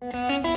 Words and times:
Música 0.00 0.47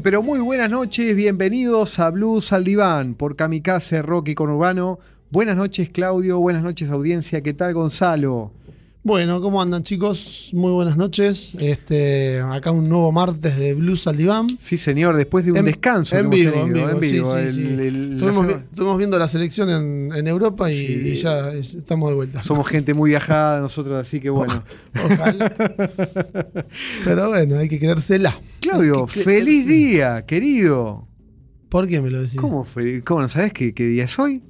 Pero 0.00 0.22
muy 0.22 0.40
buenas 0.40 0.70
noches, 0.70 1.14
bienvenidos 1.14 1.98
a 1.98 2.08
Blues 2.10 2.52
al 2.54 2.64
Diván 2.64 3.14
por 3.14 3.36
Kamikaze 3.36 4.00
Rock 4.00 4.28
y 4.28 4.34
Conurbano. 4.34 4.98
Buenas 5.30 5.56
noches 5.56 5.90
Claudio, 5.90 6.38
buenas 6.38 6.62
noches 6.62 6.88
audiencia, 6.88 7.42
¿qué 7.42 7.52
tal 7.52 7.74
Gonzalo? 7.74 8.52
Bueno, 9.04 9.40
¿cómo 9.40 9.60
andan 9.60 9.82
chicos? 9.82 10.50
Muy 10.52 10.70
buenas 10.70 10.96
noches. 10.96 11.56
Este, 11.58 12.38
acá 12.40 12.70
un 12.70 12.84
nuevo 12.88 13.10
martes 13.10 13.58
de 13.58 13.74
Blues 13.74 14.06
al 14.06 14.16
Diván. 14.16 14.46
Sí, 14.60 14.78
señor, 14.78 15.16
después 15.16 15.44
de 15.44 15.50
un 15.50 15.58
En- 15.58 15.64
descanso. 15.64 16.16
en 16.16 16.30
vivo, 16.30 16.52
en 16.64 17.00
vivo, 17.00 17.32
sí, 17.32 17.38
sí, 17.40 17.40
El- 17.40 17.52
sí. 17.52 17.60
el- 17.62 18.10
la 18.10 18.14
Estuvimos, 18.14 18.36
sema- 18.46 18.46
vi- 18.46 18.64
estuvimos 18.68 18.98
viendo 18.98 19.18
la 19.18 19.26
selección 19.26 19.70
en, 19.70 20.12
en 20.14 20.26
Europa 20.28 20.70
y, 20.70 21.14
ya 21.16 21.52
es- 21.52 21.74
estamos 21.74 22.10
de 22.10 22.14
vuelta. 22.14 22.42
Somos 22.44 22.68
gente 22.68 22.94
muy 22.94 23.10
viajada 23.10 23.60
nosotros, 23.60 23.98
así 23.98 24.20
que 24.20 24.30
bueno. 24.30 24.62
Ojalá. 24.94 25.52
Pero 27.04 27.28
bueno, 27.28 27.58
hay 27.58 27.68
que 27.68 27.80
creérsela. 27.80 28.40
Claudio, 28.60 29.06
que 29.06 29.20
feliz 29.20 29.66
día, 29.66 30.24
querido. 30.26 31.08
¿Por 31.68 31.88
qué 31.88 32.00
me 32.00 32.08
lo 32.10 32.20
decís? 32.20 32.36
¿Cómo, 32.36 32.64
feliz? 32.64 33.02
¿Cómo 33.02 33.22
no 33.22 33.28
sabes 33.28 33.52
qué, 33.52 33.74
qué 33.74 33.84
día 33.84 34.04
es 34.04 34.16
hoy? 34.20 34.44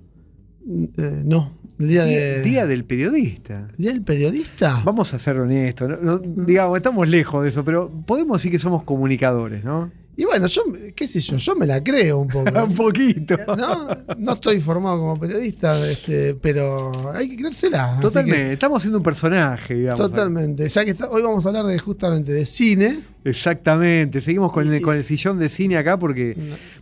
Eh, 0.98 1.22
no, 1.24 1.58
día, 1.78 2.04
Día, 2.04 2.20
de, 2.20 2.42
día 2.42 2.66
del 2.66 2.84
periodista. 2.84 3.68
¿Día 3.76 3.90
del 3.92 4.02
periodista. 4.02 4.82
Vamos 4.84 5.14
a 5.14 5.18
ser 5.18 5.38
honestos, 5.38 5.88
¿no? 5.88 5.96
No, 5.96 6.18
digamos, 6.18 6.76
estamos 6.76 7.08
lejos 7.08 7.42
de 7.42 7.48
eso, 7.48 7.64
pero 7.64 7.90
podemos 8.06 8.38
decir 8.38 8.50
que 8.50 8.58
somos 8.58 8.84
comunicadores, 8.84 9.64
¿no? 9.64 9.90
Y 10.14 10.24
bueno, 10.24 10.46
yo, 10.46 10.62
qué 10.94 11.06
sé 11.08 11.20
yo, 11.20 11.38
yo 11.38 11.54
me 11.56 11.66
la 11.66 11.82
creo 11.82 12.18
un 12.18 12.28
poco. 12.28 12.50
Un 12.64 12.74
poquito. 12.74 13.36
No, 13.56 13.88
no 14.18 14.32
estoy 14.34 14.60
formado 14.60 14.98
como 14.98 15.18
periodista, 15.18 15.88
este, 15.88 16.34
pero 16.34 16.92
hay 17.14 17.30
que 17.30 17.36
creérsela. 17.36 17.96
que- 17.96 18.02
Totalmente, 18.02 18.52
estamos 18.52 18.78
haciendo 18.78 18.98
un 18.98 19.04
personaje, 19.04 19.74
digamos. 19.74 19.98
Totalmente. 20.10 20.68
Ya 20.68 20.84
que 20.84 20.90
está- 20.90 21.08
hoy 21.10 21.22
vamos 21.22 21.44
a 21.46 21.48
hablar 21.48 21.64
de 21.66 21.78
justamente 21.78 22.30
de 22.32 22.44
cine. 22.44 23.00
Exactamente, 23.24 24.20
seguimos 24.20 24.52
con 24.52 24.72
el, 24.72 24.82
con 24.82 24.96
el 24.96 25.04
sillón 25.04 25.38
de 25.38 25.48
cine 25.48 25.76
acá 25.76 25.98
porque 25.98 26.36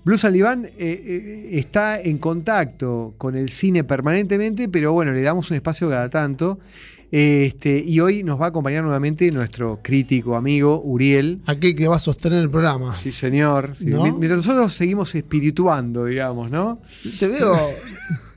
Blues 0.05 0.25
Alibán 0.25 0.65
eh, 0.65 0.71
eh, 0.79 1.49
está 1.59 2.01
en 2.01 2.19
contacto 2.19 3.15
con 3.19 3.37
el 3.37 3.49
cine 3.51 3.85
permanentemente, 3.85 4.69
pero 4.69 4.93
bueno, 4.93 5.13
le 5.13 5.23
damos 5.23 5.51
un 5.51 5.57
espacio 5.57 5.89
cada 5.91 6.09
tanto. 6.11 6.59
Este, 7.13 7.83
y 7.85 7.99
hoy 7.99 8.23
nos 8.23 8.41
va 8.41 8.45
a 8.45 8.49
acompañar 8.51 8.85
nuevamente 8.85 9.29
nuestro 9.33 9.81
crítico 9.83 10.37
amigo 10.37 10.81
Uriel. 10.85 11.43
Aquel 11.47 11.75
que 11.75 11.89
va 11.89 11.97
a 11.97 11.99
sostener 11.99 12.39
el 12.41 12.49
programa. 12.51 12.97
Sí, 12.97 13.11
señor. 13.11 13.73
Sí, 13.77 13.87
¿No? 13.87 14.05
mi- 14.05 14.13
Mientras 14.13 14.37
nosotros 14.47 14.73
seguimos 14.73 15.13
espirituando, 15.17 16.05
digamos, 16.05 16.51
¿no? 16.53 16.81
Te 17.19 17.27
veo. 17.27 17.57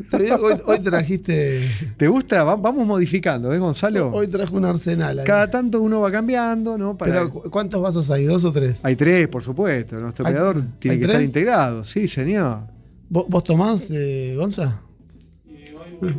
te 0.09 0.17
veo 0.17 0.37
que 0.39 0.43
hoy, 0.45 0.53
hoy 0.65 0.79
trajiste. 0.79 1.69
¿Te 1.97 2.07
gusta? 2.07 2.43
Va- 2.43 2.55
vamos 2.55 2.87
modificando, 2.87 3.53
¿eh, 3.53 3.59
Gonzalo? 3.59 4.09
Hoy 4.11 4.27
trajo 4.27 4.57
un 4.57 4.65
arsenal. 4.65 5.19
ahí. 5.19 5.25
Cada 5.25 5.51
tanto 5.51 5.79
uno 5.79 6.01
va 6.01 6.11
cambiando, 6.11 6.75
¿no? 6.77 6.97
Para- 6.97 7.11
Pero 7.11 7.29
¿cu- 7.29 7.49
¿cuántos 7.51 7.79
vasos 7.79 8.09
hay? 8.09 8.23
¿Dos 8.25 8.43
o 8.43 8.51
tres? 8.51 8.83
Hay 8.83 8.95
tres, 8.95 9.27
por 9.27 9.43
supuesto. 9.43 9.99
Nuestro 9.99 10.25
¿Hay- 10.25 10.33
operador 10.33 10.63
tiene 10.79 10.97
que 10.97 11.05
estar 11.05 11.21
integrado. 11.21 11.83
Sí, 11.83 12.07
señor. 12.07 12.61
¿Vos, 13.07 13.25
vos 13.29 13.43
tomás, 13.43 13.89
eh, 13.91 14.33
Gonza? 14.35 14.81
Hoy, 16.01 16.09
hoy 16.09 16.15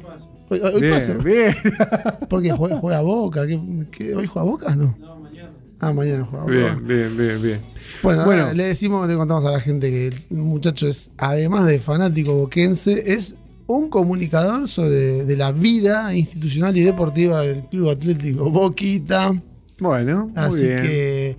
bien, 0.51 0.93
paso. 0.93 1.15
bien. 1.19 1.55
¿Por 2.29 2.43
qué 2.43 2.53
juega, 2.53 2.77
juega 2.79 3.01
Boca? 3.01 3.47
¿Qué, 3.47 3.61
qué- 3.91 4.15
hoy 4.15 4.27
juega 4.27 4.49
Boca? 4.49 4.75
No. 4.77 4.97
No, 5.01 5.17
mañana. 5.21 5.51
Ah, 5.81 5.93
mañana 5.93 6.25
juega 6.25 6.45
Boca. 6.45 6.55
Bien, 6.57 6.87
bien, 6.87 7.17
bien, 7.17 7.43
bien. 7.43 7.61
Bueno, 8.03 8.25
Bueno. 8.25 8.53
le 8.53 8.65
decimos, 8.65 9.07
le 9.09 9.17
contamos 9.17 9.45
a 9.45 9.51
la 9.53 9.61
gente 9.61 9.91
que 9.91 10.09
el 10.09 10.37
muchacho 10.37 10.87
es, 10.89 11.11
además 11.17 11.67
de 11.67 11.79
fanático 11.79 12.35
boquense, 12.35 13.13
es 13.13 13.37
un 13.67 13.89
comunicador 13.89 14.69
sobre 14.69 15.25
de 15.25 15.37
la 15.37 15.51
vida 15.53 16.15
institucional 16.15 16.77
y 16.77 16.83
deportiva 16.83 17.41
del 17.41 17.63
Club 17.65 17.91
Atlético 17.91 18.51
Boquita. 18.51 19.33
Bueno, 19.81 20.27
muy 20.27 20.33
Así 20.37 20.67
bien. 20.67 20.83
que, 20.83 21.37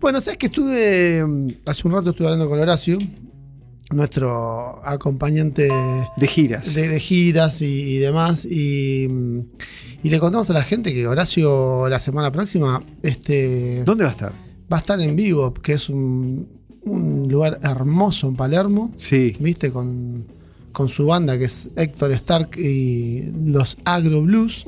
bueno, 0.00 0.20
sabes 0.20 0.38
que 0.38 0.46
estuve, 0.46 1.24
mm, 1.26 1.48
hace 1.66 1.88
un 1.88 1.94
rato 1.94 2.10
estuve 2.10 2.26
hablando 2.28 2.48
con 2.48 2.58
Horacio, 2.60 2.98
nuestro 3.92 4.80
acompañante 4.84 5.68
De 6.16 6.26
giras. 6.26 6.74
de, 6.74 6.88
de 6.88 7.00
giras 7.00 7.62
y, 7.62 7.66
y 7.66 7.98
demás, 7.98 8.44
y, 8.44 9.08
y 10.02 10.10
le 10.10 10.18
contamos 10.18 10.50
a 10.50 10.54
la 10.54 10.62
gente 10.64 10.92
que 10.92 11.06
Horacio 11.06 11.88
la 11.88 12.00
semana 12.00 12.30
próxima 12.32 12.82
este, 13.02 13.84
¿Dónde 13.84 14.04
va 14.04 14.10
a 14.10 14.12
estar? 14.12 14.32
va 14.72 14.76
a 14.78 14.80
estar 14.80 15.00
en 15.00 15.14
vivo, 15.14 15.54
que 15.54 15.74
es 15.74 15.88
un, 15.88 16.48
un 16.82 17.28
lugar 17.28 17.60
hermoso 17.62 18.28
en 18.28 18.34
Palermo, 18.36 18.92
Sí. 18.96 19.34
¿viste? 19.38 19.70
Con, 19.70 20.24
con 20.72 20.88
su 20.88 21.06
banda 21.06 21.38
que 21.38 21.44
es 21.44 21.70
Héctor 21.76 22.10
Stark 22.12 22.58
y 22.58 23.30
los 23.44 23.78
Agro 23.84 24.22
Blues. 24.22 24.66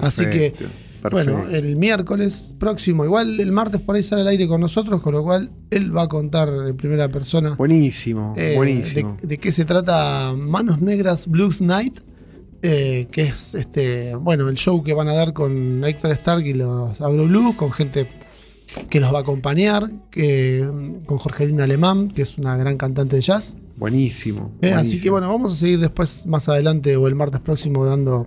Así 0.00 0.24
que, 0.26 0.52
Perfecto, 1.10 1.42
bueno, 1.42 1.56
el 1.56 1.76
miércoles 1.76 2.54
próximo, 2.58 3.04
igual 3.04 3.40
el 3.40 3.52
martes 3.52 3.80
por 3.80 3.96
ahí 3.96 4.02
sale 4.02 4.22
al 4.22 4.28
aire 4.28 4.48
con 4.48 4.60
nosotros, 4.60 5.00
con 5.00 5.14
lo 5.14 5.22
cual 5.22 5.50
él 5.70 5.96
va 5.96 6.02
a 6.02 6.08
contar 6.08 6.48
en 6.48 6.76
primera 6.76 7.08
persona 7.08 7.54
Buenísimo, 7.54 8.34
eh, 8.36 8.54
buenísimo. 8.56 9.16
De, 9.20 9.28
de 9.28 9.38
qué 9.38 9.52
se 9.52 9.64
trata 9.64 10.34
Manos 10.36 10.80
Negras 10.80 11.26
Blues 11.26 11.60
Night, 11.60 11.98
eh, 12.62 13.08
que 13.12 13.22
es 13.22 13.54
este, 13.54 14.14
bueno, 14.14 14.48
el 14.48 14.56
show 14.56 14.82
que 14.82 14.94
van 14.94 15.08
a 15.08 15.12
dar 15.12 15.32
con 15.32 15.84
Héctor 15.84 16.12
Stark 16.12 16.46
y 16.46 16.54
los 16.54 17.00
Agro 17.00 17.26
Blues, 17.26 17.54
con 17.54 17.70
gente 17.70 18.08
que 18.90 18.98
los 18.98 19.12
va 19.12 19.18
a 19.18 19.20
acompañar, 19.20 19.88
que, 20.10 20.68
con 21.06 21.18
Jorgelina 21.18 21.64
Alemán, 21.64 22.10
que 22.10 22.22
es 22.22 22.38
una 22.38 22.56
gran 22.56 22.76
cantante 22.76 23.16
de 23.16 23.22
jazz. 23.22 23.56
Buenísimo. 23.76 24.52
Eh, 24.62 24.72
así 24.72 25.00
que 25.00 25.10
bueno, 25.10 25.28
vamos 25.28 25.52
a 25.52 25.56
seguir 25.56 25.78
después, 25.78 26.26
más 26.26 26.48
adelante 26.48 26.96
o 26.96 27.06
el 27.06 27.14
martes 27.14 27.40
próximo, 27.40 27.84
dando 27.84 28.26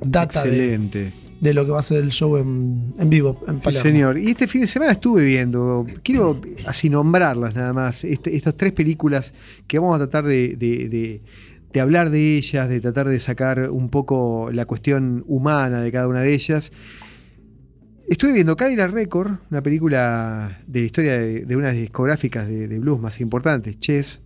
data 0.00 0.40
Excelente. 0.40 0.98
de 0.98 1.12
lo 1.40 1.64
que 1.64 1.70
va 1.70 1.80
a 1.80 1.82
ser 1.82 2.02
el 2.02 2.10
show 2.10 2.36
en, 2.36 2.92
en 2.98 3.10
vivo 3.10 3.42
en 3.46 3.56
Sí, 3.56 3.60
Palermo. 3.64 3.82
señor. 3.82 4.18
Y 4.18 4.26
este 4.30 4.46
fin 4.48 4.62
de 4.62 4.66
semana 4.66 4.92
estuve 4.92 5.24
viendo, 5.24 5.86
quiero 6.02 6.40
así 6.66 6.90
nombrarlas 6.90 7.54
nada 7.54 7.72
más, 7.72 8.04
este- 8.04 8.34
estas 8.36 8.56
tres 8.56 8.72
películas 8.72 9.34
que 9.66 9.78
vamos 9.78 9.94
a 9.94 9.98
tratar 9.98 10.24
de, 10.24 10.56
de- 10.56 10.88
de- 10.88 11.20
de 11.72 11.80
hablar 11.80 12.10
de 12.10 12.36
ellas, 12.38 12.68
de 12.68 12.80
tratar 12.80 13.08
de 13.08 13.20
sacar 13.20 13.70
un 13.70 13.88
poco 13.90 14.48
la 14.52 14.64
cuestión 14.64 15.22
humana 15.28 15.80
de 15.80 15.92
cada 15.92 16.08
una 16.08 16.20
de 16.20 16.32
ellas. 16.32 16.72
Estuve 18.08 18.32
viendo 18.32 18.56
Cadillac 18.56 18.90
Record, 18.90 19.32
una 19.50 19.62
película 19.62 20.62
de 20.66 20.80
la 20.80 20.86
historia 20.86 21.12
de, 21.18 21.44
de 21.44 21.56
unas 21.56 21.74
discográficas 21.74 22.48
de, 22.48 22.66
de 22.66 22.78
blues 22.78 22.98
más 23.00 23.20
importantes, 23.20 23.78
Chess. 23.78 24.22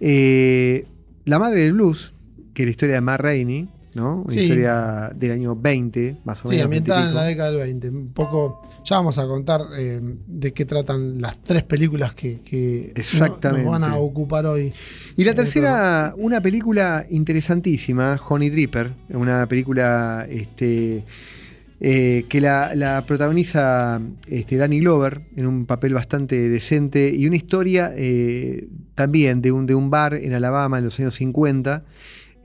Eh, 0.00 0.86
la 1.24 1.38
madre 1.38 1.60
del 1.62 1.72
blues, 1.72 2.12
que 2.52 2.62
es 2.62 2.66
la 2.66 2.70
historia 2.72 2.94
de 2.96 3.00
Ma 3.00 3.16
Rainey. 3.16 3.68
¿No? 3.96 4.16
Una 4.22 4.32
Sí. 4.32 4.40
historia 4.42 5.10
del 5.16 5.32
año 5.32 5.56
20, 5.56 6.14
más 6.24 6.44
o 6.44 6.48
Sí, 6.48 6.54
menos. 6.54 6.64
ambientada 6.66 7.00
20 7.00 7.08
y 7.08 7.10
en 7.10 7.14
la 7.16 7.24
década 7.24 7.48
del 7.50 7.58
20. 7.60 7.88
Un 7.88 8.06
poco. 8.10 8.62
Ya 8.84 8.96
vamos 8.96 9.18
a 9.18 9.26
contar 9.26 9.62
eh, 9.76 10.00
de 10.28 10.52
qué 10.52 10.64
tratan 10.64 11.20
las 11.20 11.42
tres 11.42 11.64
películas 11.64 12.14
que, 12.14 12.40
que 12.42 12.92
no- 12.94 13.00
Exactamente. 13.00 13.64
nos 13.64 13.72
van 13.72 13.84
a 13.90 13.96
ocupar 13.96 14.46
hoy. 14.46 14.72
Y 15.16 15.24
la 15.24 15.32
Eh, 15.32 15.34
tercera, 15.34 16.14
una 16.16 16.40
película 16.40 17.04
interesantísima, 17.10 18.20
Honey 18.28 18.50
Dripper, 18.50 18.92
una 19.10 19.46
película 19.48 20.26
este, 20.30 21.04
eh, 21.80 22.24
que 22.28 22.40
la, 22.40 22.74
la 22.74 23.04
protagoniza 23.06 24.00
este, 24.28 24.56
Danny 24.56 24.80
Glover 24.80 25.22
en 25.36 25.46
un 25.46 25.66
papel 25.66 25.92
bastante 25.94 26.48
decente 26.48 27.12
y 27.14 27.26
una 27.26 27.36
historia 27.36 27.92
eh, 27.96 28.68
también 28.94 29.42
de 29.42 29.52
un, 29.52 29.66
de 29.66 29.74
un 29.74 29.90
bar 29.90 30.14
en 30.14 30.32
Alabama 30.32 30.78
en 30.78 30.84
los 30.84 30.98
años 31.00 31.14
50, 31.16 31.84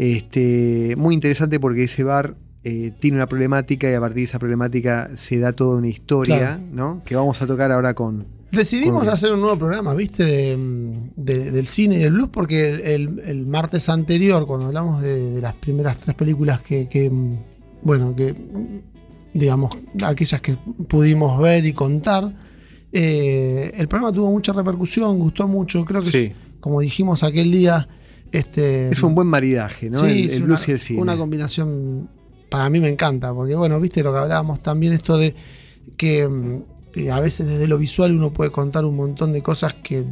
este, 0.01 0.95
muy 0.98 1.13
interesante 1.13 1.59
porque 1.59 1.83
ese 1.83 2.03
bar 2.03 2.36
eh, 2.63 2.92
tiene 3.00 3.18
una 3.18 3.27
problemática 3.27 3.89
y 3.89 3.94
a 3.94 4.00
partir 4.00 4.18
de 4.18 4.24
esa 4.24 4.39
problemática 4.39 5.12
se 5.15 5.38
da 5.39 5.53
toda 5.53 5.77
una 5.77 5.88
historia 5.89 6.38
Claro. 6.57 6.63
¿no? 6.74 7.03
que 7.06 7.15
vamos 7.15 7.39
a 7.42 7.48
tocar 7.48 7.71
ahora 7.71 7.94
con... 7.94 8.25
Decidimos 8.51 9.03
Con- 9.03 9.13
hacer 9.13 9.31
un 9.31 9.42
nuevo 9.42 9.57
programa, 9.57 9.94
¿viste? 9.94 10.24
De, 10.25 10.57
de- 11.15 11.51
del 11.51 11.68
cine 11.68 11.95
y 11.95 12.00
del 12.00 12.13
blues, 12.13 12.30
porque 12.33 12.69
el, 12.71 12.81
el- 12.81 13.19
el 13.25 13.45
martes 13.45 13.88
anterior, 13.89 14.45
cuando 14.48 14.65
hablamos 14.65 15.01
de, 15.03 15.31
de 15.36 15.42
las 15.42 15.53
primeras 15.53 16.00
tres 16.01 16.15
películas 16.15 16.62
que, 16.62 16.89
que, 16.89 17.09
bueno, 17.83 18.13
que, 18.15 18.36
digamos, 19.33 19.71
aquellas 20.03 20.42
que 20.42 20.57
pudimos 20.89 21.39
ver 21.39 21.65
y 21.65 21.71
contar, 21.74 22.33
eh, 22.92 23.71
el 23.77 23.88
programa 23.88 24.12
tuvo 24.12 24.31
mucha 24.31 24.51
repercusión, 24.51 25.18
gustó 25.19 25.48
mucho, 25.48 25.86
creo 25.86 26.01
que, 26.01 26.09
Sí. 26.09 26.31
como 26.59 26.81
dijimos 26.81 27.24
aquel 27.24 27.51
día, 27.51 27.88
este, 28.31 28.89
Es 28.89 29.04
un 29.04 29.16
buen 29.16 29.28
maridaje, 29.28 29.89
¿no? 29.89 30.00
Sí, 30.00 30.06
el, 30.06 30.30
es 30.30 30.36
el 30.36 30.44
una, 30.44 30.45
blues 30.48 30.68
y 30.68 30.72
el 30.72 30.80
cine. 30.80 31.01
una 31.01 31.18
combinación, 31.18 32.10
para 32.50 32.69
mí 32.69 32.80
me 32.80 32.89
encanta, 32.89 33.33
porque 33.33 33.56
bueno, 33.56 33.80
viste 33.80 34.04
lo 34.04 34.13
que 34.13 34.19
hablábamos 34.19 34.62
también, 34.62 34.94
esto 34.94 35.18
de 35.18 35.36
que 35.98 36.28
mm, 36.28 37.10
a 37.12 37.19
veces 37.19 37.48
desde 37.48 37.68
lo 37.68 37.78
visual 37.78 38.16
uno 38.16 38.31
puede 38.31 38.51
contar 38.51 38.86
un 38.86 38.95
montón 38.95 39.33
de 39.33 39.42
cosas 39.42 39.74
que 39.75 40.06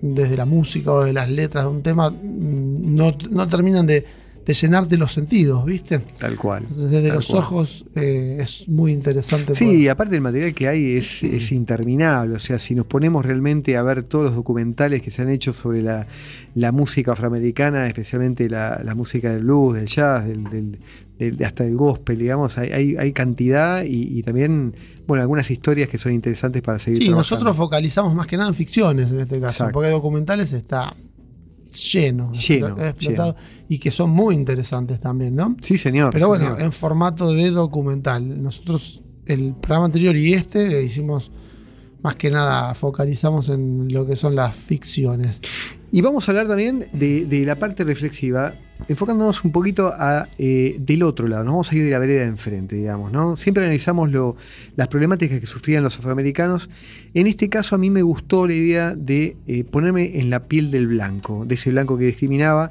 desde 0.00 0.36
la 0.36 0.44
música 0.44 0.92
o 0.92 1.04
de 1.04 1.12
las 1.12 1.28
letras 1.28 1.64
de 1.64 1.70
un 1.70 1.82
tema 1.82 2.10
mm, 2.10 2.94
no, 2.94 3.16
no 3.30 3.48
terminan 3.48 3.86
de, 3.86 4.04
de 4.48 4.54
llenarte 4.54 4.96
los 4.96 5.12
sentidos, 5.12 5.64
¿viste? 5.66 5.98
Tal 6.18 6.36
cual. 6.36 6.62
Entonces 6.62 6.90
desde 6.90 7.12
los 7.12 7.26
cual. 7.26 7.38
ojos 7.42 7.84
eh, 7.94 8.38
es 8.40 8.66
muy 8.66 8.92
interesante. 8.92 9.54
Sí, 9.54 9.66
poder- 9.66 9.78
y 9.78 9.88
aparte 9.88 10.14
el 10.16 10.22
material 10.22 10.54
que 10.54 10.66
hay 10.68 10.96
es, 10.96 11.22
es 11.22 11.52
interminable. 11.52 12.34
O 12.34 12.38
sea, 12.38 12.58
si 12.58 12.74
nos 12.74 12.86
ponemos 12.86 13.26
realmente 13.26 13.76
a 13.76 13.82
ver 13.82 14.04
todos 14.04 14.24
los 14.24 14.34
documentales 14.34 15.02
que 15.02 15.10
se 15.10 15.20
han 15.20 15.28
hecho 15.28 15.52
sobre 15.52 15.82
la, 15.82 16.06
la 16.54 16.72
música 16.72 17.12
afroamericana, 17.12 17.86
especialmente 17.88 18.48
la, 18.48 18.80
la 18.82 18.94
música 18.94 19.30
del 19.34 19.44
blues, 19.44 19.74
del 19.74 19.86
jazz, 19.86 20.24
del, 20.26 20.44
del- 20.44 20.78
del- 21.18 21.44
hasta 21.44 21.64
del 21.64 21.76
gospel, 21.76 22.16
digamos, 22.18 22.56
hay, 22.58 22.70
hay, 22.70 22.96
hay 22.96 23.12
cantidad 23.12 23.82
y, 23.84 24.18
y 24.18 24.22
también, 24.22 24.74
bueno, 25.06 25.20
algunas 25.20 25.50
historias 25.50 25.88
que 25.90 25.98
son 25.98 26.12
interesantes 26.12 26.62
para 26.62 26.78
seguir 26.78 26.98
Sí, 26.98 27.04
trabajando. 27.08 27.34
nosotros 27.36 27.56
focalizamos 27.56 28.14
más 28.14 28.26
que 28.28 28.36
nada 28.36 28.48
en 28.48 28.54
ficciones 28.54 29.10
en 29.12 29.20
este 29.20 29.40
caso, 29.40 29.52
Exacto. 29.64 29.72
porque 29.74 29.90
documentales 29.90 30.52
está 30.52 30.94
lleno, 31.70 32.32
Lleno, 32.32 32.68
explo- 32.76 32.88
explotado, 32.88 33.36
y 33.68 33.78
que 33.78 33.90
son 33.90 34.10
muy 34.10 34.34
interesantes 34.34 35.00
también, 35.00 35.34
¿no? 35.36 35.56
Sí, 35.62 35.76
señor. 35.78 36.12
Pero 36.12 36.26
sí, 36.26 36.28
bueno, 36.30 36.44
señor. 36.46 36.62
en 36.62 36.72
formato 36.72 37.32
de 37.32 37.50
documental. 37.50 38.42
Nosotros, 38.42 39.02
el 39.26 39.54
programa 39.54 39.86
anterior 39.86 40.16
y 40.16 40.32
este, 40.34 40.68
le 40.68 40.82
hicimos 40.82 41.30
más 42.02 42.14
que 42.16 42.30
nada, 42.30 42.74
focalizamos 42.74 43.48
en 43.48 43.92
lo 43.92 44.06
que 44.06 44.16
son 44.16 44.36
las 44.36 44.54
ficciones. 44.54 45.40
Y 45.90 46.00
vamos 46.00 46.28
a 46.28 46.32
hablar 46.32 46.46
también 46.48 46.86
de, 46.92 47.24
de 47.26 47.44
la 47.44 47.56
parte 47.58 47.82
reflexiva, 47.84 48.54
enfocándonos 48.86 49.44
un 49.44 49.52
poquito 49.52 49.92
a, 49.92 50.28
eh, 50.38 50.76
del 50.80 51.02
otro 51.02 51.26
lado. 51.26 51.44
Nos 51.44 51.52
vamos 51.54 51.72
a 51.72 51.76
ir 51.76 51.84
de 51.84 51.90
la 51.90 51.98
vereda 51.98 52.20
de 52.22 52.28
enfrente, 52.28 52.76
digamos. 52.76 53.12
¿no? 53.12 53.36
Siempre 53.36 53.64
analizamos 53.64 54.10
lo- 54.10 54.36
las 54.76 54.88
problemáticas 54.88 55.40
que 55.40 55.46
sufrían 55.46 55.82
los 55.82 55.98
afroamericanos. 55.98 56.68
En 57.14 57.26
este 57.26 57.48
caso, 57.48 57.74
a 57.74 57.78
mí 57.78 57.90
me 57.90 58.02
gustó 58.02 58.46
la 58.46 58.54
idea 58.54 58.94
de 58.94 59.36
eh, 59.46 59.64
ponerme 59.64 60.18
en 60.20 60.30
la 60.30 60.44
piel 60.46 60.70
del 60.70 60.86
blanco, 60.86 61.44
de 61.44 61.54
ese 61.56 61.70
blanco 61.70 61.98
que 61.98 62.04
discriminaba, 62.06 62.70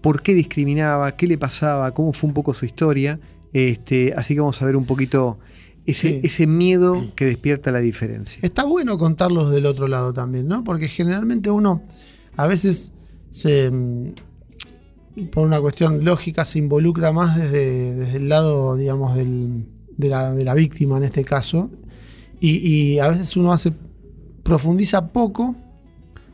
por 0.00 0.22
qué 0.22 0.32
discriminaba, 0.34 1.16
qué 1.16 1.26
le 1.26 1.36
pasaba, 1.38 1.92
cómo 1.92 2.12
fue 2.12 2.28
un 2.28 2.34
poco 2.34 2.54
su 2.54 2.64
historia. 2.64 3.18
Este, 3.52 4.14
así 4.16 4.34
que 4.34 4.40
vamos 4.40 4.60
a 4.62 4.66
ver 4.66 4.76
un 4.76 4.84
poquito 4.86 5.38
ese, 5.86 6.08
Sí. 6.10 6.20
ese 6.22 6.46
miedo 6.46 7.12
que 7.16 7.24
despierta 7.24 7.72
la 7.72 7.80
diferencia. 7.80 8.40
Está 8.42 8.64
bueno 8.64 8.96
contarlos 8.98 9.50
del 9.50 9.66
otro 9.66 9.88
lado 9.88 10.12
también, 10.12 10.46
¿no? 10.46 10.62
Porque 10.62 10.86
generalmente 10.86 11.50
uno 11.50 11.82
a 12.36 12.46
veces 12.46 12.92
se. 13.30 13.70
Por 15.26 15.46
una 15.46 15.60
cuestión 15.60 16.04
lógica, 16.04 16.44
se 16.44 16.58
involucra 16.58 17.12
más 17.12 17.36
desde, 17.36 17.94
desde 17.94 18.16
el 18.18 18.28
lado, 18.28 18.76
digamos, 18.76 19.14
del- 19.16 19.64
de, 19.96 20.08
la, 20.08 20.32
de 20.32 20.44
la 20.44 20.54
víctima 20.54 20.96
en 20.98 21.04
este 21.04 21.24
caso. 21.24 21.70
Y, 22.40 22.56
y 22.58 22.98
a 23.00 23.08
veces 23.08 23.36
uno 23.36 23.52
hace. 23.52 23.72
profundiza 24.42 25.08
poco 25.08 25.54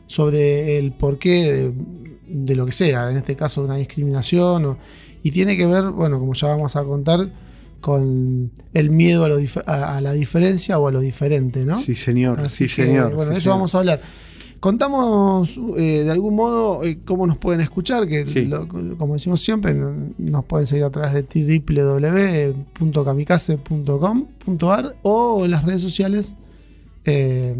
sobre 0.07 0.77
el 0.77 0.91
porqué 0.91 1.51
de, 1.51 1.71
de 2.27 2.55
lo 2.55 2.65
que 2.65 2.71
sea, 2.71 3.09
en 3.11 3.17
este 3.17 3.35
caso 3.35 3.63
una 3.63 3.75
discriminación. 3.77 4.65
o- 4.65 4.77
y 5.23 5.31
tiene 5.31 5.57
que 5.57 5.65
ver, 5.65 5.89
bueno, 5.89 6.19
como 6.19 6.33
ya 6.35 6.47
vamos 6.49 6.75
a 6.75 6.83
contar, 6.83 7.27
con 7.81 8.51
el 8.73 8.89
miedo 8.89 9.25
a, 9.25 9.29
lo 9.29 9.37
a- 9.65 9.97
a 9.97 10.01
la 10.01 10.13
diferencia 10.13 10.77
o 10.79 10.87
a 10.87 10.91
lo 10.91 10.99
diferente, 10.99 11.65
¿no? 11.65 11.75
Sí, 11.77 11.95
señor. 11.95 12.39
Así 12.39 12.67
sí, 12.67 12.75
que, 12.81 12.87
señor. 12.87 13.13
Bueno, 13.13 13.23
sí, 13.23 13.29
de 13.29 13.33
eso 13.33 13.41
señor. 13.43 13.55
vamos 13.57 13.75
a 13.75 13.79
hablar. 13.79 14.01
Contamos 14.65 15.59
eh, 15.77 16.01
de 16.05 16.09
algún 16.09 16.33
modo 16.35 16.83
eh, 16.83 16.97
cómo 17.05 17.27
nos 17.27 17.37
pueden 17.37 17.61
escuchar, 17.61 18.07
que 18.07 18.25
Sí. 18.25 18.45
lo- 18.45 18.67
como 18.97 19.13
decimos 19.13 19.39
siempre, 19.39 19.75
no- 19.75 19.93
nos 20.17 20.43
pueden 20.45 20.65
seguir 20.65 20.85
a 20.85 20.89
través 20.89 21.13
de 21.13 21.21
www.kamikaze.com.ar 23.61 24.95
o 25.03 25.45
en 25.45 25.51
las 25.51 25.63
redes 25.65 25.83
sociales 25.83 26.35
eh, 27.05 27.55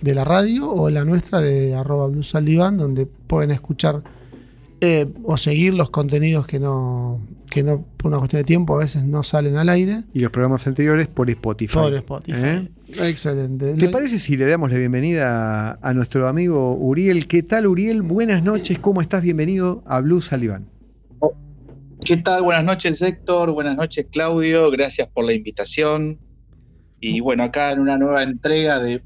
de 0.00 0.14
la 0.14 0.24
radio 0.24 0.70
o 0.72 0.88
la 0.88 1.04
nuestra 1.04 1.42
de 1.42 1.74
arroba 1.74 2.06
Blues 2.06 2.34
al 2.34 2.46
Diván, 2.46 2.78
donde 2.78 3.04
pueden 3.04 3.50
escuchar 3.50 4.02
o 5.24 5.36
seguir 5.36 5.74
los 5.74 5.90
contenidos 5.90 6.46
que 6.46 6.58
no, 6.60 7.18
que 7.50 7.62
no, 7.62 7.84
por 7.96 8.08
una 8.10 8.18
cuestión 8.18 8.40
de 8.42 8.46
tiempo, 8.46 8.74
a 8.76 8.78
veces 8.80 9.04
no 9.04 9.22
salen 9.22 9.56
al 9.56 9.68
aire. 9.68 10.02
Y 10.12 10.20
los 10.20 10.30
programas 10.30 10.66
anteriores 10.66 11.08
por 11.08 11.30
Spotify. 11.30 11.74
Por 11.74 11.94
Spotify. 11.94 12.38
¿Eh? 12.42 12.68
Excelente. 13.08 13.74
¿Te 13.74 13.86
Lo- 13.86 13.90
parece 13.90 14.18
si 14.18 14.36
le 14.36 14.46
damos 14.46 14.70
la 14.70 14.78
bienvenida 14.78 15.78
a, 15.80 15.92
nuestro 15.94 16.28
amigo 16.28 16.74
Uriel? 16.74 17.26
¿Qué 17.26 17.42
tal, 17.42 17.66
Uriel? 17.66 18.02
Buenas 18.02 18.42
noches, 18.42 18.78
¿cómo 18.78 19.00
estás? 19.00 19.22
Bienvenido 19.22 19.82
a 19.86 20.00
Blues 20.00 20.26
Saliván. 20.26 20.66
¿Qué 22.04 22.16
tal? 22.18 22.42
Buenas 22.42 22.64
noches, 22.64 23.02
Héctor. 23.02 23.50
Buenas 23.52 23.76
noches, 23.76 24.06
Claudio. 24.12 24.70
Gracias 24.70 25.08
por 25.08 25.24
la 25.24 25.32
invitación. 25.32 26.18
Y 27.00 27.20
bueno, 27.20 27.42
acá 27.42 27.72
en 27.72 27.80
una 27.80 27.98
nueva 27.98 28.22
entrega 28.22 28.78
de 28.80 29.02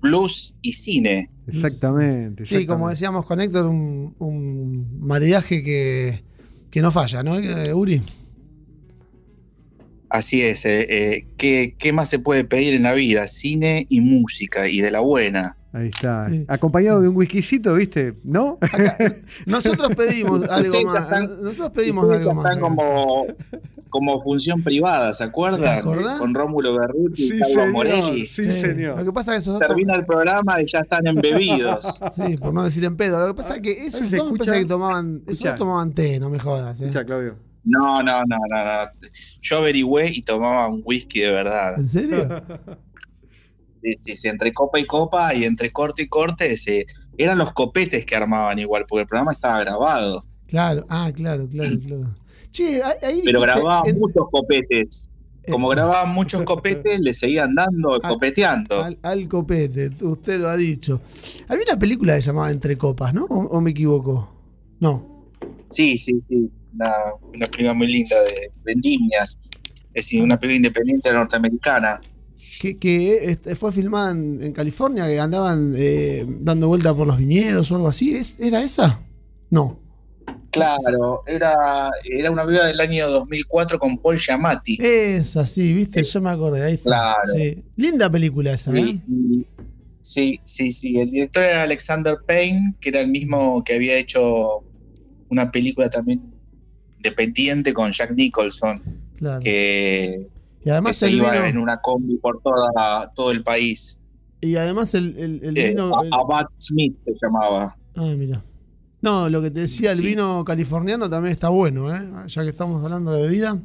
blues 0.00 0.56
y 0.62 0.72
cine. 0.72 1.30
Exactamente. 1.46 2.46
Sí, 2.46 2.66
como 2.66 2.88
decíamos 2.88 3.24
con 3.26 3.40
Héctor, 3.40 3.66
un, 3.66 4.14
un 4.18 5.00
maridaje 5.00 5.62
que, 5.62 6.24
que 6.70 6.82
no 6.82 6.92
falla, 6.92 7.22
¿no, 7.22 7.38
eh, 7.38 7.74
Uri? 7.74 8.02
Así 10.08 10.42
es. 10.42 10.64
eh, 10.64 10.86
eh, 10.88 11.26
¿qué, 11.36 11.76
qué 11.78 11.92
más 11.92 12.08
se 12.08 12.18
puede 12.18 12.44
pedir 12.44 12.74
en 12.74 12.82
la 12.82 12.92
vida? 12.92 13.28
Cine 13.28 13.86
y 13.88 14.00
música, 14.00 14.68
y 14.68 14.80
de 14.80 14.90
la 14.90 15.00
buena. 15.00 15.56
Ahí 15.72 15.86
está. 15.88 16.28
Sí. 16.28 16.44
Acompañado 16.48 17.00
de 17.00 17.08
un 17.08 17.16
whiskycito, 17.16 17.74
¿viste? 17.74 18.16
¿No? 18.24 18.58
Acá, 18.60 18.96
nosotros 19.46 19.94
pedimos 19.94 20.42
algo 20.50 20.68
Ustedes 20.70 20.84
más. 20.86 21.02
están- 21.04 21.42
Nosotros 21.42 21.70
pedimos 21.70 22.10
algo 22.10 22.34
más. 22.34 22.44
están 22.46 22.60
como, 22.60 23.26
como 23.88 24.22
función 24.22 24.62
privada, 24.64 25.14
¿se 25.14 25.24
¿Te 25.24 25.30
acuerdan? 25.30 26.18
Con 26.18 26.34
Rómulo 26.34 26.76
Berruti 26.76 27.22
y 27.34 27.38
Salva 27.38 27.70
Morelli. 27.70 28.26
Sí, 28.26 28.50
señor. 28.50 28.98
Lo 28.98 29.04
que 29.04 29.12
pasa 29.12 29.30
es 29.32 29.36
que 29.36 29.38
esos 29.42 29.58
dos. 29.60 29.68
Termina 29.68 29.94
el 29.94 30.04
programa 30.04 30.60
y 30.60 30.66
ya 30.66 30.80
están 30.80 31.06
embebidos. 31.06 31.86
Sí, 32.12 32.36
por 32.36 32.52
no 32.52 32.64
decir 32.64 32.84
en 32.84 32.96
pedo. 32.96 33.20
Lo 33.20 33.28
que 33.34 33.36
pasa 33.36 33.54
es 33.56 33.60
que 33.62 33.70
esos 33.84 34.08
¿Se 34.10 34.16
dos 34.16 34.32
parece 34.36 34.58
que 34.60 34.66
tomaban. 34.66 35.22
Esos 35.28 35.44
dos 35.44 35.54
tomaban 35.54 35.92
té, 35.92 36.18
no 36.18 36.30
me 36.30 36.40
jodas. 36.40 36.80
¿eh? 36.80 36.84
Escucha, 36.86 37.04
Claudio. 37.04 37.36
No, 37.62 38.02
no, 38.02 38.22
no, 38.26 38.36
no, 38.48 38.56
no. 38.64 39.08
Yo 39.42 39.58
averigüé 39.58 40.10
y 40.10 40.22
tomaba 40.22 40.66
un 40.68 40.82
whisky 40.84 41.20
de 41.20 41.30
verdad. 41.30 41.78
¿En 41.78 41.86
serio? 41.86 42.42
Sí, 43.82 44.16
sí, 44.16 44.28
entre 44.28 44.52
copa 44.52 44.78
y 44.78 44.84
copa 44.84 45.34
y 45.34 45.44
entre 45.44 45.70
corte 45.72 46.02
y 46.02 46.08
corte, 46.08 46.56
sí. 46.56 46.84
eran 47.16 47.38
los 47.38 47.52
copetes 47.52 48.04
que 48.04 48.16
armaban 48.16 48.58
igual, 48.58 48.84
porque 48.88 49.02
el 49.02 49.08
programa 49.08 49.32
estaba 49.32 49.60
grabado. 49.60 50.24
Claro, 50.46 50.84
ah, 50.88 51.10
claro, 51.14 51.48
claro, 51.48 51.78
claro. 51.80 52.08
Che, 52.50 52.82
ahí- 52.82 53.22
Pero 53.24 53.40
grababan 53.40 53.88
en- 53.88 53.98
muchos 53.98 54.24
copetes. 54.30 55.08
Como 55.48 55.72
eh, 55.72 55.76
grababan 55.76 56.12
muchos 56.14 56.42
copetes, 56.42 57.00
le 57.00 57.14
seguían 57.14 57.54
dando, 57.54 57.98
copeteando. 58.08 58.84
Al, 58.84 58.98
al 59.02 59.28
copete, 59.28 59.90
usted 60.02 60.38
lo 60.40 60.48
ha 60.48 60.56
dicho. 60.56 61.00
Había 61.48 61.64
una 61.70 61.78
película 61.78 62.14
que 62.14 62.22
se 62.22 62.26
llamaba 62.26 62.50
Entre 62.50 62.76
Copas, 62.76 63.14
¿no? 63.14 63.24
¿O, 63.24 63.38
o 63.46 63.60
me 63.60 63.70
equivoco? 63.70 64.30
No. 64.80 65.24
Sí, 65.70 65.96
sí, 65.98 66.20
sí. 66.28 66.50
Una, 66.74 66.92
una 67.32 67.46
película 67.46 67.74
muy 67.74 67.86
linda 67.86 68.16
de, 68.64 68.74
niñas. 68.76 69.36
Es 69.94 70.06
decir, 70.06 70.22
una 70.22 70.38
película 70.38 70.56
independiente 70.56 71.12
norteamericana. 71.12 72.00
Que, 72.60 72.78
que 72.78 73.24
este, 73.30 73.56
fue 73.56 73.72
filmada 73.72 74.10
en, 74.12 74.42
en 74.42 74.52
California, 74.52 75.06
que 75.06 75.18
andaban 75.18 75.74
eh, 75.76 76.26
dando 76.40 76.68
vuelta 76.68 76.94
por 76.94 77.06
los 77.06 77.16
viñedos 77.18 77.70
o 77.70 77.76
algo 77.76 77.88
así. 77.88 78.14
¿Es, 78.14 78.38
¿Era 78.40 78.62
esa? 78.62 79.00
No. 79.50 79.78
Claro, 80.50 81.22
era, 81.26 81.90
era 82.04 82.30
una 82.30 82.44
viuda 82.44 82.66
del 82.66 82.80
año 82.80 83.08
2004 83.08 83.78
con 83.78 83.98
Paul 83.98 84.18
Giamatti. 84.18 84.78
Es 84.80 85.36
así, 85.36 85.72
viste, 85.72 86.02
yo 86.02 86.20
me 86.20 86.30
acordé. 86.30 86.62
Ahí 86.64 86.74
está. 86.74 86.90
Claro. 86.90 87.18
Sí. 87.34 87.62
Linda 87.76 88.10
película 88.10 88.52
esa, 88.52 88.76
¿eh? 88.76 88.80
Y- 88.80 89.02
y- 89.08 89.46
Sí, 90.02 90.40
sí, 90.44 90.72
sí. 90.72 90.98
El 90.98 91.10
director 91.10 91.44
era 91.44 91.62
Alexander 91.64 92.16
Payne, 92.26 92.74
que 92.80 92.88
era 92.88 93.02
el 93.02 93.08
mismo 93.10 93.62
que 93.62 93.74
había 93.74 93.96
hecho 93.98 94.64
una 95.28 95.50
película 95.52 95.90
también 95.90 96.22
independiente 96.96 97.72
con 97.74 97.92
Jack 97.92 98.12
Nicholson, 98.12 98.82
Claro. 99.18 99.40
que, 99.40 100.26
Y 100.60 100.64
que 100.64 100.70
además 100.72 100.96
se 100.96 101.10
iba 101.10 101.32
vino, 101.32 101.44
en 101.44 101.58
una 101.58 101.78
combi 101.80 102.16
por 102.18 102.40
toda, 102.42 103.12
todo 103.14 103.30
el 103.32 103.42
país. 103.42 104.00
y 104.42 104.56
además 104.56 104.94
el, 104.94 105.16
el- 105.18 105.40
el 105.44 105.58
Eh, 105.58 105.68
vino. 105.70 105.94
A- 105.94 106.20
Abad 106.20 106.46
Smith 106.58 106.96
se 107.04 107.12
llamaba. 107.20 107.76
Ah, 107.96 108.14
mira. 108.16 108.42
No, 109.02 109.28
lo 109.30 109.40
que 109.42 109.50
te 109.50 109.60
decía, 109.60 109.92
el 109.92 109.98
Sí. 109.98 110.06
vino 110.06 110.44
californiano 110.44 111.08
también 111.08 111.32
está 111.32 111.48
bueno, 111.48 111.94
¿eh? 111.94 112.06
Ya 112.26 112.42
que 112.42 112.50
estamos 112.50 112.82
hablando 112.84 113.12
de 113.12 113.22
bebida. 113.22 113.58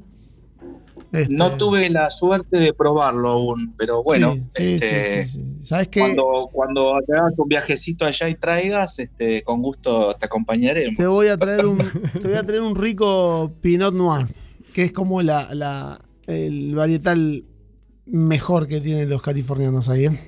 Este, 1.11 1.33
No 1.33 1.51
tuve 1.57 1.89
la 1.89 2.09
suerte 2.09 2.57
de 2.59 2.73
probarlo 2.73 3.29
aún, 3.29 3.73
pero 3.77 4.03
bueno, 4.03 4.33
sí, 4.51 4.77
sí, 4.79 4.85
este. 4.85 5.29
¿Sabes 5.61 5.87
qué? 5.89 5.99
cuando, 6.01 6.49
cuando 6.51 6.93
te 7.07 7.13
hagas 7.13 7.33
un 7.37 7.47
viajecito 7.47 8.05
allá 8.05 8.27
y 8.29 8.35
traigas, 8.35 8.99
este, 8.99 9.41
con 9.43 9.61
gusto 9.61 10.13
te 10.19 10.25
acompañaremos. 10.25 10.95
Te 10.97 11.07
voy 11.07 11.27
a 11.27 11.37
traer 11.37 11.65
un, 11.65 11.77
te 12.21 12.27
voy 12.27 12.37
a 12.37 12.43
traer 12.43 12.61
un 12.61 12.75
rico 12.75 13.53
Pinot 13.61 13.93
Noir, 13.93 14.27
que 14.73 14.83
es 14.83 14.91
como 14.91 15.21
la, 15.21 15.53
la- 15.53 15.99
el 16.27 16.75
varietal 16.75 17.43
mejor 18.05 18.67
que 18.67 18.81
tienen 18.81 19.09
los 19.09 19.21
californianos 19.21 19.89
ahí. 19.89 20.05
¿eh? 20.05 20.19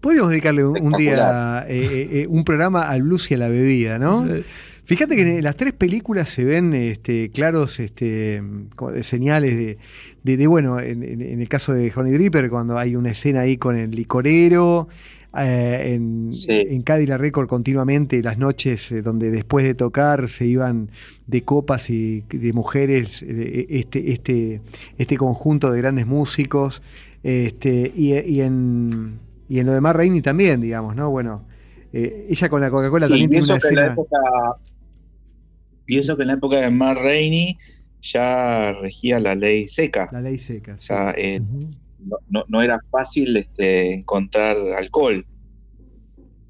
Podríamos 0.00 0.30
dedicarle 0.30 0.64
un, 0.66 0.80
un 0.80 0.92
día 0.92 1.64
eh, 1.68 1.84
eh, 1.84 2.08
eh, 2.22 2.26
un 2.28 2.44
programa 2.44 2.82
al 2.82 3.02
blues 3.02 3.30
y 3.30 3.34
a 3.34 3.38
la 3.38 3.48
bebida, 3.48 3.98
¿no? 3.98 4.20
Sí. 4.20 4.42
Fíjate 4.86 5.16
que 5.16 5.22
en 5.22 5.42
las 5.42 5.56
tres 5.56 5.72
películas 5.72 6.28
se 6.28 6.44
ven 6.44 6.74
este, 6.74 7.30
claros 7.30 7.80
este, 7.80 8.42
como 8.76 8.90
de 8.92 9.02
señales 9.02 9.56
de, 9.56 9.78
de- 10.24 10.36
de, 10.36 10.46
bueno, 10.46 10.78
en, 10.78 11.02
en- 11.02 11.22
en 11.22 11.40
el 11.40 11.48
caso 11.48 11.72
de 11.72 11.90
Honey 11.96 12.12
Dripper, 12.12 12.50
cuando 12.50 12.76
hay 12.76 12.94
una 12.94 13.12
escena 13.12 13.40
ahí 13.40 13.56
con 13.56 13.76
el 13.76 13.90
licorero, 13.92 14.88
eh, 15.38 15.94
en, 15.94 16.30
Sí. 16.32 16.52
en 16.52 16.82
Cadillac 16.82 17.20
Record 17.20 17.48
continuamente 17.48 18.22
las 18.22 18.38
noches 18.38 18.92
eh, 18.92 19.02
donde 19.02 19.30
después 19.30 19.64
de 19.64 19.74
tocar 19.74 20.28
se 20.28 20.46
iban 20.46 20.90
de 21.26 21.42
copas 21.42 21.90
y 21.90 22.22
de 22.28 22.52
mujeres, 22.52 23.22
eh, 23.22 23.66
este, 23.70 24.12
este, 24.12 24.60
este 24.98 25.16
conjunto 25.16 25.70
de 25.72 25.78
grandes 25.78 26.06
músicos, 26.06 26.82
este, 27.22 27.92
y, 27.94 28.14
y 28.14 28.40
en, 28.42 29.18
y 29.48 29.58
en 29.58 29.66
lo 29.66 29.72
de 29.72 29.80
Mar 29.80 29.96
Rainey 29.96 30.20
también, 30.20 30.60
digamos, 30.60 30.94
¿no? 30.94 31.10
Bueno, 31.10 31.44
ella 31.92 32.48
con 32.48 32.60
la 32.60 32.70
Coca-Cola 32.70 33.06
Sí, 33.06 33.12
también 33.12 33.30
tiene 33.30 33.44
una 33.46 33.58
que 33.60 33.68
en 33.68 33.74
la 33.74 33.80
escena... 33.82 33.92
época 33.92 34.18
y 35.86 35.98
eso 35.98 36.16
que 36.16 36.22
en 36.22 36.28
la 36.28 36.34
época 36.34 36.60
de 36.60 36.70
Mar 36.70 36.96
Rainey 36.96 37.58
ya 38.02 38.72
regía 38.72 39.20
la 39.20 39.34
ley 39.34 39.66
seca. 39.66 40.08
La 40.12 40.20
ley 40.20 40.38
seca. 40.38 40.74
O 40.78 40.80
sea. 40.80 41.14
No, 42.06 42.16
no- 42.28 42.44
no 42.48 42.62
era 42.62 42.78
fácil 42.90 43.36
este, 43.36 43.94
encontrar 43.94 44.56
alcohol. 44.78 45.24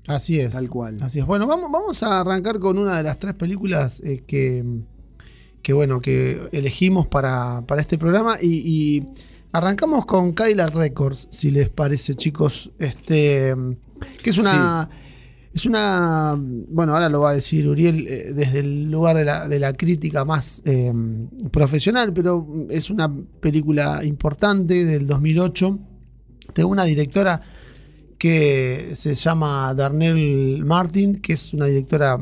Así 0.06 0.38
es. 0.38 0.52
Tal 0.52 0.68
cual. 0.68 0.96
Así 1.00 1.18
es. 1.20 1.26
Bueno, 1.26 1.46
vamos, 1.46 1.70
vamos 1.72 2.02
a 2.02 2.20
arrancar 2.20 2.58
con 2.58 2.78
una 2.78 2.96
de 2.98 3.02
las 3.04 3.18
tres 3.18 3.34
películas 3.34 4.00
eh, 4.04 4.22
que, 4.26 4.62
que, 5.62 5.72
bueno, 5.72 6.00
que 6.00 6.48
elegimos 6.52 7.06
para, 7.06 7.62
para 7.66 7.80
este 7.80 7.96
programa. 7.96 8.36
Y, 8.40 8.48
y 8.98 9.06
arrancamos 9.52 10.04
con 10.04 10.32
Cadillac 10.32 10.74
Records, 10.74 11.28
si 11.30 11.50
les 11.50 11.70
parece, 11.70 12.14
chicos. 12.14 12.70
Este. 12.78 13.54
Que 14.22 14.30
es 14.30 14.36
una. 14.38 14.90
Es 15.54 15.66
una. 15.66 16.36
Bueno, 16.36 16.94
ahora 16.94 17.08
lo 17.08 17.20
va 17.20 17.30
a 17.30 17.34
decir 17.34 17.68
Uriel 17.68 18.06
eh, 18.08 18.32
desde 18.34 18.58
el 18.60 18.90
lugar 18.90 19.16
de 19.16 19.24
la, 19.24 19.48
de 19.48 19.58
la 19.60 19.72
crítica 19.72 20.24
más 20.24 20.62
eh, 20.64 20.92
profesional, 21.52 22.12
pero 22.12 22.66
es 22.70 22.90
una 22.90 23.08
película 23.40 24.04
importante 24.04 24.84
del 24.84 25.06
2008 25.06 25.78
de 26.56 26.64
una 26.64 26.84
directora 26.84 27.40
que 28.18 28.90
se 28.94 29.14
llama 29.14 29.72
Darnell 29.74 30.64
Martin, 30.64 31.16
que 31.16 31.34
es 31.34 31.54
una 31.54 31.66
directora 31.66 32.18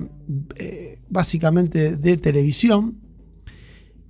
eh, 0.57 0.99
básicamente 1.09 1.97
de 1.97 2.17
televisión 2.19 2.99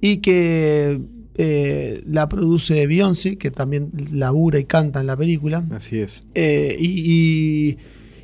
y 0.01 0.17
que 0.19 1.01
eh, 1.37 2.03
la 2.07 2.29
produce 2.29 2.87
Beyoncé, 2.89 3.37
que 3.39 3.51
también 3.53 3.91
labura 4.11 4.59
y 4.59 4.65
canta 4.65 5.01
en 5.01 5.07
la 5.07 5.17
película. 5.17 5.65
Así 5.71 5.99
es. 6.01 6.23
Eh, 6.35 6.77
y, 6.81 7.69
y- 7.71 7.79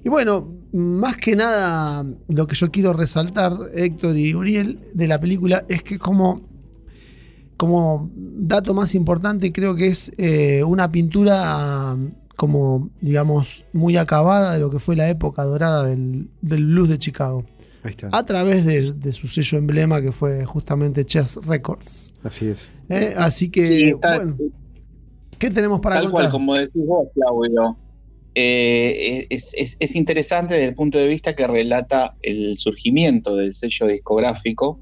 y 0.05 0.09
bueno, 0.09 0.55
más 0.72 1.16
que 1.16 1.34
nada 1.37 2.04
lo 2.28 2.46
que 2.46 2.54
yo 2.56 2.70
quiero 2.70 2.92
resaltar, 2.92 3.52
Héctor 3.75 4.16
y 4.16 4.34
Uriel, 4.34 4.78
de 4.94 5.08
la 5.08 5.18
película 5.20 5.64
es 5.68 5.82
que 5.82 5.98
como, 5.98 6.40
como 7.56 8.10
dato 8.14 8.75
más 8.75 8.94
importante 8.94 9.52
creo 9.52 9.75
que 9.75 9.87
es 9.88 10.12
eh, 10.18 10.62
una 10.64 10.90
pintura 10.90 11.96
como, 12.37 12.90
digamos, 13.00 13.64
muy 13.72 13.96
acabada 13.96 14.54
de 14.54 14.60
lo 14.60 14.70
que 14.70 14.78
fue 14.78 14.94
la 14.94 15.08
época 15.08 15.42
dorada 15.44 15.84
del, 15.87 16.28
del 16.40 16.66
blues 16.66 16.88
de 16.88 16.98
Chicago, 16.98 17.44
Ahí 17.82 17.90
está. 17.90 18.10
a 18.12 18.22
través 18.25 18.64
de, 18.64 18.92
de 18.92 19.12
su 19.12 19.26
sello 19.26 19.58
emblema 19.58 20.00
que 20.00 20.12
fue 20.12 20.44
justamente 20.44 21.04
Chess 21.04 21.40
Records. 21.44 22.14
Así 22.22 22.46
es. 22.46 22.70
¿eh? 22.90 23.14
Así 23.16 23.48
que, 23.50 23.66
Sí, 23.66 23.82
está- 23.88 24.16
bueno, 24.18 24.37
¿qué 25.38 25.50
tenemos 25.50 25.80
para 25.80 25.96
Tal 25.96 26.04
contar? 26.04 26.20
cual, 26.30 26.30
como 26.32 26.54
decís 26.54 26.87
vos, 26.87 27.08
Claudio. 27.14 27.76
Eh, 28.40 29.26
es, 29.30 29.52
es- 29.57 29.76
es 29.80 29.97
interesante 29.97 30.54
desde 30.54 30.68
el 30.68 30.75
punto 30.76 30.97
de 30.97 31.09
vista 31.09 31.35
que 31.35 31.45
relata 31.49 32.16
el 32.23 32.57
surgimiento 32.57 33.35
del 33.35 33.52
sello 33.52 33.88
discográfico, 33.88 34.80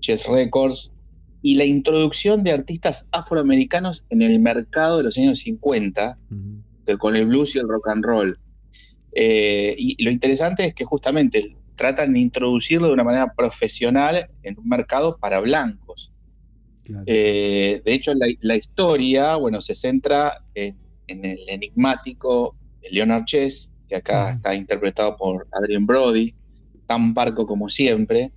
Chess 0.00 0.26
Records, 0.28 0.92
y 1.40 1.54
la 1.54 1.64
introducción 1.64 2.44
de 2.44 2.50
artistas 2.50 3.08
afroamericanos 3.12 4.04
en 4.10 4.20
el 4.20 4.38
mercado 4.38 4.98
de 4.98 5.04
los 5.04 5.16
años 5.16 5.38
50, 5.38 6.18
Ujú. 6.30 6.62
que 6.86 6.98
con 6.98 7.16
el 7.16 7.24
blues 7.24 7.56
y 7.56 7.58
el 7.60 7.68
rock 7.68 7.88
and 7.88 8.04
roll. 8.04 8.38
Eh, 9.12 9.74
y 9.78 10.04
lo 10.04 10.10
interesante 10.10 10.66
es 10.66 10.74
que 10.74 10.84
justamente 10.84 11.56
tratan 11.76 12.12
de 12.12 12.20
introducirlo 12.20 12.88
de 12.88 12.92
una 12.92 13.04
manera 13.04 13.32
profesional 13.34 14.28
en 14.42 14.58
un 14.58 14.68
mercado 14.68 15.16
para 15.18 15.40
blancos. 15.40 16.12
Claro. 16.84 17.04
Eh, 17.06 17.80
de 17.82 17.94
hecho, 17.94 18.12
la, 18.12 18.26
la 18.42 18.56
historia, 18.56 19.36
bueno, 19.36 19.62
se 19.62 19.72
centra 19.74 20.44
en, 20.54 20.76
en 21.06 21.24
el 21.24 21.38
enigmático 21.48 22.56
Leonard 22.90 23.24
Chess, 23.24 23.74
que 23.88 23.96
acá 23.96 24.30
está 24.32 24.54
interpretado 24.54 25.16
por 25.16 25.46
Adrien 25.52 25.86
Brody, 25.86 26.34
tan 26.86 27.14
parco 27.14 27.46
como 27.46 27.68
siempre, 27.68 28.32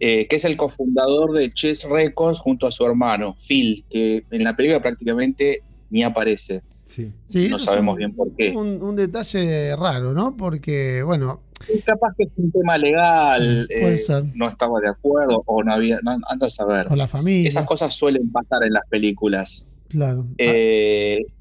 eh, 0.00 0.26
que 0.28 0.36
es 0.36 0.44
el 0.44 0.56
cofundador 0.56 1.32
de 1.32 1.48
Chess 1.50 1.84
Records 1.88 2.38
junto 2.38 2.66
a 2.66 2.70
su 2.70 2.84
hermano, 2.86 3.34
Phil, 3.48 3.84
que 3.90 4.24
en 4.30 4.44
la 4.44 4.54
película 4.54 4.80
prácticamente 4.80 5.62
ni 5.90 6.02
aparece. 6.02 6.62
Sí. 6.84 7.12
Sí, 7.26 7.48
no 7.48 7.58
sabemos 7.58 7.94
un- 7.94 7.98
bien 7.98 8.14
por 8.14 8.34
qué. 8.36 8.50
Un, 8.56 8.82
un 8.82 8.96
detalle 8.96 9.74
raro, 9.76 10.12
¿no? 10.14 10.36
Porque, 10.36 11.02
bueno, 11.02 11.42
capaz 11.84 12.14
que 12.16 12.24
es 12.24 12.30
un 12.36 12.50
tema 12.50 12.78
legal, 12.78 13.66
Puede 13.68 13.94
eh, 13.94 13.98
ser. 13.98 14.24
no 14.34 14.48
estaba 14.48 14.80
de 14.80 14.88
acuerdo 14.88 15.42
o 15.46 15.62
no 15.62 15.72
había, 15.74 15.98
no, 16.02 16.12
anda 16.12 16.46
a 16.46 16.50
saber. 16.50 16.86
con 16.88 16.96
la 16.98 17.06
familia. 17.08 17.48
Esas 17.48 17.64
cosas 17.66 17.94
suelen 17.94 18.30
pasar 18.30 18.64
en 18.64 18.72
las 18.74 18.84
películas. 18.88 19.68
Claro. 19.88 20.26
Eh, 20.38 21.20
Ah, 21.26 21.32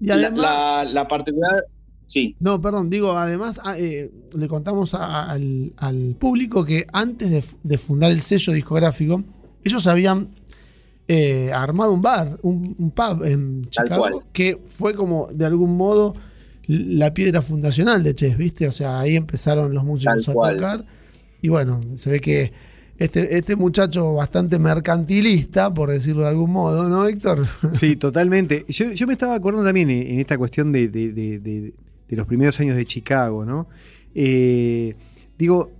y 0.00 0.06
la, 0.06 0.14
además. 0.14 0.38
la- 0.38 0.84
la 0.92 1.08
particular, 1.08 1.64
sí, 2.06 2.36
No, 2.40 2.60
perdón, 2.60 2.90
digo, 2.90 3.12
además 3.12 3.60
ah, 3.64 3.74
eh, 3.78 4.10
le 4.36 4.48
contamos 4.48 4.94
a- 4.94 5.30
al, 5.30 5.72
al 5.76 6.16
público 6.18 6.64
que 6.64 6.86
antes 6.92 7.56
de, 7.62 7.78
fundar 7.78 8.10
el 8.10 8.20
sello 8.22 8.52
discográfico, 8.52 9.22
ellos 9.64 9.86
habían 9.86 10.28
eh, 11.08 11.50
armado 11.54 11.92
un 11.92 12.02
bar, 12.02 12.38
un, 12.42 12.74
un 12.78 12.90
pub 12.90 13.24
en 13.24 13.64
Chicago, 13.70 14.22
que 14.32 14.60
fue 14.68 14.94
como 14.94 15.26
de 15.32 15.46
algún 15.46 15.76
modo 15.76 16.14
la 16.66 17.14
piedra 17.14 17.40
fundacional 17.40 18.02
de 18.02 18.14
Chess, 18.14 18.36
¿viste? 18.36 18.68
O 18.68 18.72
sea, 18.72 19.00
ahí 19.00 19.16
empezaron 19.16 19.72
los 19.72 19.84
músicos 19.84 20.26
Tal 20.26 20.32
a 20.32 20.34
cual. 20.34 20.56
tocar. 20.56 20.84
Y 21.40 21.48
bueno, 21.48 21.80
se 21.94 22.10
ve 22.10 22.20
que 22.20 22.52
este, 22.98 23.36
este 23.36 23.56
muchacho 23.56 24.14
bastante 24.14 24.58
mercantilista, 24.58 25.72
por 25.72 25.90
decirlo 25.90 26.22
de 26.22 26.28
algún 26.28 26.50
modo, 26.52 26.88
¿no, 26.88 27.06
Héctor? 27.06 27.46
Sí, 27.72 27.96
totalmente. 27.96 28.64
Yo, 28.68 28.90
yo 28.92 29.06
me 29.06 29.12
estaba 29.14 29.34
acordando 29.34 29.64
también 29.66 29.88
en, 29.90 30.18
esta 30.18 30.36
cuestión 30.36 30.72
de, 30.72 30.88
de- 30.88 31.12
de- 31.12 31.38
de- 31.38 31.74
de 32.08 32.16
los 32.16 32.26
primeros 32.26 32.58
años 32.60 32.74
de 32.76 32.86
Chicago, 32.86 33.44
¿no? 33.44 33.68
Eh, 34.14 34.94
digo, 35.38 35.70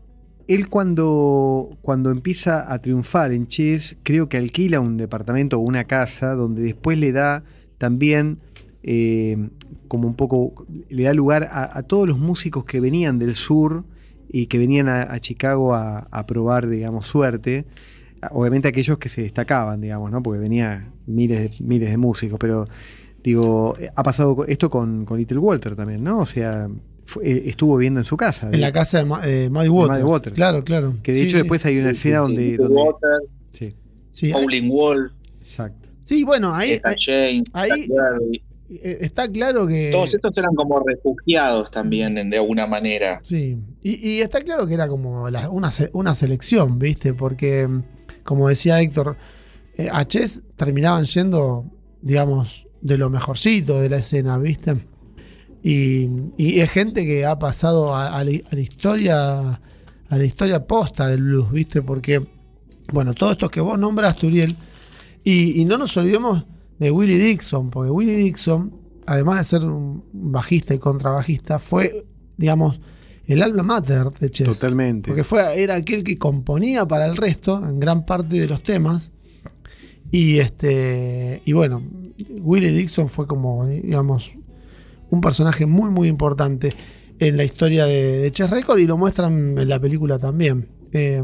él 0.47 0.69
cuando, 0.69 1.71
cuando 1.83 2.11
empieza 2.11 2.73
a 2.73 2.79
triunfar 2.81 3.33
en 3.33 3.47
Chess, 3.47 3.97
creo 4.03 4.29
que 4.29 4.37
alquila 4.37 4.79
un 4.81 4.97
departamento 4.97 5.57
o 5.59 5.61
una 5.61 5.85
casa 5.85 6.35
donde 6.35 6.63
después 6.63 6.99
le 6.99 7.13
da 7.13 7.45
también 7.79 8.39
eh, 8.83 9.49
como 9.89 10.07
un 10.07 10.15
poco, 10.15 10.67
le 10.89 11.03
da 11.03 11.15
lugar 11.15 11.49
a, 11.51 11.77
a 11.79 11.83
todos 11.83 12.07
los 12.07 12.19
músicos 12.19 12.65
que 12.65 12.81
venían 12.81 13.19
del 13.19 13.35
sur 13.35 13.85
y 14.31 14.47
que 14.47 14.59
venían 14.59 14.89
a, 14.89 15.03
a 15.03 15.19
Chicago 15.21 15.75
a, 15.75 16.09
a 16.11 16.27
probar, 16.27 16.69
digamos, 16.69 17.07
suerte. 17.07 17.65
Obviamente 18.31 18.69
aquellos 18.69 18.99
que 18.99 19.09
se 19.09 19.23
destacaban, 19.23 19.81
digamos, 19.81 20.11
¿no? 20.11 20.23
Porque 20.23 20.41
venía 20.41 20.91
miles 21.07 21.59
de, 21.59 21.65
miles 21.65 21.91
de 21.91 21.97
músicos, 21.97 22.39
pero 22.41 22.65
digo, 23.23 23.77
eh, 23.79 23.91
ha 23.95 24.03
pasado 24.03 24.45
esto 24.47 24.69
con, 24.71 25.05
con 25.05 25.19
Little 25.19 25.39
Walter 25.39 25.77
también, 25.77 26.03
¿no? 26.03 26.19
O 26.19 26.27
sea, 26.27 26.69
fue- 27.05 27.31
eh, 27.31 27.43
estuvo 27.47 27.77
viviendo 27.77 28.01
en 28.01 28.05
su 28.05 28.17
casa. 28.17 28.51
En 28.53 28.61
la 28.61 28.73
casa 28.73 28.99
de, 28.99 29.05
Ma- 29.05 29.21
de 29.25 29.49
Maddie 29.51 29.69
Waters. 29.71 30.35
Claro, 30.35 30.65
claro. 30.65 30.97
Que 31.03 31.13
de 31.13 31.19
Sí, 31.19 31.25
hecho 31.27 31.37
sí. 31.37 31.43
después 31.43 31.65
hay 31.67 31.79
una 31.79 31.91
escena 31.93 32.19
donde. 32.19 32.43
Little 32.43 32.65
donde- 32.67 32.83
Water, 32.83 33.11
sí, 33.51 33.75
Sí, 34.11 34.33
Howling 34.33 34.69
Wolf, 34.69 35.13
exacto. 35.39 35.89
sí, 36.05 36.25
bueno, 36.25 36.53
ahí, 36.55 36.73
Etta 36.73 36.91
ahí- 37.53 37.89
eh, 38.71 38.99
está 39.03 39.29
claro 39.29 39.67
que. 39.67 39.91
Todos 39.91 40.13
estos 40.15 40.37
eran 40.37 40.55
como 40.55 40.81
refugiados 40.81 41.71
también, 41.71 42.15
de 42.31 42.37
alguna 42.37 42.67
manera. 42.67 43.21
Sí, 43.23 43.57
y, 43.89 44.07
y 44.07 44.21
está 44.21 44.43
claro 44.43 44.67
que 44.67 44.75
era 44.75 44.87
como 44.87 45.25
una, 45.25 45.71
una 45.93 46.15
selección, 46.15 46.79
¿viste? 46.79 47.15
Porque, 47.15 47.67
como 48.23 48.47
decía 48.49 48.83
Héctor, 48.83 49.17
eh, 49.79 49.89
a 49.91 50.07
Chess 50.07 50.45
terminaban 50.57 51.05
yendo, 51.05 51.65
digamos, 52.03 52.67
de 52.83 52.99
lo 52.99 53.09
mejorcito 53.09 53.81
de 53.81 53.89
la 53.89 53.97
escena, 53.97 54.37
¿viste? 54.37 54.87
Y, 55.63 56.61
es 56.61 56.71
gente 56.71 57.07
que 57.07 57.25
ha 57.25 57.39
pasado 57.39 57.97
a, 57.97 58.23
la, 58.25 58.31
historia 58.61 59.53
a 59.53 60.19
la 60.19 60.25
historia 60.25 60.67
posta 60.67 61.09
del 61.09 61.23
blues, 61.23 61.51
¿viste? 61.51 61.81
Porque, 61.81 62.29
bueno, 62.93 63.15
todos 63.15 63.33
estos 63.33 63.51
que 63.51 63.63
vos 63.63 63.79
nombraste, 63.79 64.27
Uriel, 64.27 64.55
y, 65.25 65.63
y 65.63 65.65
no 65.65 65.79
nos 65.79 65.97
olvidemos 65.97 66.45
de 66.79 66.91
Willie 66.91 67.19
Dixon, 67.19 67.71
porque 67.71 67.91
Willie 67.91 68.17
Dixon, 68.17 68.71
además 69.07 69.39
de 69.39 69.45
ser 69.45 69.65
un 69.65 70.05
bajista 70.13 70.75
y 70.75 70.79
contrabajista, 70.79 71.59
fue, 71.59 72.07
digamos, 72.37 72.81
el 73.29 73.43
alma 73.43 73.63
mater 73.63 74.09
de 74.19 74.31
Chess. 74.31 74.47
Totalmente. 74.49 75.09
Porque 75.09 75.25
fue, 75.25 75.63
era 75.63 75.77
aquel 75.77 76.03
que 76.03 76.19
componía 76.19 76.87
para 76.87 77.07
el 77.07 77.17
resto, 77.17 77.63
en 77.65 77.79
gran 77.79 78.05
parte 78.05 78.41
de 78.41 78.49
los 78.49 78.63
temas. 78.63 79.13
Y 80.11 80.39
este. 80.39 81.43
Y 81.45 81.53
bueno, 81.53 81.83
Willie 82.41 82.73
Dixon 82.73 83.09
fue 83.09 83.27
como, 83.27 83.67
digamos, 83.67 84.33
un 85.11 85.21
personaje 85.21 85.67
muy, 85.67 85.91
muy 85.91 86.09
importante 86.09 86.73
en 87.19 87.37
la 87.37 87.45
historia 87.45 87.85
de, 87.85 88.19
de 88.19 88.31
Chess 88.33 88.49
Record 88.49 88.79
y 88.79 88.87
lo 88.87 88.97
muestran 88.97 89.59
en 89.59 89.69
la 89.69 89.79
película 89.79 90.19
también. 90.19 90.69
Eh, 90.93 91.23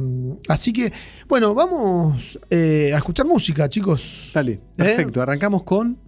así 0.49 0.73
que, 0.73 0.93
bueno, 1.29 1.55
vamos 1.55 2.39
eh, 2.51 2.93
a 2.95 2.99
escuchar 2.99 3.27
música, 3.27 3.69
chicos. 3.69 4.31
Dale, 4.35 4.61
perfecto. 4.77 5.23
Arrancamos 5.23 5.63
con. 5.63 5.99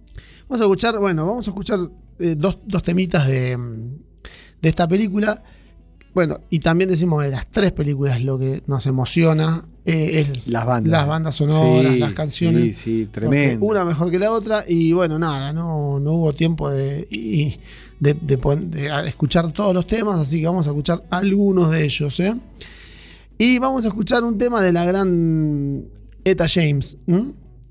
Vamos 0.47 0.61
a 0.61 0.63
escuchar, 0.63 0.99
bueno, 0.99 1.25
vamos 1.25 1.47
a 1.47 1.51
escuchar 1.51 1.79
eh, 2.19 2.35
dos, 2.37 2.59
dos 2.65 2.83
temitas 2.83 3.27
de, 3.27 3.57
de 4.61 4.69
esta 4.69 4.87
película. 4.87 5.43
Bueno, 6.17 6.39
y 6.49 6.57
también 6.57 6.89
decimos 6.89 7.23
de 7.23 7.29
las 7.29 7.47
tres 7.47 7.71
películas 7.73 8.23
lo 8.23 8.39
que 8.39 8.63
nos 8.65 8.87
emociona 8.87 9.65
eh, 9.85 10.25
es 10.27 10.47
Las 10.47 10.65
bandas. 10.65 10.91
las 10.91 11.07
bandas 11.07 11.35
sonoras, 11.35 11.93
Sí, 11.93 11.99
las 11.99 12.13
canciones. 12.13 12.63
Sí, 12.75 13.01
sí, 13.03 13.09
tremendo. 13.11 13.63
Una 13.63 13.85
mejor 13.85 14.09
que 14.09 14.17
la 14.17 14.31
otra. 14.31 14.63
Y 14.67 14.93
bueno, 14.93 15.19
nada, 15.19 15.53
no, 15.53 15.99
no 15.99 16.13
hubo 16.13 16.33
tiempo 16.33 16.71
de, 16.71 17.07
y- 17.11 17.59
de, 17.99 18.15
de 18.15 18.37
pon- 18.39 18.71
de 18.71 18.89
a- 18.89 19.05
escuchar 19.05 19.51
todos 19.51 19.75
los 19.75 19.85
temas, 19.85 20.19
así 20.19 20.39
que 20.41 20.47
vamos 20.47 20.65
a 20.65 20.71
escuchar 20.71 21.03
algunos 21.11 21.69
de 21.69 21.83
ellos. 21.85 22.19
¿eh? 22.19 22.33
Y 23.37 23.59
vamos 23.59 23.85
a 23.85 23.89
escuchar 23.89 24.23
un 24.23 24.39
tema 24.39 24.59
de 24.63 24.71
la 24.73 24.85
gran 24.85 25.85
Etta 26.23 26.47
James. 26.49 26.97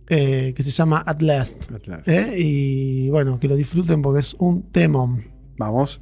Eh, 0.08 0.52
que 0.56 0.62
se 0.62 0.70
llama 0.70 1.02
At 1.04 1.20
Last. 1.20 1.64
¿eh? 2.06 2.34
Y 2.38 3.10
bueno, 3.10 3.40
que 3.40 3.48
lo 3.48 3.56
disfruten 3.56 4.02
porque 4.02 4.20
es 4.20 4.34
un 4.38 4.62
temón. 4.70 5.24
Vamos. 5.58 6.00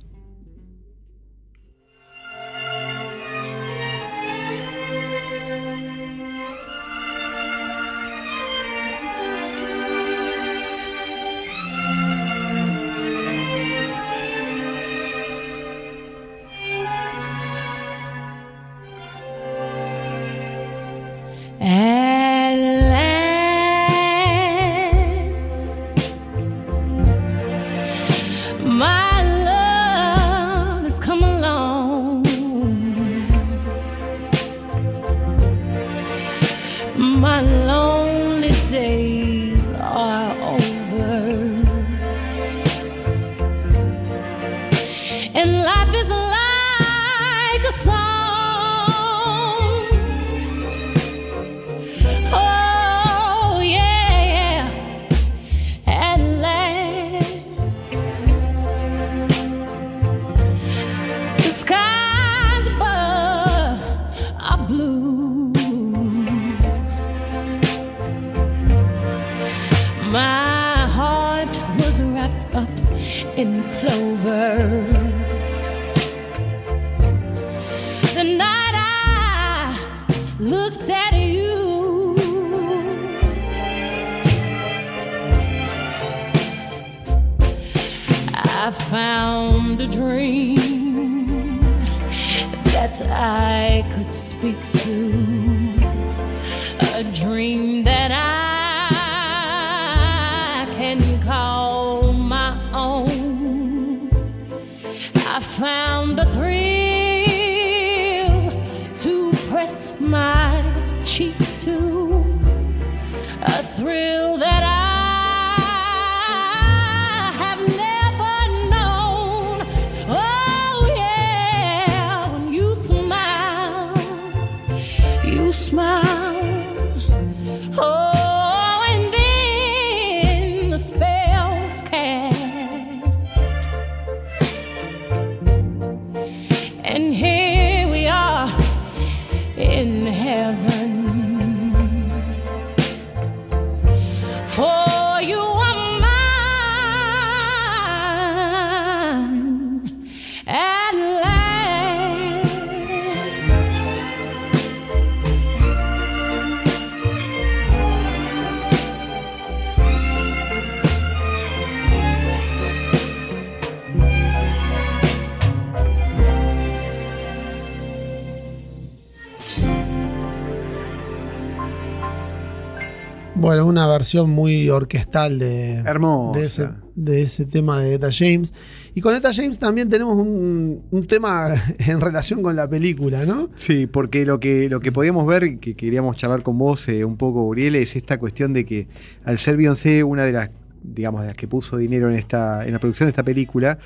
Una 173.85 173.92
versión 173.92 174.31
muy 174.31 174.68
orquestal 174.70 175.38
de, 175.38 175.75
Hermosa. 175.79 176.38
de, 176.38 176.44
ese, 176.44 176.68
de 176.94 177.23
ese 177.23 177.44
tema 177.47 177.81
de 177.81 177.94
Etta 177.94 178.09
James. 178.11 178.53
Y 178.94 179.01
con 179.01 179.14
Etta 179.14 179.33
James 179.35 179.59
también 179.59 179.88
tenemos 179.88 180.16
un, 180.16 180.83
un 180.90 181.07
tema 181.07 181.55
en 181.79 182.01
relación 182.01 182.42
con 182.42 182.57
la 182.57 182.68
película, 182.68 183.25
¿no? 183.27 183.49
Sí, 183.55 183.87
porque 183.87 184.25
lo 184.25 184.40
que, 184.40 184.68
lo 184.68 184.81
que 184.81 184.92
podíamos 184.92 185.27
ver, 185.27 185.59
que 185.59 185.75
queríamos 185.75 186.16
charlar 186.16 186.42
con 186.42 186.59
vos 186.59 186.88
eh, 186.88 187.05
un 187.05 187.16
poco, 187.16 187.42
Uriel, 187.44 187.75
es 187.77 187.97
esta 187.97 188.18
cuestión 188.18 188.53
de 188.53 188.64
que 188.64 188.88
al 189.25 189.38
ser 189.38 189.57
Beyoncé 189.57 190.05
una 190.05 190.25
de 190.25 190.33
las 190.33 190.51
digamos, 190.87 191.23
de 191.23 191.29
las 191.29 191.37
que 191.38 191.49
puso 191.49 191.79
dinero 191.79 192.11
en, 192.11 192.14
esta, 192.16 192.66
en 192.66 192.75
la 192.75 192.79
producción 192.79 193.07
de 193.07 193.12
esta 193.12 193.23
película, 193.23 193.79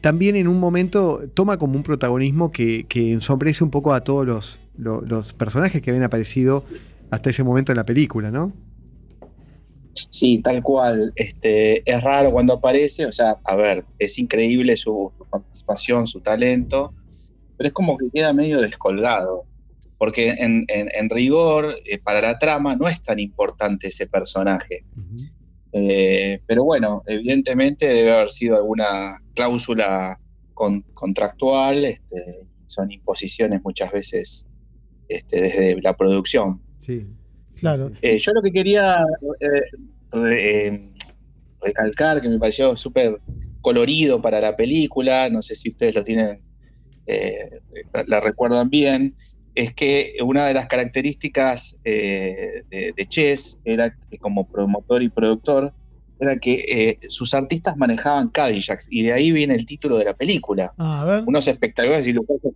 también 0.00 0.34
en 0.34 0.48
un 0.48 0.58
momento 0.58 1.20
toma 1.34 1.58
como 1.58 1.76
un 1.76 1.82
protagonismo 1.82 2.50
que, 2.52 2.86
que 2.88 3.12
ensombrece 3.12 3.62
un 3.64 3.70
poco 3.70 3.92
a 3.92 4.02
todos 4.02 4.26
los, 4.26 4.58
lo- 4.78 5.02
los 5.02 5.34
personajes 5.34 5.82
que 5.82 5.90
habían 5.90 6.04
aparecido 6.04 6.64
hasta 7.10 7.28
ese 7.28 7.44
momento 7.44 7.70
en 7.72 7.76
la 7.76 7.84
película, 7.84 8.30
¿no? 8.30 8.54
Sí, 10.10 10.40
tal 10.42 10.62
cual. 10.62 11.12
Este, 11.16 11.82
es 11.90 12.02
raro 12.02 12.30
cuando 12.30 12.54
aparece, 12.54 13.06
o 13.06 13.12
sea, 13.12 13.38
a 13.44 13.56
ver, 13.56 13.84
es 13.98 14.18
increíble 14.18 14.76
su, 14.76 15.12
su 15.16 15.24
participación, 15.26 16.06
su 16.06 16.20
talento, 16.20 16.94
pero 17.56 17.68
es 17.68 17.72
como 17.74 17.96
que 17.98 18.06
queda 18.12 18.32
medio 18.32 18.60
descolgado, 18.60 19.44
porque 19.98 20.30
en, 20.30 20.64
en- 20.68 20.88
en 20.94 21.10
rigor, 21.10 21.76
eh, 21.84 21.98
para 21.98 22.20
la 22.20 22.38
trama, 22.38 22.76
no 22.76 22.86
es 22.88 23.02
tan 23.02 23.18
importante 23.18 23.88
ese 23.88 24.06
personaje. 24.06 24.84
Eh, 25.72 26.40
pero 26.46 26.64
bueno, 26.64 27.02
evidentemente 27.06 27.86
debe 27.86 28.12
haber 28.14 28.30
sido 28.30 28.56
alguna 28.56 29.18
cláusula 29.34 30.18
con- 30.54 30.82
contractual, 30.94 31.84
este, 31.84 32.46
son 32.66 32.90
imposiciones 32.90 33.60
muchas 33.62 33.92
veces 33.92 34.46
este, 35.08 35.40
desde 35.42 35.80
la 35.82 35.94
producción. 35.94 36.62
Sí. 36.80 37.06
Claro. 37.58 37.90
Eh, 38.02 38.18
yo 38.18 38.32
lo 38.32 38.42
que 38.42 38.52
quería 38.52 38.96
eh, 39.40 39.62
re- 40.12 40.66
eh, 40.66 40.92
recalcar, 41.60 42.20
que 42.20 42.28
me 42.28 42.38
pareció 42.38 42.76
súper 42.76 43.20
colorido 43.60 44.22
para 44.22 44.40
la 44.40 44.56
película, 44.56 45.28
no 45.30 45.42
sé 45.42 45.54
si 45.56 45.70
ustedes 45.70 45.94
lo 45.94 46.02
tienen, 46.02 46.42
eh, 47.06 47.50
la, 47.92 48.04
la 48.06 48.20
recuerdan 48.20 48.70
bien, 48.70 49.16
es 49.54 49.74
que 49.74 50.12
una 50.24 50.46
de 50.46 50.54
las 50.54 50.66
características 50.66 51.78
eh, 51.82 52.62
de, 52.70 52.92
de 52.96 53.06
Chess 53.06 53.58
era 53.64 53.96
que 54.08 54.18
como 54.18 54.46
promotor 54.48 55.02
y 55.02 55.08
productor, 55.08 55.74
era 56.20 56.36
que 56.38 56.64
eh, 56.68 56.98
sus 57.08 57.34
artistas 57.34 57.76
manejaban 57.76 58.28
Cadillacs, 58.28 58.86
y 58.90 59.02
de 59.02 59.12
ahí 59.12 59.32
viene 59.32 59.54
el 59.54 59.66
título 59.66 59.98
de 59.98 60.04
la 60.04 60.14
película. 60.14 60.72
Ah, 60.78 61.02
a 61.02 61.04
ver, 61.04 61.24
Unos 61.26 61.46
espectaculares 61.48 62.06
y 62.06 62.12
lujosos 62.12 62.52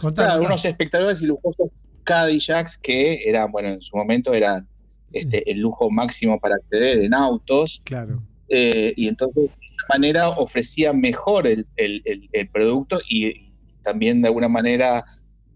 contá, 0.00 0.22
Claro, 0.22 0.32
contá. 0.40 0.46
unos 0.48 0.64
espectaculares 0.64 1.22
y 1.22 1.26
lujosos 1.26 1.68
Cadillacs 2.08 2.78
que 2.78 3.20
eran, 3.28 3.52
bueno, 3.52 3.68
en 3.68 3.82
su 3.82 3.96
momento 3.96 4.32
eran 4.32 4.66
Sí. 5.10 5.20
este, 5.20 5.50
el 5.50 5.60
lujo 5.60 5.90
máximo 5.90 6.38
para 6.38 6.56
acceder 6.56 7.00
en 7.02 7.14
autos, 7.14 7.80
Claro. 7.84 8.22
eh, 8.48 8.92
y 8.96 9.08
entonces 9.08 9.36
de 9.36 9.50
alguna 9.50 9.86
manera 9.88 10.28
ofrecía 10.30 10.92
mejor 10.92 11.46
el, 11.46 11.66
el- 11.76 12.02
el- 12.04 12.28
el 12.32 12.48
producto 12.50 12.98
y, 13.08 13.26
y 13.28 13.52
también 13.82 14.20
de 14.22 14.28
alguna 14.28 14.48
manera 14.48 15.04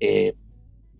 eh, 0.00 0.32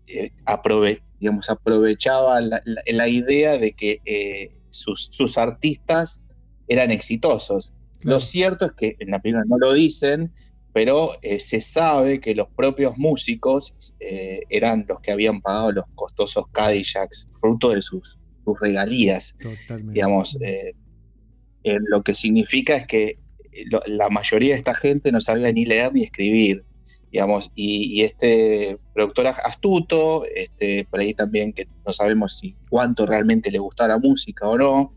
eh, 0.06 0.30
aprove- 0.44 1.02
digamos, 1.18 1.48
aprovechaba 1.50 2.40
la, 2.40 2.60
la- 2.64 2.82
la 2.86 3.08
idea 3.08 3.56
de 3.58 3.72
que 3.72 4.00
eh, 4.04 4.52
sus, 4.70 5.08
sus 5.10 5.38
artistas 5.38 6.22
eran 6.68 6.90
exitosos. 6.90 7.72
Claro. 8.00 8.16
Lo 8.16 8.20
cierto 8.20 8.66
es 8.66 8.72
que 8.76 8.96
en 8.98 9.10
la 9.10 9.20
película 9.20 9.44
no 9.48 9.56
lo 9.58 9.72
dicen, 9.72 10.30
pero 10.72 11.12
eh, 11.22 11.38
se 11.38 11.61
sabe 11.61 12.20
que 12.20 12.35
los 12.35 12.46
propios 12.54 12.96
músicos 12.96 13.94
eh, 14.00 14.40
eran 14.48 14.87
los 14.88 15.00
que 15.00 15.12
habían 15.12 15.40
pagado 15.40 15.72
los 15.72 15.85
costosos 15.94 16.46
Cadillacs, 16.50 17.28
fruto 17.40 17.70
de 17.70 17.82
sus, 17.82 18.18
sus 18.44 18.58
regalías, 18.61 19.37
Totalmente. 19.38 19.92
digamos. 19.92 20.37
eh, 20.40 20.72
lo 21.64 22.02
que 22.02 22.14
significa 22.14 22.74
es 22.74 22.87
que 22.87 23.18
lo- 23.66 23.82
la 23.87 24.08
mayoría 24.08 24.50
de 24.50 24.58
esta 24.58 24.74
gente 24.74 25.12
no 25.12 25.20
sabía 25.20 25.52
ni 25.52 25.64
leer 25.64 25.92
ni 25.92 26.02
escribir, 26.02 26.64
digamos, 27.11 27.50
y, 27.54 28.00
y 28.00 28.02
este 28.02 28.78
productor 28.92 29.26
astuto, 29.28 30.24
este, 30.35 30.87
por 30.90 31.00
ahí 31.00 31.14
también 31.14 31.52
que 31.52 31.66
no 31.87 31.92
sabemos 31.92 32.38
si 32.38 32.56
cuánto 32.68 33.06
realmente 33.06 33.50
le 33.50 33.58
gustaba 33.58 33.88
la 33.90 33.98
música 33.98 34.48
o 34.48 34.56
no, 34.58 34.94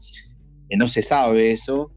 no 0.69 0.87
se 0.87 1.01
sabe 1.01 1.51
eso, 1.51 1.91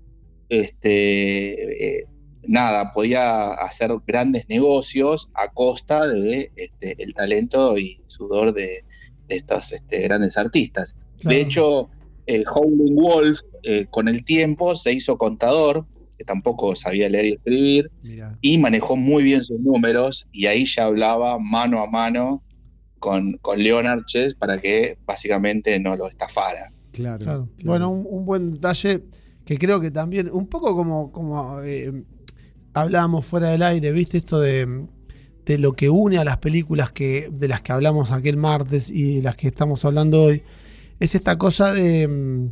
este, 0.51 2.07
nada, 2.49 2.93
podía 2.93 3.51
hacer 3.53 3.93
grandes 4.07 4.49
negocios 4.49 5.31
a 5.35 5.49
costa 5.53 6.07
de 6.07 6.51
este, 6.57 7.01
el 7.03 7.15
talento 7.15 7.79
y 7.79 8.01
sudor 8.07 8.53
de, 8.55 8.85
de 9.29 9.37
estos 9.37 9.73
este, 9.73 10.03
grandes 10.03 10.37
artistas. 10.37 10.97
Claro. 11.21 11.37
De 11.37 11.43
hecho, 11.43 11.91
el 12.27 12.45
Howling 12.47 12.97
Wolf 12.97 13.41
eh, 13.63 13.87
con 13.91 14.09
el 14.09 14.25
tiempo 14.25 14.75
se 14.75 14.93
hizo 14.93 15.17
contador, 15.19 15.87
que 16.17 16.25
tampoco 16.25 16.75
sabía 16.75 17.09
leer 17.09 17.27
y 17.27 17.33
escribir, 17.35 17.91
Mirá. 18.03 18.39
y 18.41 18.59
manejó 18.59 18.97
muy 18.97 19.23
bien 19.23 19.45
sus 19.45 19.61
números, 19.61 20.29
y 20.33 20.47
ahí 20.47 20.65
ya 20.65 20.87
hablaba 20.87 21.39
mano 21.39 21.81
a 21.81 21.87
mano 21.89 22.43
con, 22.99 23.35
con 23.35 23.63
Leonard 23.63 24.05
Chess 24.07 24.35
para 24.35 24.59
que 24.59 24.99
básicamente 25.07 25.79
no 25.79 25.97
lo 25.97 26.09
estafara. 26.09 26.71
Claro. 26.93 27.19
Claro. 27.19 27.19
claro. 27.19 27.49
Bueno, 27.65 27.91
un, 27.91 28.07
un 28.09 28.25
buen 28.25 28.53
detalle 28.53 29.05
que 29.45 29.57
creo 29.57 29.81
que 29.81 29.91
también, 29.91 30.29
un 30.31 30.47
poco 30.47 30.75
como, 30.75 31.11
como 31.13 31.61
eh, 31.63 32.05
hablábamos 32.81 33.25
fuera 33.27 33.49
del 33.51 33.63
aire, 33.63 33.93
¿viste? 33.93 34.19
Esto 34.19 34.41
de, 34.41 34.87
de 35.45 35.59
lo 35.59 35.73
que 35.73 35.89
une 35.91 36.19
a 36.19 36.25
las 36.25 36.39
películas 36.39 36.93
que, 36.93 37.29
de 37.33 37.49
las 37.49 37.63
que 37.63 37.73
hablamos 37.73 38.11
aquel 38.11 38.37
martes 38.37 38.91
y 38.91 39.23
las 39.23 39.37
que 39.37 39.49
estamos 39.49 39.85
hablando 39.85 40.23
hoy, 40.25 40.43
es 41.01 41.15
esta 41.15 41.39
cosa 41.39 41.73
de, 41.73 42.51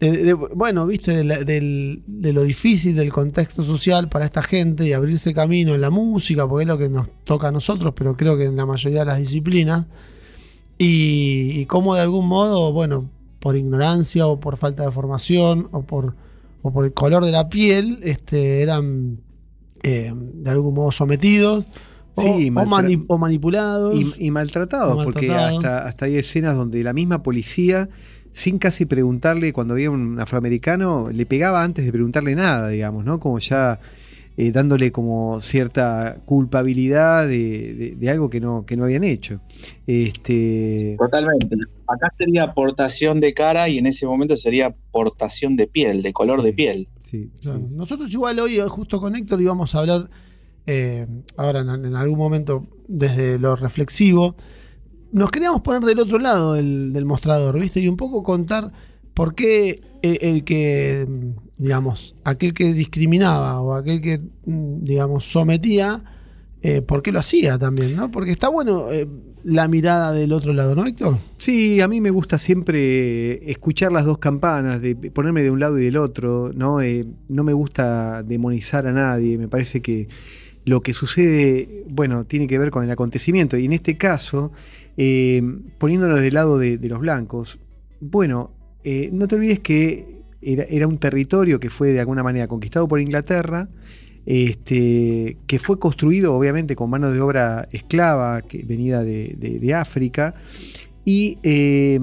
de- 0.00 0.16
de- 0.24 0.34
bueno, 0.34 0.86
¿viste? 0.86 1.24
De, 1.24 2.02
de 2.06 2.32
lo 2.32 2.42
difícil 2.42 2.94
del 2.96 3.12
contexto 3.12 3.62
social 3.62 4.08
para 4.08 4.24
esta 4.24 4.42
gente 4.42 4.86
y 4.86 4.92
abrirse 4.92 5.32
camino 5.34 5.74
en 5.74 5.80
la 5.80 5.90
música, 5.90 6.46
porque 6.48 6.62
es 6.64 6.68
lo 6.68 6.78
que 6.78 6.88
nos 6.88 7.08
toca 7.24 7.48
a 7.48 7.52
nosotros, 7.52 7.94
pero 7.96 8.16
creo 8.16 8.36
que 8.36 8.44
en 8.44 8.56
la 8.56 8.66
mayoría 8.66 9.00
de 9.00 9.06
las 9.06 9.18
disciplinas. 9.18 9.86
Y, 10.78 11.52
y 11.60 11.66
cómo 11.66 11.94
de 11.94 12.00
algún 12.00 12.26
modo, 12.26 12.72
bueno, 12.72 13.08
por 13.38 13.56
ignorancia 13.56 14.26
o 14.26 14.40
por 14.40 14.56
falta 14.56 14.84
de 14.84 14.90
formación 14.90 15.68
o 15.72 15.82
por, 15.82 16.16
o 16.62 16.72
por 16.72 16.84
el 16.84 16.92
color 16.92 17.24
de 17.24 17.30
la 17.32 17.48
piel, 17.48 17.98
este, 18.02 18.62
eran 18.62 19.20
eh, 19.82 20.12
de 20.14 20.50
algún 20.50 20.74
modo 20.74 20.92
sometidos 20.92 21.64
o, 22.14 22.20
Sí, 22.22 22.48
o 22.48 22.52
maltra- 22.52 22.66
mani- 22.82 23.04
o 23.08 23.18
manipulados. 23.18 23.94
Y, 24.18 24.26
y 24.26 24.30
maltratados, 24.30 25.02
porque 25.04 25.30
hasta, 25.32 25.78
hasta 25.86 26.04
hay 26.06 26.16
escenas 26.16 26.56
donde 26.56 26.82
la 26.82 26.92
misma 26.92 27.22
policía, 27.22 27.88
sin 28.32 28.58
casi 28.58 28.84
preguntarle, 28.86 29.52
cuando 29.52 29.74
había 29.74 29.90
un 29.90 30.20
afroamericano, 30.20 31.10
le 31.10 31.24
pegaba 31.26 31.62
antes 31.64 31.84
de 31.86 31.92
preguntarle 31.92 32.34
nada, 32.34 32.68
digamos, 32.68 33.04
¿no? 33.04 33.18
Como 33.18 33.38
ya 33.38 33.80
eh, 34.38 34.50
dándole 34.52 34.92
como 34.92 35.40
cierta 35.42 36.18
culpabilidad 36.24 37.26
de, 37.28 37.74
de- 37.74 37.94
de 37.98 38.10
algo 38.10 38.28
que 38.30 38.40
no, 38.40 38.64
que 38.66 38.76
no 38.76 38.84
habían 38.84 39.04
hecho. 39.04 39.40
Este, 39.86 40.96
Totalmente. 40.98 41.56
Acá 41.86 42.08
sería 42.16 42.44
aportación 42.44 43.20
de 43.20 43.34
cara 43.34 43.68
y 43.68 43.78
en 43.78 43.86
ese 43.86 44.06
momento 44.06 44.36
sería 44.36 44.66
aportación 44.66 45.56
de 45.56 45.66
piel, 45.66 46.02
de 46.02 46.12
color 46.12 46.42
de 46.42 46.52
piel. 46.52 46.88
Sí, 47.02 47.30
Claro. 47.42 47.58
sí. 47.68 47.74
Nosotros 47.74 48.12
igual 48.12 48.40
hoy, 48.40 48.58
eh, 48.58 48.62
justo 48.68 49.00
con 49.00 49.14
Héctor, 49.16 49.40
íbamos 49.42 49.74
a 49.74 49.80
hablar, 49.80 50.08
eh, 50.66 51.06
ahora 51.36 51.60
en, 51.60 51.68
en 51.86 51.94
algún 51.96 52.18
momento, 52.18 52.66
desde 52.88 53.38
lo 53.38 53.56
reflexivo, 53.56 54.36
nos 55.12 55.30
queríamos 55.30 55.60
poner 55.60 55.82
del 55.82 55.98
otro 56.00 56.18
lado 56.18 56.54
del, 56.54 56.92
del 56.92 57.04
mostrador, 57.04 57.58
¿viste? 57.60 57.80
Y 57.80 57.88
un 57.88 57.96
poco 57.98 58.22
contar 58.22 58.72
por 59.12 59.34
qué 59.34 59.82
el, 60.00 60.18
el 60.22 60.44
que, 60.44 61.06
digamos, 61.58 62.14
aquel 62.24 62.54
que 62.54 62.72
discriminaba 62.72 63.60
o 63.60 63.74
aquel 63.74 64.00
que, 64.00 64.18
mm, 64.46 64.82
digamos, 64.84 65.30
sometía, 65.30 66.02
eh, 66.62 66.82
por 66.82 67.02
qué 67.02 67.12
lo 67.12 67.18
hacía 67.18 67.58
también, 67.58 67.96
¿no? 67.96 68.10
Porque 68.10 68.30
está 68.30 68.48
bueno 68.48 68.90
eh, 68.90 69.06
la 69.44 69.68
mirada 69.68 70.12
del 70.12 70.32
otro 70.32 70.52
lado, 70.52 70.74
¿no, 70.74 70.86
Héctor? 70.86 71.18
Sí, 71.36 71.80
a 71.80 71.88
mí 71.88 72.00
me 72.00 72.10
gusta 72.10 72.38
siempre 72.38 73.50
escuchar 73.50 73.92
las 73.92 74.04
dos 74.04 74.18
campanas, 74.18 74.80
de 74.80 74.94
ponerme 74.94 75.42
de 75.42 75.50
un 75.50 75.60
lado 75.60 75.78
y 75.78 75.84
del 75.84 75.96
otro, 75.96 76.52
¿no? 76.54 76.80
Eh, 76.80 77.06
no 77.28 77.44
me 77.44 77.52
gusta 77.52 78.22
demonizar 78.22 78.86
a 78.86 78.92
nadie, 78.92 79.38
me 79.38 79.48
parece 79.48 79.82
que 79.82 80.08
lo 80.64 80.80
que 80.80 80.94
sucede, 80.94 81.84
bueno, 81.88 82.24
tiene 82.24 82.46
que 82.46 82.58
ver 82.58 82.70
con 82.70 82.84
el 82.84 82.90
acontecimiento. 82.90 83.56
Y 83.56 83.64
en 83.64 83.72
este 83.72 83.96
caso, 83.96 84.52
eh, 84.96 85.42
poniéndonos 85.78 86.20
del 86.20 86.34
lado 86.34 86.58
de, 86.58 86.78
los 86.82 87.00
blancos, 87.00 87.58
bueno, 88.00 88.52
eh, 88.84 89.10
no 89.12 89.26
te 89.26 89.34
olvides 89.34 89.60
que 89.60 90.22
era 90.40 90.88
un 90.88 90.98
territorio 90.98 91.60
que 91.60 91.70
fue 91.70 91.92
de 91.92 92.00
alguna 92.00 92.22
manera 92.22 92.48
conquistado 92.48 92.88
por 92.88 93.00
Inglaterra, 93.00 93.68
este, 94.26 95.36
que 95.46 95.58
fue 95.58 95.78
construido 95.78 96.34
obviamente 96.34 96.76
con 96.76 96.90
mano 96.90 97.10
de 97.10 97.20
obra 97.20 97.68
esclava 97.72 98.42
que 98.42 98.64
venida 98.64 99.02
de, 99.02 99.74
África. 99.74 100.34
Y 101.04 101.38
eh, 101.42 101.98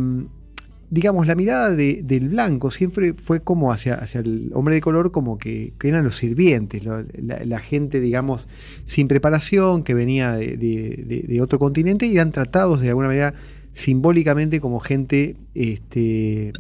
digamos, 0.90 1.28
la 1.28 1.36
mirada 1.36 1.74
de- 1.76 2.02
del 2.04 2.30
blanco 2.30 2.72
siempre 2.72 3.14
fue 3.14 3.42
como 3.42 3.72
hacia, 3.72 3.96
hacia 3.96 4.22
el 4.22 4.52
hombre 4.54 4.76
de 4.76 4.82
color, 4.82 5.12
como 5.12 5.38
que, 5.38 5.74
eran 5.84 6.04
los 6.04 6.16
sirvientes, 6.16 6.84
la, 6.84 7.60
gente, 7.60 8.00
digamos, 8.02 8.48
sin 8.86 9.08
preparación, 9.08 9.84
que 9.84 9.94
venía 9.94 10.34
de 10.34 11.40
otro 11.42 11.60
continente 11.60 12.08
y 12.08 12.16
eran 12.16 12.32
tratados 12.32 12.82
de 12.82 12.90
alguna 12.90 13.08
manera 13.08 13.34
simbólicamente 13.74 14.60
como 14.60 14.80
gente 14.80 15.38
este, 15.54 16.54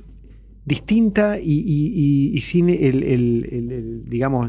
distinta 0.70 1.38
y, 1.38 1.44
y- 1.52 1.92
y- 2.32 2.38
y 2.38 2.42
sin 2.42 2.70
el, 2.70 3.04
el- 3.04 3.04
el- 3.52 3.72
el, 3.72 4.10
digamos, 4.10 4.48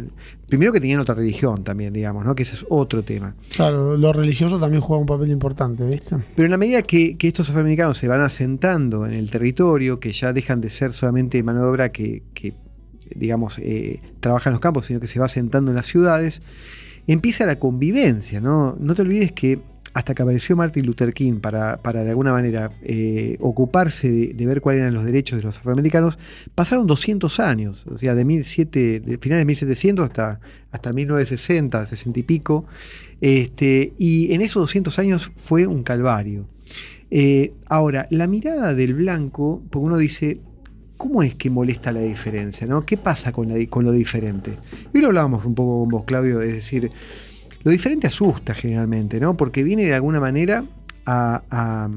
primero 0.49 0.73
que 0.73 0.79
tenían 0.81 1.01
otra 1.01 1.17
religión 1.17 1.65
también, 1.65 1.93
digamos, 1.93 2.25
¿no? 2.25 2.35
que 2.37 2.45
ese 2.45 2.55
es 2.55 2.67
otro 2.69 3.03
tema. 3.03 3.35
Claro, 3.57 3.97
lo 3.97 4.13
religioso 4.13 4.61
también 4.61 4.83
juega 4.83 5.01
un 5.01 5.07
papel 5.07 5.31
importante, 5.31 5.85
¿viste? 5.89 6.17
Pero 6.37 6.47
en 6.47 6.51
la 6.53 6.59
medida 6.59 6.83
que, 6.83 7.17
que 7.17 7.27
estos 7.27 7.49
afroamericanos 7.49 7.99
se 7.99 8.07
van 8.07 8.21
asentando 8.21 9.07
en 9.07 9.15
el 9.15 9.31
territorio, 9.31 9.99
que 9.99 10.13
ya 10.13 10.33
dejan 10.33 10.61
de 10.61 10.71
ser 10.71 10.93
solamente 10.93 11.43
mano 11.43 11.63
de 11.63 11.69
obra 11.69 11.91
que, 11.91 12.23
que 12.35 12.53
digamos, 13.17 13.59
eh, 13.59 14.01
trabaja 14.21 14.51
en 14.51 14.53
los 14.55 14.61
campos, 14.61 14.87
sino 14.87 15.01
que 15.01 15.09
se 15.09 15.19
va 15.19 15.27
sentando 15.29 15.71
en 15.73 15.75
las 15.77 15.87
ciudades, 15.87 16.43
empieza 17.07 17.47
la 17.47 17.59
convivencia, 17.59 18.41
¿no? 18.41 18.77
No 18.79 18.95
te 18.95 19.03
olvides 19.03 19.33
que 19.33 19.59
hasta 19.93 20.15
que 20.15 20.23
apareció 20.23 20.55
Martin 20.57 20.87
Luther 20.87 21.13
King 21.13 21.41
para, 21.41 21.79
para 21.79 22.05
de 22.05 22.11
alguna 22.11 22.33
manera 22.33 22.71
eh, 22.83 23.37
ocuparse 23.41 24.11
de, 24.11 24.47
ver 24.47 24.61
cuáles 24.61 24.83
eran 24.83 24.95
los 24.95 25.05
derechos 25.05 25.39
de 25.39 25.45
los 25.45 25.59
afroamericanos, 25.59 26.19
pasaron 26.55 26.87
200 26.87 27.41
años, 27.41 27.87
o 27.87 27.99
sea, 27.99 28.15
de, 28.15 28.25
1700, 28.25 29.07
de 29.09 29.19
finales 29.19 29.43
de 29.43 29.47
1700 29.47 30.05
hasta, 30.05 30.41
hasta 30.71 30.93
1960, 30.93 31.87
60 31.87 32.21
y 32.21 32.23
pico, 32.23 32.67
este, 33.21 33.93
y 33.99 34.33
en 34.33 34.43
esos 34.43 34.63
200 34.63 34.99
años 34.99 35.33
fue 35.35 35.67
un 35.67 35.83
calvario. 35.83 36.47
Eh, 37.11 37.53
ahora, 37.67 38.07
la 38.11 38.27
mirada 38.29 38.75
del 38.75 38.95
blanco, 38.95 39.63
porque 39.71 39.87
uno 39.87 39.97
dice, 39.99 40.41
¿cómo 40.97 41.23
es 41.23 41.35
que 41.35 41.51
molesta 41.51 41.91
la 41.93 42.01
diferencia? 42.01 42.67
¿no? 42.67 42.87
¿Qué 42.87 42.97
pasa 42.97 43.33
con, 43.33 43.49
la- 43.49 43.67
con 43.69 43.85
lo 43.85 43.91
diferente? 43.93 44.55
Y 44.95 45.01
lo 45.01 45.09
hablábamos 45.09 45.45
un 45.45 45.55
poco 45.55 45.81
con 45.81 45.89
vos, 45.89 46.05
Claudio, 46.05 46.41
es 46.43 46.53
decir, 46.53 46.91
lo 47.63 47.71
diferente 47.71 48.07
asusta 48.07 48.55
generalmente, 48.55 49.21
¿no? 49.21 49.37
Porque 49.37 49.63
viene 49.63 49.85
de 49.85 49.95
alguna 49.95 50.21
manera 50.21 50.65
a, 51.07 51.43
a 51.51 51.89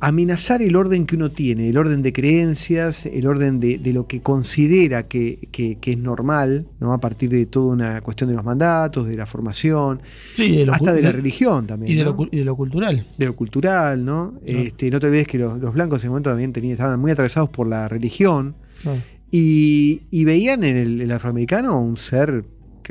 amenazar 0.00 0.60
el 0.60 0.76
orden 0.76 1.06
que 1.06 1.16
uno 1.16 1.30
tiene, 1.30 1.70
el 1.70 1.78
orden 1.78 2.02
de 2.02 2.12
creencias, 2.12 3.06
el 3.06 3.26
orden 3.26 3.58
de, 3.58 3.78
de 3.78 3.92
lo 3.94 4.06
que 4.06 4.20
considera 4.20 5.08
que, 5.08 5.48
que- 5.50 5.76
que 5.80 5.92
es 5.92 5.98
normal, 5.98 6.66
¿no? 6.78 6.92
A 6.92 7.00
partir 7.00 7.30
de 7.30 7.46
toda 7.46 7.72
una 7.74 8.00
cuestión 8.02 8.28
de 8.28 8.36
los 8.36 8.44
mandatos, 8.44 9.06
de 9.06 9.16
la 9.16 9.24
formación, 9.24 10.02
Sí, 10.34 10.64
de 10.64 10.70
hasta 10.70 10.92
de 10.92 11.00
la 11.02 11.12
religión 11.12 11.66
también. 11.66 11.92
Y 11.92 11.96
de, 11.96 12.04
¿no? 12.04 12.10
lo, 12.10 12.16
cu- 12.16 12.28
y 12.30 12.36
de 12.38 12.44
lo 12.44 12.54
cultural. 12.56 13.06
de 13.16 13.26
lo 13.26 13.34
cultural, 13.34 14.04
¿no? 14.04 14.34
Este, 14.44 14.90
no 14.90 15.00
te 15.00 15.06
olvides 15.06 15.26
que 15.26 15.38
los, 15.38 15.58
los 15.58 15.72
blancos 15.72 15.96
en 15.96 15.98
ese 16.00 16.08
momento 16.10 16.30
también 16.30 16.52
tenían, 16.52 16.72
estaban 16.72 17.00
muy 17.00 17.10
atravesados 17.10 17.48
por 17.48 17.66
la 17.66 17.88
religión 17.88 18.56
Claro. 18.82 19.00
y, 19.30 20.02
y 20.10 20.24
veían 20.24 20.64
en 20.64 20.76
el, 20.76 21.00
el 21.00 21.10
afroamericano 21.12 21.80
un 21.80 21.96
ser 21.96 22.44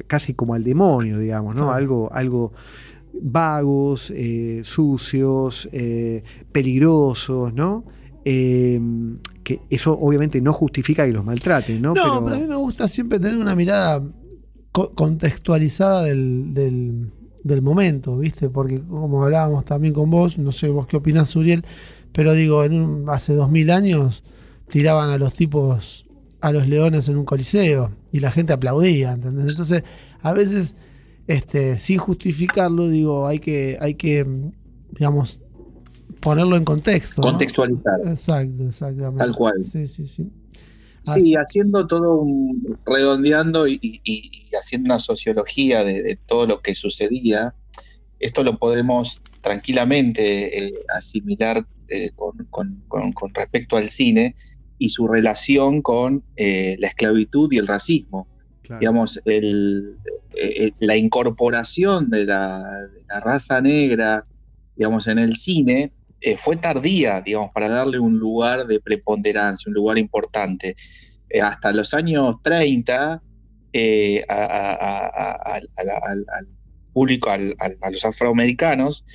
casi 0.05 0.33
como 0.33 0.53
al 0.53 0.63
demonio, 0.63 1.17
digamos, 1.19 1.55
¿no? 1.55 1.67
Algo, 1.71 2.09
algo 2.13 2.51
vagos, 3.19 4.11
eh, 4.15 4.61
sucios, 4.63 5.69
eh, 5.71 6.23
peligrosos, 6.51 7.53
¿no? 7.53 7.83
Eh, 8.25 8.79
que 9.43 9.61
eso 9.69 9.97
obviamente 9.97 10.41
no 10.41 10.51
justifica 10.53 11.05
que 11.05 11.13
los 11.13 11.23
maltraten, 11.25 11.81
¿no? 11.81 11.93
No, 11.93 12.01
pero, 12.25 12.35
a 12.35 12.39
mí 12.39 12.47
me 12.47 12.55
gusta 12.55 12.87
siempre 12.87 13.19
tener 13.19 13.37
una 13.37 13.55
mirada 13.55 14.03
co- 14.71 14.91
contextualizada 14.93 16.03
del, 16.03 16.53
del- 16.53 17.11
del 17.43 17.61
momento, 17.61 18.17
¿viste? 18.17 18.49
Porque 18.49 18.81
como 18.81 19.23
hablábamos 19.23 19.63
también 19.63 19.93
con 19.93 20.09
vos, 20.09 20.37
no 20.37 20.51
sé 20.51 20.67
vos 20.69 20.85
qué 20.87 20.97
opinás, 20.97 21.33
Uriel, 21.37 21.63
pero 22.11 22.33
digo, 22.33 22.63
en 22.65 22.73
un- 22.73 23.09
hace 23.09 23.33
dos 23.33 23.49
mil 23.49 23.71
años 23.71 24.21
tiraban 24.69 25.09
a 25.09 25.17
los 25.17 25.33
tipos, 25.33 26.05
a 26.41 26.51
los 26.51 26.67
leones 26.67 27.09
en 27.09 27.17
un 27.17 27.25
coliseo 27.25 27.91
y 28.11 28.19
la 28.19 28.31
gente 28.31 28.53
aplaudía, 28.53 29.11
¿entendés? 29.13 29.47
Entonces, 29.49 29.83
a 30.21 30.33
veces, 30.33 30.75
este, 31.27 31.79
sin 31.79 31.97
justificarlo, 31.97 32.87
digo, 32.89 33.25
hay 33.27 33.39
que, 33.39 33.77
hay 33.81 33.95
que, 33.95 34.25
digamos, 34.91 35.39
ponerlo 36.19 36.55
en 36.57 36.63
contexto. 36.63 37.21
¿no? 37.21 37.29
Contextualizar. 37.29 37.99
Exacto, 38.05 38.67
exactamente. 38.67 39.23
Tal 39.25 39.35
cual. 39.35 39.63
Sí, 39.63 39.87
sí, 39.87 40.07
sí. 40.07 40.29
Sí, 41.03 41.35
haciendo 41.35 41.87
todo 41.87 42.19
un. 42.19 42.77
redondeando 42.85 43.65
y, 43.67 43.79
y- 43.81 44.01
y 44.03 44.49
haciendo 44.59 44.87
una 44.87 44.99
sociología 44.99 45.83
de, 45.85 46.03
de 46.03 46.15
todo 46.17 46.45
lo 46.47 46.61
que 46.61 46.75
sucedía, 46.75 47.55
esto 48.19 48.43
lo 48.43 48.57
podemos 48.59 49.21
tranquilamente 49.41 50.65
eh, 50.67 50.73
asimilar 50.97 51.65
eh, 51.87 52.09
con, 52.15 52.35
con- 52.49 52.83
con- 52.89 53.13
con 53.13 53.33
respecto 53.33 53.77
al 53.77 53.87
cine 53.87 54.35
y 54.77 54.89
su 54.89 55.07
relación 55.07 55.81
con 55.81 56.23
eh, 56.35 56.75
la 56.79 56.87
esclavitud 56.87 57.51
y 57.51 57.57
el 57.57 57.67
racismo. 57.67 58.27
Claro. 58.61 58.79
Digamos, 58.79 59.21
el- 59.25 59.97
eh, 60.35 60.71
la 60.79 60.95
incorporación 60.97 62.09
de 62.09 62.25
la, 62.25 62.59
de 62.93 63.03
la 63.07 63.19
raza 63.19 63.59
negra, 63.61 64.25
digamos, 64.75 65.07
en 65.07 65.19
el 65.19 65.35
cine 65.35 65.93
eh, 66.21 66.35
fue 66.37 66.55
tardía, 66.57 67.21
digamos, 67.21 67.49
para 67.53 67.69
darle 67.69 67.99
un 67.99 68.17
lugar 68.17 68.65
de 68.67 68.79
preponderancia, 68.79 69.69
un 69.69 69.73
lugar 69.75 69.97
importante. 69.97 70.75
Eh, 71.29 71.41
hasta 71.41 71.71
los 71.71 71.93
años 71.93 72.35
30, 72.43 73.21
eh, 73.73 74.23
a, 74.27 74.33
a- 74.35 74.73
a- 74.73 75.31
a- 75.35 76.11
al- 76.11 76.47
público, 76.93 77.29
al- 77.29 77.55
al- 77.59 77.77
a 77.81 77.91
los 77.91 78.03
afroamericanos, 78.05 79.05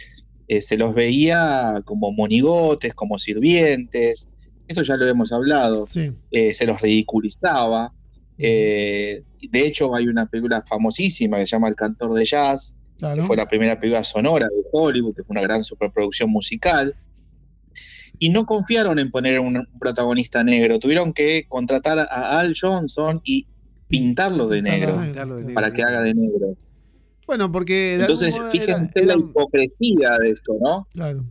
eh, 0.46 0.60
se 0.60 0.76
los 0.76 0.94
veía 0.94 1.82
como 1.84 2.12
monigotes, 2.12 2.94
como 2.94 3.18
sirvientes, 3.18 4.28
eso 4.68 4.82
ya 4.82 4.96
lo 4.96 5.06
hemos 5.06 5.32
hablado, 5.32 5.86
Sí. 5.86 6.12
eh, 6.30 6.54
se 6.54 6.66
los 6.66 6.80
ridiculizaba. 6.80 7.92
Eh, 8.38 9.22
de 9.50 9.66
hecho, 9.66 9.94
hay 9.94 10.08
una 10.08 10.26
película 10.26 10.62
famosísima 10.66 11.38
que 11.38 11.46
se 11.46 11.50
llama 11.56 11.68
El 11.68 11.74
cantor 11.74 12.14
de 12.14 12.24
jazz, 12.24 12.76
Claro. 12.98 13.16
que 13.16 13.22
fue 13.22 13.36
la 13.36 13.46
primera 13.48 13.78
película 13.78 14.04
sonora 14.04 14.46
de 14.46 14.62
Hollywood, 14.72 15.14
que 15.16 15.22
fue 15.24 15.34
una 15.34 15.42
gran 15.42 15.62
superproducción 15.64 16.30
musical. 16.30 16.94
Y 18.18 18.30
no 18.30 18.46
confiaron 18.46 18.98
en 18.98 19.10
poner 19.10 19.40
un, 19.40 19.56
un 19.56 19.78
protagonista 19.80 20.44
negro, 20.44 20.78
tuvieron 20.78 21.12
que 21.12 21.44
contratar 21.48 21.98
a 21.98 22.38
Al 22.38 22.54
Johnson 22.58 23.20
y 23.24 23.46
pintarlo 23.88 24.46
de 24.48 24.62
negro 24.62 24.96
Pintarlo 25.00 25.36
de 25.36 25.40
negro. 25.42 25.54
para 25.54 25.72
que 25.72 25.82
haga 25.82 26.00
de 26.02 26.14
negro. 26.14 26.56
Bueno, 27.26 27.50
porque. 27.50 27.96
de 27.96 28.00
Entonces, 28.02 28.36
era- 28.36 28.50
fíjense 28.50 29.04
la 29.04 29.14
hipocresía 29.14 30.18
de 30.20 30.30
esto, 30.30 30.54
¿no? 30.60 30.86
Claro. 30.92 31.24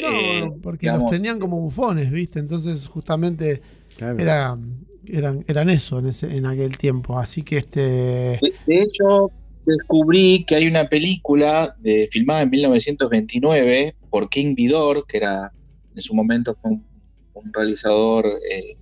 No, 0.00 0.08
Eh, 0.10 0.50
porque 0.62 0.86
digamos, 0.86 1.02
los 1.02 1.10
tenían 1.10 1.38
como 1.38 1.60
bufones, 1.60 2.10
¿viste? 2.10 2.38
Entonces, 2.38 2.86
justamente 2.86 3.60
Claro. 3.96 4.18
era, 4.18 4.58
eran, 5.06 5.44
eran 5.48 5.70
eso 5.70 5.98
en, 5.98 6.06
ese, 6.06 6.36
en 6.36 6.46
aquel 6.46 6.76
tiempo. 6.78 7.18
Así 7.18 7.42
que 7.42 7.58
este. 7.58 7.80
De, 7.80 8.54
de 8.66 8.82
hecho, 8.82 9.30
descubrí 9.66 10.44
que 10.44 10.54
hay 10.56 10.66
una 10.66 10.88
película 10.88 11.76
de, 11.80 12.08
filmada 12.10 12.42
en 12.42 12.50
1929 12.50 13.96
por 14.10 14.28
King 14.28 14.54
Vidor, 14.54 15.04
que 15.06 15.18
era 15.18 15.52
en 15.94 16.00
su 16.00 16.14
momento 16.14 16.54
fue 16.60 16.72
un, 16.72 16.86
un 17.34 17.52
realizador 17.52 18.26
eh, 18.26 18.76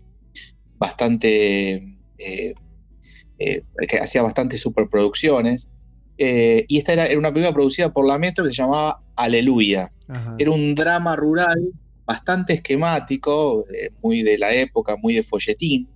bastante 0.79 1.74
eh, 2.18 2.55
eh, 3.38 3.62
que 3.88 3.98
hacía 3.98 4.22
bastantes 4.22 4.61
superproducciones. 4.61 5.70
Eh, 6.18 6.64
y 6.68 6.79
esta 6.79 6.92
era, 6.94 7.07
era 7.07 7.18
una 7.18 7.33
película 7.33 7.52
producida 7.52 7.92
por 7.92 8.07
la 8.07 8.18
Metro 8.18 8.44
que 8.44 8.50
se 8.50 8.62
llamaba 8.62 9.02
Aleluya. 9.16 9.92
Ajá. 10.09 10.35
Era 10.38 10.50
un 10.50 10.74
drama 10.74 11.16
rural 11.16 11.72
bastante 12.07 12.55
esquemático, 12.55 13.66
eh, 13.68 13.90
muy 14.02 14.22
de 14.22 14.38
la 14.38 14.52
época, 14.55 14.96
muy 14.96 15.14
de 15.14 15.22
folletín, 15.22 15.88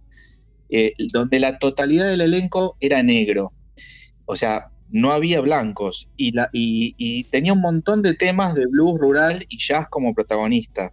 eh, 0.69 0.93
donde 1.13 1.41
la 1.41 1.59
totalidad 1.59 2.09
del 2.09 2.21
elenco 2.21 2.77
era 2.81 3.03
negro. 3.03 3.53
O 4.27 4.37
sea, 4.37 4.71
no 4.91 5.13
había 5.13 5.41
blancos 5.41 6.09
y, 6.17 6.33
la, 6.33 6.51
y, 6.53 6.95
y 6.99 7.25
tenía 7.25 7.53
un 7.53 7.61
montón 7.61 8.03
de 8.03 8.15
temas 8.15 8.55
de 8.55 8.67
blues 8.67 8.99
rural 8.99 9.45
y 9.49 9.59
jazz 9.59 9.87
como 9.89 10.15
protagonista. 10.15 10.93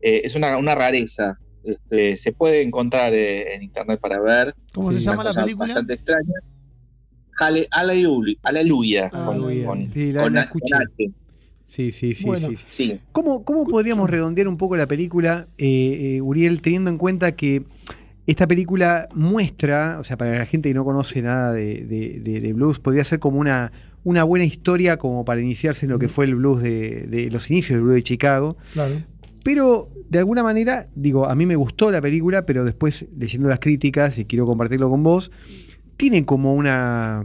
Es 0.00 0.34
una, 0.34 0.58
una 0.58 0.74
rareza. 0.74 1.38
Este, 1.64 2.16
se 2.16 2.32
puede 2.32 2.62
encontrar 2.62 3.14
en 3.14 3.62
internet 3.62 4.00
para 4.00 4.20
ver. 4.20 4.54
¿Cómo 4.74 4.90
Sí, 4.90 4.98
se 4.98 5.04
llama 5.04 5.22
la 5.24 5.32
película? 5.32 5.66
Bastante 5.68 5.94
extraña. 5.94 6.34
Ale- 7.46 7.68
Aleluya. 7.70 8.34
Aleluya. 8.42 9.10
Ah, 9.12 9.24
con- 9.26 9.40
muy 9.40 9.54
bien. 9.54 9.66
con- 9.66 9.92
Sí, 9.92 10.12
la- 10.12 10.22
con 10.22 10.32
la. 10.34 10.50
Sí, 11.64 11.90
sí, 11.92 12.14
sí, 12.14 12.26
Bueno. 12.26 12.48
sí, 12.50 12.56
sí. 12.56 12.64
Sí. 12.68 13.00
¿Cómo, 13.12 13.44
cómo 13.44 13.64
podríamos 13.66 14.10
redondear 14.10 14.46
un 14.48 14.56
poco 14.58 14.76
la 14.76 14.86
película, 14.86 15.48
eh, 15.58 16.16
eh, 16.16 16.20
Uriel, 16.20 16.60
teniendo 16.60 16.90
en 16.90 16.98
cuenta 16.98 17.32
que 17.32 17.62
esta 18.26 18.46
película 18.46 19.08
muestra, 19.14 19.98
o 19.98 20.04
sea, 20.04 20.16
para 20.18 20.36
la 20.38 20.44
gente 20.46 20.68
que 20.68 20.74
no 20.74 20.84
conoce 20.84 21.22
nada 21.22 21.52
de, 21.52 21.84
de- 21.86 22.20
de- 22.20 22.40
de 22.40 22.52
blues, 22.52 22.78
podría 22.78 23.04
ser 23.04 23.20
como 23.20 23.38
una, 23.38 23.72
una 24.04 24.22
buena 24.24 24.44
historia 24.44 24.96
como 24.98 25.24
para 25.24 25.40
iniciarse 25.40 25.86
en 25.86 25.92
lo 25.92 25.98
que 25.98 26.08
fue 26.08 26.26
el 26.26 26.34
blues 26.34 26.62
de, 26.62 27.06
de 27.06 27.30
los 27.30 27.50
inicios 27.50 27.76
del 27.76 27.82
blues 27.84 27.94
de 27.96 28.02
Chicago. 28.02 28.56
Claro. 28.74 28.96
Pero 29.44 29.88
de 30.10 30.18
alguna 30.18 30.42
manera, 30.42 30.88
digo, 30.94 31.26
a 31.26 31.34
mí 31.34 31.46
me 31.46 31.56
gustó 31.56 31.90
la 31.90 32.00
película, 32.02 32.44
pero 32.46 32.64
después 32.64 33.06
leyendo 33.18 33.48
las 33.48 33.58
críticas 33.60 34.18
y 34.18 34.24
quiero 34.24 34.46
compartirlo 34.46 34.88
con 34.90 35.02
vos, 35.02 35.32
tiene 36.02 36.24
como 36.24 36.52
una 36.56 37.24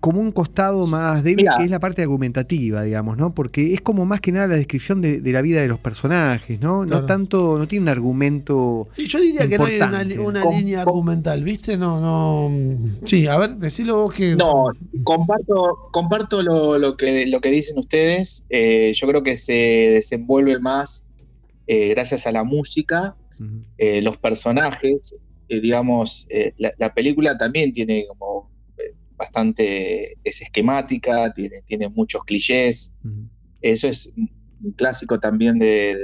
como 0.00 0.18
un 0.20 0.32
costado 0.32 0.86
más 0.86 1.22
débil 1.22 1.44
Mirá. 1.44 1.54
que 1.56 1.64
es 1.64 1.70
la 1.70 1.80
parte 1.80 2.00
argumentativa, 2.02 2.82
digamos, 2.82 3.16
¿no? 3.18 3.34
Porque 3.34 3.72
es 3.74 3.80
como 3.82 4.04
más 4.06 4.20
que 4.22 4.32
nada 4.32 4.46
la 4.46 4.56
descripción 4.56 5.00
de, 5.02 5.20
de 5.20 5.32
la 5.32 5.40
vida 5.42 5.60
de 5.62 5.68
los 5.68 5.78
personajes, 5.78 6.60
¿no? 6.60 6.84
Claro. 6.84 7.00
No 7.02 7.06
tanto, 7.06 7.58
no 7.58 7.66
tiene 7.68 7.82
un 7.84 7.88
argumento. 7.88 8.88
Sí, 8.92 9.06
yo 9.06 9.18
diría 9.20 9.46
que 9.48 9.58
no 9.58 9.64
hay 9.64 9.80
una, 9.80 10.04
una 10.22 10.40
Com- 10.42 10.56
línea 10.56 10.80
argumental, 10.82 11.42
¿viste? 11.44 11.76
No, 11.78 12.00
no. 12.00 12.96
Sí, 13.04 13.26
a 13.26 13.36
ver, 13.38 13.56
decilo 13.56 13.96
vos 14.02 14.14
que. 14.14 14.34
No, 14.36 14.66
comparto, 15.04 15.88
comparto 15.90 16.42
lo, 16.42 16.78
lo 16.78 16.96
que, 16.96 17.26
lo 17.26 17.40
que 17.40 17.50
dicen 17.50 17.78
ustedes. 17.78 18.44
Eh, 18.50 18.92
yo 18.94 19.06
creo 19.08 19.22
que 19.22 19.36
se 19.36 19.52
desenvuelve 19.52 20.58
más 20.58 21.06
eh, 21.66 21.88
gracias 21.90 22.26
a 22.26 22.32
la 22.32 22.44
música, 22.44 23.14
eh, 23.78 24.00
los 24.02 24.16
personajes. 24.18 25.14
Eh, 25.48 25.60
digamos, 25.60 26.26
eh, 26.30 26.52
la, 26.58 26.70
la 26.78 26.94
película 26.94 27.36
también 27.38 27.72
tiene 27.72 28.04
como 28.08 28.50
eh, 28.78 28.94
bastante, 29.16 30.16
es 30.24 30.40
esquemática, 30.42 31.32
tiene, 31.32 31.62
tiene 31.64 31.88
muchos 31.88 32.22
clichés. 32.24 32.92
Eso 33.60 33.88
es 33.88 34.12
un 34.62 34.72
clásico 34.72 35.18
también 35.20 35.58
de, 35.58 35.96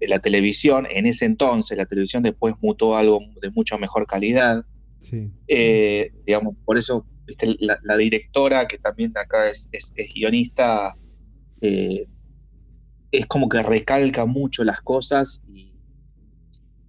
la 0.00 0.18
televisión, 0.18 0.86
en 0.90 1.06
ese 1.06 1.26
entonces, 1.26 1.76
la 1.78 1.86
televisión 1.86 2.22
después 2.24 2.54
mutó 2.60 2.96
algo 2.96 3.20
de 3.40 3.50
mucho 3.50 3.78
mejor 3.78 4.06
calidad. 4.06 4.64
Sí. 5.00 5.30
Eh, 5.46 6.10
digamos, 6.26 6.56
por 6.64 6.76
eso 6.76 7.06
¿viste? 7.26 7.54
La, 7.60 7.78
la 7.82 7.96
directora, 7.96 8.66
que 8.66 8.78
también 8.78 9.12
acá 9.16 9.48
es, 9.48 9.68
es- 9.70 9.92
es 9.96 10.12
guionista, 10.12 10.96
es 13.12 13.26
como 13.26 13.48
que 13.48 13.62
recalca 13.62 14.24
mucho 14.26 14.64
las 14.64 14.80
cosas 14.80 15.42
y, 15.52 15.71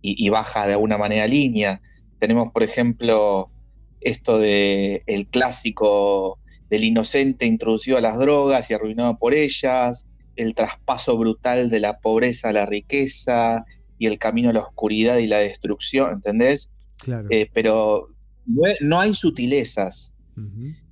y- 0.04 0.16
y 0.24 0.30
baja 0.30 0.68
de 0.68 0.74
alguna 0.74 1.00
manera 1.00 1.26
línea. 1.26 1.82
Tenemos, 2.20 2.52
por 2.54 2.62
ejemplo, 2.62 3.52
esto 4.00 4.38
de 4.38 5.02
el 5.08 5.28
clásico 5.28 6.40
del 6.70 6.84
inocente 6.84 7.46
introducido 7.46 7.98
a 7.98 8.02
las 8.02 8.20
drogas 8.20 8.70
y 8.70 8.74
arruinado 8.74 9.18
por 9.18 9.34
ellas, 9.34 10.08
el 10.36 10.54
traspaso 10.54 11.18
brutal 11.18 11.70
de 11.70 11.80
la 11.80 12.00
pobreza 12.00 12.50
a 12.50 12.54
la 12.54 12.66
riqueza 12.66 13.64
y 13.98 14.08
el 14.08 14.18
camino 14.18 14.50
a 14.50 14.54
la 14.54 14.62
oscuridad 14.62 15.18
y 15.20 15.28
la 15.28 15.38
destrucción, 15.40 16.12
¿entendés? 16.14 16.72
Claro. 16.98 17.28
Eh, 17.32 17.50
pero 17.54 18.08
no, 18.46 18.66
hay- 18.66 18.76
no 18.82 19.00
hay 19.00 19.14
sutilezas. 19.14 20.16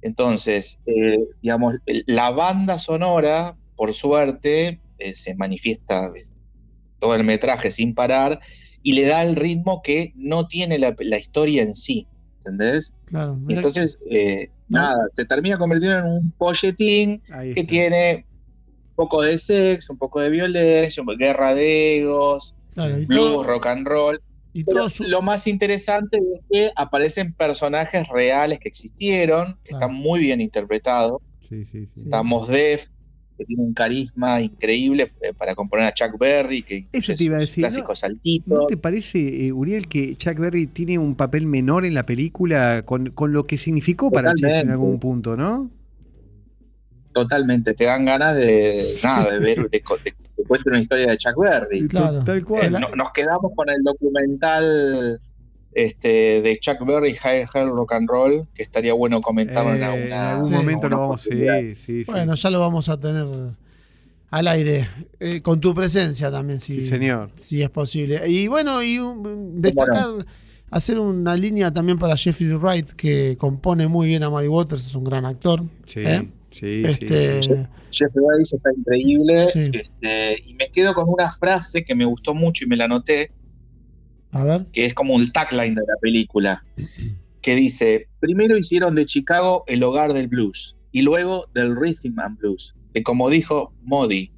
Entonces, 0.02 0.80
eh, 0.86 1.18
digamos, 1.42 1.76
la 2.06 2.30
banda 2.32 2.78
sonora, 2.80 3.58
por 3.76 3.94
suerte, 3.94 4.82
eh, 5.00 5.14
se 5.16 5.36
manifiesta 5.36 6.12
todo 7.00 7.16
el 7.16 7.24
metraje 7.24 7.72
sin 7.72 7.94
parar 7.96 8.40
y 8.84 8.94
le 8.94 9.06
da 9.06 9.22
el 9.24 9.36
ritmo 9.36 9.82
que 9.84 10.12
no 10.16 10.48
tiene 10.48 10.78
la, 10.80 10.96
la 11.00 11.18
historia 11.18 11.62
en 11.64 11.76
sí, 11.76 12.08
¿entendés? 12.38 12.96
Claro. 13.06 13.40
Y 13.48 13.54
entonces, 13.54 14.00
eh, 14.10 14.50
No. 14.68 14.80
nada, 14.80 15.08
se 15.14 15.26
termina 15.26 15.58
convirtiendo 15.58 16.00
en 16.00 16.06
un 16.06 16.32
polletín 16.38 17.22
que 17.56 17.64
tiene 17.64 18.26
un 18.90 18.96
poco 18.96 19.22
de 19.22 19.38
sexo, 19.38 19.94
un 19.94 20.00
poco 20.00 20.20
de 20.22 20.30
violencia, 20.30 21.04
guerra 21.18 21.54
de 21.54 22.00
egos, 22.00 22.56
claro, 22.74 22.96
blues, 23.08 23.32
todo, 23.34 23.44
rock 23.44 23.66
and 23.68 23.88
roll. 23.88 24.22
y 24.54 24.64
todo 24.66 24.90
su- 24.90 25.04
lo 25.06 25.22
más 25.22 25.48
interesante 25.48 26.18
es 26.18 26.42
que 26.50 26.72
aparecen 26.76 27.34
personajes 27.34 28.08
reales 28.10 28.60
que 28.60 28.68
existieron, 28.68 29.58
que 29.64 29.72
están 29.74 29.94
muy 29.94 30.20
bien 30.20 30.42
interpretados. 30.42 31.22
Sí, 31.42 31.66
sí, 31.66 31.88
sí. 31.94 32.02
Está 32.02 32.22
Mos 32.24 32.48
Def, 32.50 32.88
que 33.42 33.46
tiene 33.46 33.64
un 33.64 33.74
carisma 33.74 34.42
increíble 34.42 35.12
eh, 35.22 35.34
para 35.38 35.56
componer 35.56 35.86
a 35.88 35.94
Chuck 35.94 36.18
Berry, 36.20 36.62
que 36.64 36.78
incluye 36.78 37.16
te 37.16 37.24
iba 37.24 37.38
a 37.38 37.40
sus 37.42 37.50
decir, 37.50 37.64
clásicos 37.64 38.04
¿No 38.46 38.66
te 38.68 38.78
parece, 38.78 39.48
eh, 39.48 39.52
Uriel, 39.52 39.88
que 39.88 40.16
Chuck 40.16 40.38
Berry 40.38 40.68
tiene 40.68 40.98
un 41.00 41.16
papel 41.16 41.46
menor 41.48 41.86
en 41.86 41.94
la 41.94 42.06
película 42.06 42.84
con, 42.86 43.10
con 43.10 43.34
lo 43.34 43.46
que 43.46 43.58
significó 43.58 44.12
para 44.12 44.34
Chess 44.34 44.64
en 44.64 44.70
algún 44.70 45.00
punto, 45.00 45.36
¿no? 45.36 45.70
Totalmente, 47.14 47.74
te 47.74 47.86
dan 47.86 48.06
ganas 48.06 48.36
de, 48.38 48.86
nada, 49.04 49.32
de 49.34 49.40
ver, 49.40 49.58
de, 49.58 49.64
de, 49.70 50.14
de 50.38 50.44
cuente 50.48 50.70
una 50.70 50.80
historia 50.80 51.08
de 51.08 51.18
Chuck 51.18 51.36
Berry. 51.38 51.88
Claro. 51.88 52.24
Tal 52.24 52.38
Eh, 52.38 52.42
cual. 52.44 52.72
no- 52.72 52.96
nos 52.96 53.12
quedamos 53.12 53.52
con 53.56 53.70
el 53.70 53.84
documental 53.84 55.20
este, 55.74 56.42
de 56.42 56.58
Chuck 56.60 56.86
Berry, 56.86 57.14
High 57.16 57.46
Hell 57.54 57.70
Rock 57.70 57.94
and 57.94 58.10
Roll, 58.10 58.48
que 58.54 58.62
estaría 58.64 58.94
bueno 58.94 59.22
comentarlo 59.22 59.74
en, 59.74 59.82
Eh, 59.82 59.86
alguna- 59.86 60.06
en 60.06 60.14
algún 60.14 60.48
sí. 60.48 60.54
momento 60.54 60.88
alguna 60.88 60.90
lo 60.90 61.02
vamos 61.10 61.22
a 61.22 61.30
oportunidad. 61.30 61.60
sí, 61.62 61.76
sí, 61.76 62.06
sí. 62.06 62.12
Bueno, 62.12 62.36
ya 62.36 62.50
lo 62.50 62.60
vamos 62.60 62.90
a 62.90 62.98
tener 63.00 63.26
al 64.30 64.48
aire, 64.48 64.88
eh, 65.20 65.42
con 65.42 65.60
tu 65.60 65.74
presencia 65.74 66.32
también, 66.32 66.60
si, 66.60 66.76
Sí, 66.76 66.82
señor. 66.84 67.32
si 67.36 67.62
es 67.62 67.70
posible. 67.70 68.22
Y 68.30 68.48
bueno, 68.48 68.82
y 68.82 68.98
um, 69.00 69.62
destacar, 69.62 70.26
hacer 70.70 71.00
una 71.00 71.36
línea 71.36 71.74
también 71.74 72.00
para 72.00 72.16
Jeffrey 72.16 72.54
Wright, 72.54 72.92
que 72.92 73.36
compone 73.38 73.88
muy 73.90 74.08
bien 74.08 74.24
a 74.24 74.30
Muddy 74.30 74.48
Waters, 74.48 74.86
es 74.88 74.96
un 74.96 75.04
gran 75.04 75.26
actor. 75.26 75.64
Sí, 75.84 76.00
¿Eh? 76.00 76.30
sí, 76.50 76.84
este, 76.86 77.42
sí, 77.44 77.50
sí. 77.50 77.62
Jeff 77.92 78.12
Bridges 78.14 78.54
está 78.54 78.70
increíble. 78.74 79.48
Sí. 79.52 79.70
este, 79.74 80.44
y 80.46 80.54
me 80.54 80.70
quedo 80.70 80.94
con 80.94 81.10
una 81.10 81.30
frase 81.30 81.84
que 81.84 81.94
me 81.94 82.06
gustó 82.06 82.34
mucho 82.34 82.64
y 82.64 82.68
me 82.68 82.78
la 82.78 82.86
anoté, 82.86 83.32
A 84.32 84.44
ver. 84.44 84.66
que 84.72 84.86
es 84.86 84.94
como 84.94 85.18
el 85.20 85.32
tagline 85.32 85.76
de 85.76 85.82
la 85.88 85.96
película, 86.02 86.64
que 87.42 87.56
dice, 87.56 88.08
primero 88.20 88.58
hicieron 88.58 88.96
de 88.96 89.06
Chicago 89.06 89.64
el 89.68 89.84
hogar 89.84 90.14
del 90.14 90.28
blues 90.28 90.76
y 90.92 91.02
luego 91.02 91.48
del 91.54 91.76
rhythm 91.76 92.20
and 92.20 92.38
blues, 92.40 92.76
que 92.94 93.04
como 93.04 93.30
dijo 93.30 93.74
Modi, 93.84 94.32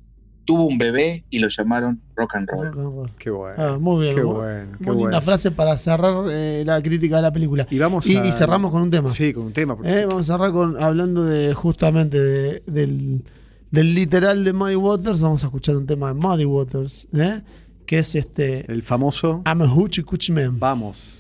tuvo 0.46 0.66
un 0.66 0.78
bebé 0.78 1.24
y 1.30 1.40
lo 1.40 1.48
llamaron 1.48 2.02
rock 2.16 2.36
and 2.36 2.50
roll. 2.50 2.66
Rock 2.68 2.76
and 2.78 2.86
roll. 2.96 3.12
Qué 3.18 3.30
bueno. 3.30 3.56
Ah, 3.58 3.78
muy 3.80 4.04
bien. 4.04 4.16
qué 4.16 4.24
muy, 4.24 4.34
bueno. 4.36 4.72
Qué 4.78 4.84
linda 4.86 4.94
bueno. 4.94 5.22
frase 5.22 5.52
para 5.52 5.78
cerrar 5.78 6.26
eh, 6.30 6.64
la 6.66 6.82
crítica 6.82 7.16
de 7.18 7.22
la 7.22 7.32
película. 7.32 7.66
Y 7.70 7.78
vamos 7.80 8.06
Y, 8.08 8.18
a- 8.18 8.26
y 8.26 8.32
cerramos 8.34 8.72
con 8.72 8.82
un 8.82 8.92
tema. 8.92 9.14
Sí, 9.14 9.32
con 9.32 9.46
un 9.46 9.54
tema. 9.54 9.78
por 9.78 9.88
Eh, 9.88 10.06
vamos 10.06 10.30
a 10.30 10.34
cerrar 10.34 10.52
con 10.52 10.82
hablando 10.84 11.24
de 11.24 11.54
justamente 11.54 12.20
de- 12.20 12.62
del, 12.68 13.24
del 13.72 13.96
literal 13.96 14.44
de 14.44 14.52
Muddy 14.54 14.76
Waters. 14.76 15.22
Vamos 15.22 15.44
a 15.44 15.48
escuchar 15.48 15.78
un 15.78 15.86
tema 15.88 16.10
de 16.10 16.14
Muddy 16.16 16.46
Waters, 16.46 17.08
¿eh? 17.14 17.42
Que 17.86 18.00
es 18.00 18.16
este 18.16 18.72
El 18.72 18.84
famoso 18.84 19.44
I'm 19.46 19.62
a 19.62 19.68
Hoochie 19.68 20.04
Coochie 20.04 20.34
Man. 20.34 20.60
Vamos. 20.60 21.18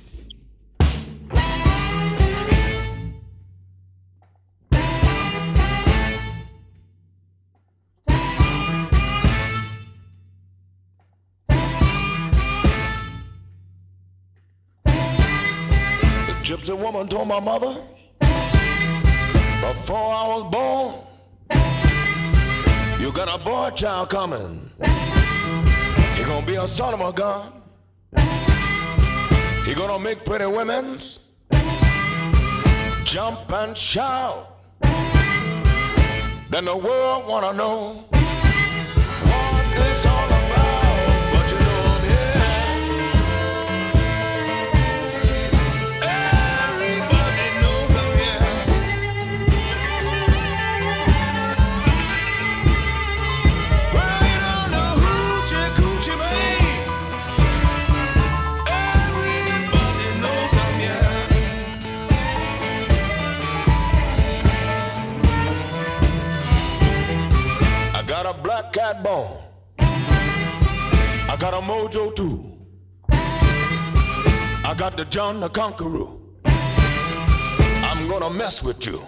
The 16.27 16.33
gypsy 16.43 16.77
woman 16.77 17.07
told 17.07 17.27
my 17.27 17.39
mother 17.39 17.75
before 19.61 20.13
I 20.13 20.27
was 20.27 20.43
born, 20.51 20.95
you 22.99 23.11
got 23.11 23.33
a 23.33 23.37
boy 23.43 23.69
child 23.71 24.09
coming. 24.09 24.69
Gonna 26.43 26.57
be 26.57 26.61
a 26.61 26.67
son 26.67 26.93
of 26.93 26.99
a 26.99 27.13
gun. 27.13 27.53
He 29.65 29.73
gonna 29.73 29.97
make 29.97 30.25
pretty 30.25 30.45
women 30.45 30.99
jump 33.05 33.49
and 33.53 33.77
shout. 33.77 34.49
Then 36.49 36.65
the 36.65 36.75
world 36.75 37.27
wanna 37.29 37.53
know 37.53 38.03
what 38.11 39.75
this 39.77 40.05
all 40.05 40.32
cat 68.73 69.03
bone. 69.03 69.37
I 69.77 71.37
got 71.39 71.53
a 71.53 71.57
mojo 71.57 72.15
too. 72.15 72.51
I 73.09 74.73
got 74.75 74.97
the 74.97 75.05
John 75.05 75.39
the 75.39 75.49
Conqueror. 75.49 76.07
I'm 76.45 78.07
gonna 78.07 78.31
mess 78.31 78.63
with 78.63 78.85
you. 78.87 79.05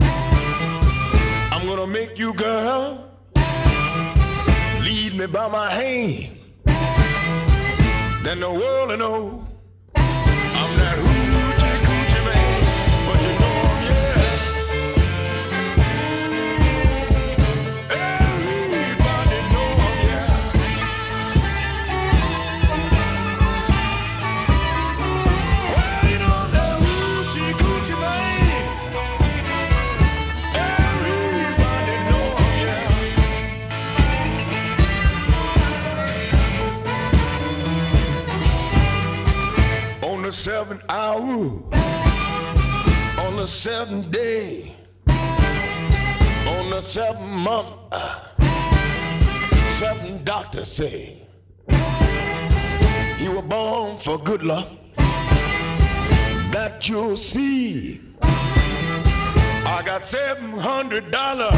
I'm 0.00 1.66
gonna 1.66 1.88
make 1.88 2.18
you, 2.20 2.34
girl, 2.34 3.10
lead 4.84 5.14
me 5.18 5.26
by 5.26 5.48
my 5.48 5.70
hand. 5.70 6.38
Then 8.24 8.40
the 8.40 8.50
world 8.50 8.90
will 8.90 8.96
know 8.96 9.46
seventh 43.64 44.10
day, 44.10 44.76
on 45.08 46.68
the 46.68 46.82
seventh 46.82 47.32
month, 47.32 47.66
uh, 47.92 48.20
seven 49.68 50.22
doctors 50.22 50.70
say 50.70 51.22
you 53.18 53.32
were 53.32 53.40
born 53.40 53.96
for 53.96 54.18
good 54.18 54.42
luck. 54.42 54.68
That 56.52 56.90
you'll 56.90 57.16
see. 57.16 58.02
I 58.20 59.82
got 59.86 60.04
seven 60.04 60.52
hundred 60.58 61.10
dollars. 61.10 61.56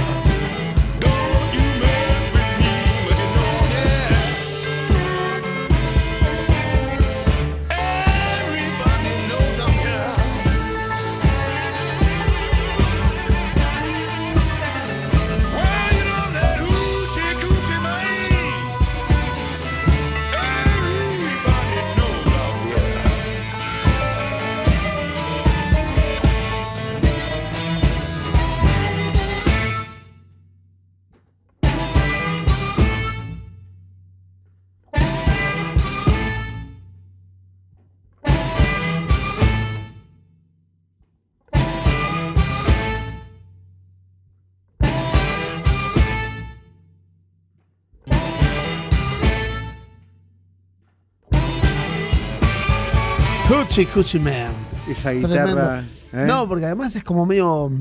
Cuchi 53.56 53.86
Cuchi 53.86 54.18
Man. 54.18 54.52
Esa 54.88 55.12
guitarra. 55.12 55.82
¿eh? 56.12 56.24
No, 56.26 56.46
porque 56.48 56.66
además 56.66 56.94
es 56.96 57.02
como 57.04 57.24
medio. 57.26 57.72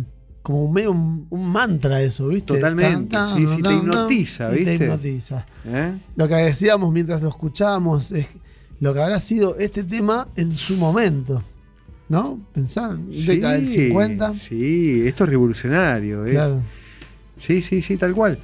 Como 0.41 0.71
medio 0.71 0.91
un, 0.91 1.25
un 1.31 1.47
mantra 1.49 1.99
eso, 2.01 2.27
¿viste? 2.27 2.53
Totalmente, 2.53 3.17
sí, 3.35 3.47
sí, 3.47 3.61
te 3.63 3.73
hipnotiza, 3.73 4.49
¿viste? 4.51 4.77
Te 4.77 4.83
hipnotiza. 4.85 5.45
¿Eh? 5.65 5.93
Lo 6.15 6.27
que 6.27 6.35
decíamos 6.35 6.93
mientras 6.93 7.23
lo 7.23 7.29
escuchábamos 7.29 8.11
es 8.11 8.27
lo 8.79 8.93
que 8.93 9.01
habrá 9.01 9.19
sido 9.19 9.57
este 9.57 9.83
tema 9.83 10.27
en 10.35 10.51
su 10.51 10.75
momento. 10.77 11.41
¿No? 12.07 12.39
Pensar, 12.53 12.95
década 12.97 13.53
del 13.53 13.65
50. 13.67 14.33
Sí, 14.35 15.03
esto 15.07 15.23
es 15.23 15.29
revolucionario. 15.31 16.23
es- 16.25 16.31
Claro. 16.31 16.61
Sí, 17.37 17.61
sí, 17.63 17.81
sí, 17.81 17.97
tal 17.97 18.13
cual. 18.13 18.37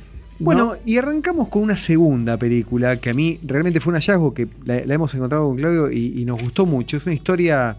Bueno, 0.43 0.65
¿No? 0.65 0.77
y 0.85 0.97
arrancamos 0.97 1.47
con 1.49 1.63
una 1.63 1.75
segunda 1.75 2.37
película 2.37 2.97
que 2.97 3.09
a 3.11 3.13
mí 3.13 3.39
realmente 3.43 3.79
fue 3.79 3.91
un 3.91 3.95
hallazgo 3.97 4.33
que 4.33 4.47
la, 4.65 4.83
la 4.85 4.93
hemos 4.95 5.13
encontrado 5.13 5.47
con 5.47 5.57
Claudio 5.57 5.91
y, 5.91 6.19
y 6.19 6.25
nos 6.25 6.41
gustó 6.41 6.65
mucho. 6.65 6.97
Es 6.97 7.05
una 7.05 7.13
historia 7.15 7.77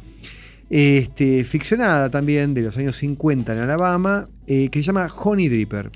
este, 0.71 1.45
ficcionada 1.45 2.11
también 2.11 2.55
de 2.55 2.63
los 2.63 2.77
años 2.79 2.97
50 2.97 3.53
en 3.53 3.59
Alabama 3.59 4.29
eh, 4.47 4.69
que 4.71 4.79
se 4.79 4.85
llama 4.85 5.09
Honey 5.15 5.49
Dripper. 5.49 5.91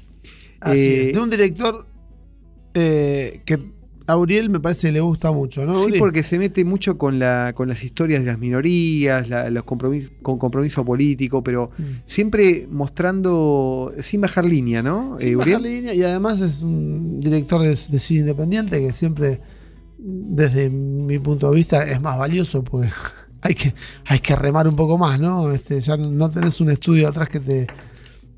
Así 0.61 0.79
Eh, 0.81 1.03
es. 1.09 1.15
De 1.15 1.21
un 1.21 1.31
director 1.31 1.87
eh, 2.75 3.41
que 3.45 3.59
a 4.09 4.17
Uriel 4.17 4.51
me 4.51 4.61
parece 4.61 4.89
que 4.89 4.93
le 4.93 5.01
gusta 5.01 5.33
mucho, 5.33 5.65
¿no? 5.67 5.75
Sí, 5.75 5.87
Uri? 5.91 5.99
porque 5.99 6.23
se 6.23 6.39
mete 6.39 6.65
mucho 6.65 6.97
con, 6.97 7.19
la, 7.19 7.53
con 7.55 7.69
las 7.69 7.83
historias 7.83 8.21
de 8.21 8.27
las 8.27 8.39
minorías, 8.39 9.29
la- 9.29 9.51
los 9.51 9.65
compromis- 9.65 10.11
con 10.23 10.39
compromiso 10.39 10.85
político, 10.85 11.43
pero 11.43 11.69
Mm. 11.79 11.83
siempre 12.05 12.69
mostrando, 12.71 13.93
sin 14.01 14.21
bajar 14.21 14.45
línea, 14.45 14.83
¿no? 14.83 15.19
Sin 15.19 15.31
Eh, 15.31 15.37
bajar 15.37 15.61
línea, 15.61 15.93
y 15.95 16.03
además 16.03 16.41
es 16.41 16.63
un 16.63 17.21
director 17.21 17.63
de, 17.63 17.71
de 17.71 17.99
cine 17.99 18.21
independiente 18.21 18.81
que 18.81 18.93
siempre, 18.93 19.41
desde 19.99 20.71
mi 20.71 21.19
punto 21.19 21.51
de 21.51 21.57
vista, 21.57 21.85
es 21.89 22.01
más 22.01 22.19
valioso 22.19 22.63
porque 22.63 22.89
hay 23.43 23.55
que, 23.55 23.75
hay 24.07 24.19
que 24.21 24.37
remar 24.37 24.69
un 24.69 24.77
poco 24.77 24.99
más, 24.99 25.19
¿no? 25.19 25.51
Este, 25.53 25.81
ya 25.81 25.97
no 25.97 26.31
tenés 26.31 26.61
un 26.61 26.71
estudio 26.71 27.09
atrás 27.09 27.29
que 27.29 27.41
te 27.41 27.67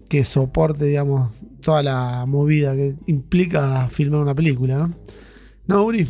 que 0.09 0.25
soporte, 0.25 0.87
digamos, 0.87 1.33
toda 1.61 1.83
la 1.83 2.25
movida 2.27 2.75
que 2.75 2.95
implica 3.07 3.89
filmar 3.91 4.21
una 4.23 4.35
película, 4.35 4.79
¿no? 4.79 4.95
No, 5.69 5.85
Uri. 5.85 6.09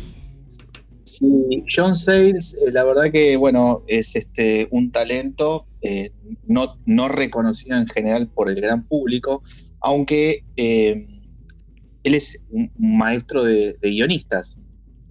Sí, 1.03 1.63
John 1.67 1.95
Sayles, 1.95 2.57
eh, 2.65 2.71
la 2.71 2.83
verdad 2.83 3.11
que, 3.11 3.35
bueno, 3.35 3.83
es 3.87 4.15
este 4.15 4.67
un 4.71 4.89
talento 4.89 5.67
eh, 5.81 6.11
no, 6.45 6.77
no 6.85 7.07
reconocido 7.07 7.77
en 7.77 7.87
general 7.87 8.27
por 8.27 8.49
el 8.49 8.55
gran 8.55 8.85
público, 8.85 9.41
aunque 9.79 10.43
eh, 10.57 11.05
él 12.03 12.15
es 12.15 12.45
un 12.51 12.71
maestro 12.77 13.43
de, 13.43 13.77
guionistas. 13.81 14.57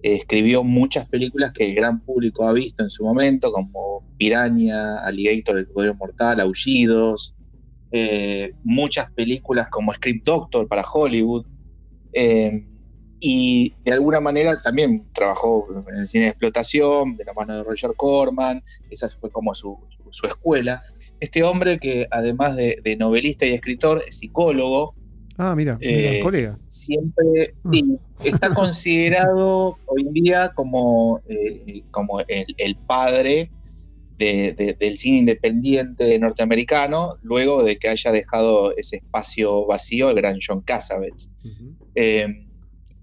Eh, 0.01 0.15
escribió 0.15 0.63
muchas 0.63 1.07
películas 1.07 1.51
que 1.53 1.69
el 1.69 1.75
gran 1.75 2.01
público 2.01 2.47
ha 2.47 2.53
visto 2.53 2.83
en 2.83 2.89
su 2.89 3.03
momento, 3.03 3.51
como 3.51 4.03
Piranha, 4.17 4.97
Alligator, 5.03 5.57
El 5.57 5.67
Poder 5.67 5.95
Mortal, 5.95 6.39
Aullidos, 6.39 7.35
muchas 8.63 9.11
películas 9.11 9.69
como 9.69 9.93
Script 9.93 10.25
Doctor 10.25 10.67
para 10.67 10.83
Hollywood. 10.83 11.45
Eh, 12.13 12.65
y 13.19 13.73
de 13.83 13.93
alguna 13.93 14.19
manera 14.19 14.59
también 14.61 15.07
trabajó 15.13 15.67
en 15.89 15.95
el 15.95 16.07
cine 16.07 16.23
de 16.25 16.29
explotación, 16.29 17.17
de 17.17 17.25
la 17.25 17.33
mano 17.33 17.55
de 17.57 17.63
Roger 17.63 17.91
Corman, 17.97 18.61
esa 18.89 19.09
fue 19.09 19.29
como 19.29 19.53
su, 19.53 19.77
su- 19.89 20.07
su 20.11 20.27
escuela. 20.27 20.81
Este 21.19 21.43
hombre 21.43 21.79
que 21.79 22.07
además 22.11 22.55
de, 22.55 22.77
de 22.83 22.95
novelista 22.95 23.45
y 23.45 23.53
escritor, 23.53 24.03
es 24.07 24.17
psicólogo, 24.17 24.95
Ah, 25.41 25.55
mira, 25.55 25.77
Eh, 25.81 26.11
mira, 26.11 26.23
colega. 26.23 26.59
siempre 26.67 27.55
sí, 27.71 27.97
está 28.25 28.49
considerado 28.53 29.77
hoy 29.85 30.01
en 30.01 30.11
día 30.13 30.51
como, 30.53 31.21
eh, 31.27 31.83
como 31.91 32.19
el, 32.27 32.45
el 32.57 32.77
padre 32.85 33.51
de- 34.17 34.53
de- 34.57 34.75
del 34.77 34.97
cine 34.97 35.19
independiente 35.19 36.19
norteamericano, 36.19 37.15
luego 37.21 37.63
de 37.63 37.77
que 37.77 37.87
haya 37.87 38.11
dejado 38.11 38.75
ese 38.75 38.97
espacio 38.97 39.65
vacío 39.65 40.09
el 40.09 40.17
gran 40.17 40.39
John 40.45 40.61
Cassavetes. 40.61 41.31
Eh, 41.95 42.27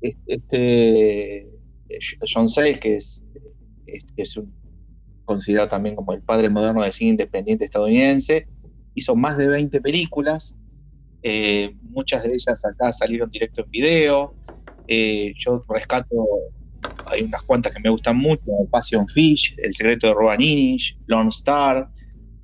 este 0.00 1.50
John 2.32 2.48
Sayles, 2.48 2.78
que 2.78 2.96
es, 2.96 3.24
es, 3.86 4.06
es 4.16 4.36
un- 4.36 4.54
considerado 5.24 5.68
también 5.68 5.96
como 5.96 6.12
el 6.12 6.22
padre 6.22 6.48
moderno 6.50 6.82
del 6.82 6.92
cine 6.92 7.10
independiente 7.10 7.64
estadounidense, 7.64 8.46
hizo 8.94 9.16
más 9.16 9.36
de 9.36 9.48
20 9.48 9.80
películas, 9.80 10.60
eh, 11.22 11.74
muchas 11.82 12.22
de 12.22 12.30
ellas 12.34 12.64
acá 12.64 12.92
salieron 12.92 13.28
directo 13.30 13.62
en 13.62 13.70
video, 13.70 14.36
eh, 14.86 15.34
yo 15.38 15.64
rescato, 15.68 16.14
hay 17.06 17.22
unas 17.22 17.42
cuantas 17.42 17.72
que 17.72 17.80
me 17.80 17.90
gustan 17.90 18.16
mucho, 18.16 18.42
Passion 18.70 19.06
Fish, 19.08 19.54
El 19.58 19.74
secreto 19.74 20.06
de 20.06 20.14
Roban 20.14 20.40
Inish, 20.40 20.96
Lone 21.06 21.30
Star, 21.30 21.88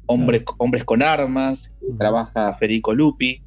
Hombres, 0.06 0.42
Hombres 0.58 0.84
con 0.84 1.02
Armas, 1.02 1.76
trabaja 1.98 2.54
Federico 2.54 2.92
Lupi, 2.94 3.40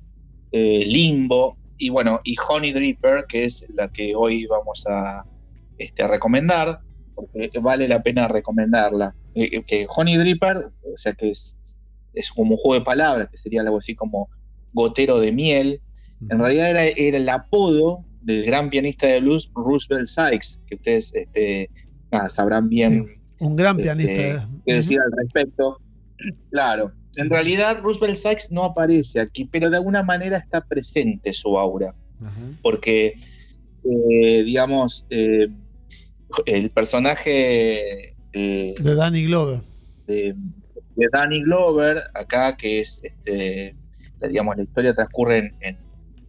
eh, 0.52 0.86
Limbo, 0.86 1.58
y 1.78 1.90
bueno, 1.90 2.22
y 2.24 2.36
Honey 2.50 2.72
Dripper, 2.74 3.26
que 3.28 3.46
es 3.46 3.66
la 3.70 3.88
que 3.90 4.14
hoy 4.16 4.46
vamos 4.46 4.86
a, 4.88 5.26
este, 5.78 6.04
a 6.04 6.08
recomendar, 6.08 6.80
porque 7.14 7.50
vale 7.62 7.88
la 7.88 8.02
pena 8.02 8.28
recomendarla. 8.28 9.16
Eh, 9.36 9.64
que 9.64 9.88
Honey 9.96 10.18
Dripper, 10.18 10.58
o 10.94 10.98
sea 10.98 11.14
que 11.14 11.32
es, 11.32 11.60
es 12.14 12.32
como 12.32 12.52
un 12.52 12.58
juego 12.58 12.80
de 12.80 12.86
palabras, 12.86 13.30
que 13.30 13.38
sería 13.38 13.62
algo 13.62 13.78
así 13.78 13.96
como 13.96 14.30
gotero 14.74 15.20
de 15.20 15.32
miel, 15.32 15.82
en 16.30 16.40
realidad 16.40 16.70
era, 16.70 16.84
era 16.84 17.18
el 17.18 17.30
apodo 17.30 18.04
del 18.22 18.46
gran 18.46 18.70
pianista 18.70 19.08
de 19.08 19.20
blues 19.22 19.52
Roosevelt 19.54 20.08
Sykes, 20.08 20.62
que 20.68 20.76
ustedes 20.76 21.14
este, 21.14 21.70
nada, 22.12 22.30
sabrán 22.30 22.70
bien 22.70 23.06
Un 23.40 23.56
gran 23.56 23.80
Este, 23.80 23.84
pianista. 23.84 24.22
¿eh? 24.22 24.48
qué 24.66 24.74
decir 24.76 25.00
al 25.00 25.12
respecto. 25.12 25.80
Claro, 26.50 26.92
en 27.18 27.30
realidad 27.30 27.80
Roosevelt 27.82 28.16
Sykes 28.16 28.48
no 28.52 28.64
aparece 28.66 29.20
aquí, 29.20 29.46
pero 29.46 29.70
de 29.70 29.78
alguna 29.78 30.04
manera 30.04 30.38
está 30.38 30.62
presente 30.62 31.34
su 31.34 31.58
aura, 31.58 31.94
Ajá. 32.22 32.42
porque, 32.62 33.16
eh, 33.84 34.44
digamos, 34.44 35.06
eh, 35.10 35.48
el 36.46 36.70
personaje 36.72 38.16
eh, 38.34 38.74
De 38.80 38.96
Danny 38.96 39.26
Glover. 39.26 39.62
de, 40.08 40.36
de 40.96 41.08
Danny 41.12 41.42
Glover, 41.44 42.04
acá, 42.14 42.56
que 42.58 42.80
es, 42.80 43.02
este, 43.04 43.76
digamos, 44.30 44.58
la 44.58 44.64
historia 44.64 44.94
transcurre 44.94 45.38
en, 45.40 45.56
en, 45.62 45.78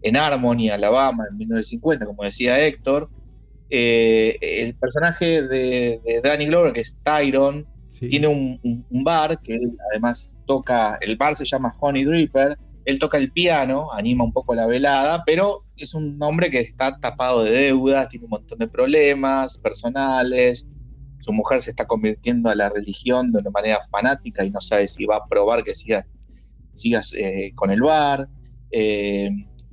en 0.02 0.16
Harmony, 0.16 0.68
Alabama, 0.70 1.24
en 1.30 1.36
1950, 1.38 2.06
como 2.06 2.22
decía 2.24 2.64
Héctor. 2.64 3.08
Eh, 3.68 4.38
el 4.40 4.74
personaje 4.76 5.42
de, 5.42 6.00
de 6.04 6.20
Danny 6.22 6.46
Glover, 6.46 6.72
que 6.72 6.82
es 6.82 7.00
Tyron, 7.02 7.66
Tiene 7.90 8.26
un 8.28 9.04
bar 9.04 9.40
que 9.40 9.54
él 9.54 9.76
además 9.90 10.32
toca, 10.46 10.98
el 11.00 11.16
bar 11.16 11.34
se 11.34 11.44
llama 11.46 11.74
Honey 11.80 12.04
Dripper, 12.04 12.58
él 12.84 12.98
toca 12.98 13.16
el 13.16 13.32
piano, 13.32 13.88
anima 13.92 14.22
un 14.22 14.32
poco 14.32 14.54
la 14.54 14.66
velada, 14.66 15.24
pero 15.24 15.64
es 15.76 15.94
un 15.94 16.16
hombre 16.22 16.50
que 16.50 16.60
está 16.60 16.98
tapado 16.98 17.42
de 17.42 17.50
deudas, 17.50 18.08
tiene 18.08 18.26
un 18.26 18.30
montón 18.30 18.58
de 18.58 18.68
problemas 18.68 19.58
personales, 19.58 20.66
su 21.20 21.32
mujer 21.32 21.60
se 21.60 21.70
está 21.70 21.86
convirtiendo 21.86 22.50
a 22.50 22.54
la 22.54 22.68
religión 22.68 23.32
de 23.32 23.38
una 23.38 23.50
manera 23.50 23.80
fanática 23.90 24.44
y 24.44 24.50
no 24.50 24.60
sabe 24.60 24.86
si 24.86 25.04
va 25.04 25.16
a 25.16 25.26
probar 25.26 25.64
que 25.64 25.74
sigas, 25.74 26.04
sigas 26.74 27.14
eh, 27.14 27.52
con 27.54 27.70
el 27.70 27.80
bar, 27.80 28.28
Eh, 28.70 29.30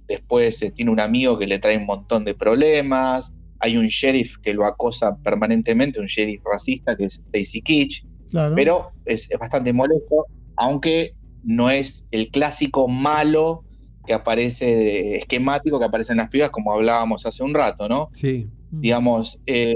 después 0.08 0.62
eh, 0.62 0.72
tiene 0.72 0.92
un 0.92 1.00
amigo 1.00 1.38
que 1.38 1.48
le 1.48 1.60
trae 1.60 1.78
un 1.78 1.86
montón 1.86 2.24
de 2.24 2.36
problemas, 2.36 3.34
hay 3.66 3.78
un 3.78 3.88
sheriff 3.88 4.36
que 4.42 4.54
lo 4.54 4.66
acosa 4.66 5.16
permanentemente, 5.24 6.00
un 6.02 6.06
sheriff 6.08 6.42
racista 6.52 6.96
que 6.98 7.06
es 7.06 7.16
Stacy 7.34 7.62
Kitsch, 7.62 8.04
Claro. 8.30 8.56
pero 8.56 8.90
es, 9.06 9.30
es 9.32 9.40
bastante 9.40 9.72
molesto, 9.74 10.26
aunque 10.58 11.12
no 11.44 11.70
es 11.70 12.08
el 12.12 12.30
clásico 12.30 12.88
malo 12.88 13.64
que 14.06 14.14
aparece, 14.14 15.16
esquemático 15.16 15.80
que 15.80 15.86
aparece 15.86 16.12
en 16.14 16.18
las 16.18 16.30
pibas, 16.30 16.50
como 16.50 16.74
hablábamos 16.74 17.26
hace 17.26 17.42
un 17.44 17.54
rato, 17.54 17.88
¿no? 17.88 18.08
Sí. 18.14 18.48
Digamos, 18.72 19.40
eh, 19.46 19.76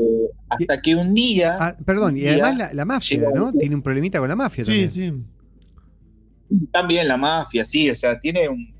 hasta 0.49 0.81
que 0.81 0.95
un 0.95 1.13
día, 1.13 1.55
Ah, 1.59 1.75
perdón, 1.85 2.17
y 2.17 2.21
día 2.21 2.31
además 2.33 2.57
la, 2.57 2.73
la 2.73 2.85
mafia, 2.85 3.21
¿no? 3.33 3.45
un- 3.49 3.57
Tiene 3.59 3.75
un 3.75 3.81
problemita 3.83 4.19
con 4.19 4.27
la 4.27 4.35
mafia 4.35 4.65
sí, 4.65 4.71
también. 4.71 4.89
sí. 4.91 5.13
también 6.71 7.07
la 7.07 7.17
mafia, 7.17 7.63
sí, 7.65 7.89
o 7.89 7.95
sea, 7.95 8.19
tiene 8.19 8.49
un 8.49 8.73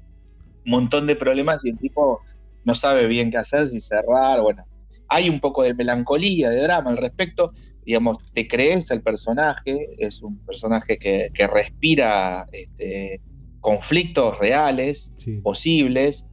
montón 0.66 1.05
de 1.08 1.16
problemas 1.16 1.64
y 1.64 1.70
el 1.70 1.78
tipo 1.78 2.20
no 2.66 2.74
sabe 2.74 3.08
bien 3.08 3.30
qué 3.32 3.38
hacer, 3.38 3.70
si 3.70 3.80
cerrar, 3.80 4.41
bueno. 4.41 4.64
Hay 5.10 5.30
un 5.30 5.39
poco 5.39 5.64
de 5.64 5.74
melancolía, 5.74 6.49
de 6.49 6.62
drama 6.64 6.91
al 6.91 6.97
respecto, 6.97 7.51
digamos, 7.86 8.18
te 8.34 8.47
crees 8.47 8.91
el 8.91 9.01
personaje, 9.01 9.95
es 9.97 10.22
un 10.22 10.38
personaje 10.39 10.97
que, 10.97 11.30
que 11.34 11.47
respira 11.47 12.45
este, 12.51 13.22
conflictos 13.62 14.38
reales, 14.39 15.14
Sí. 15.18 15.38
posibles, 15.43 16.26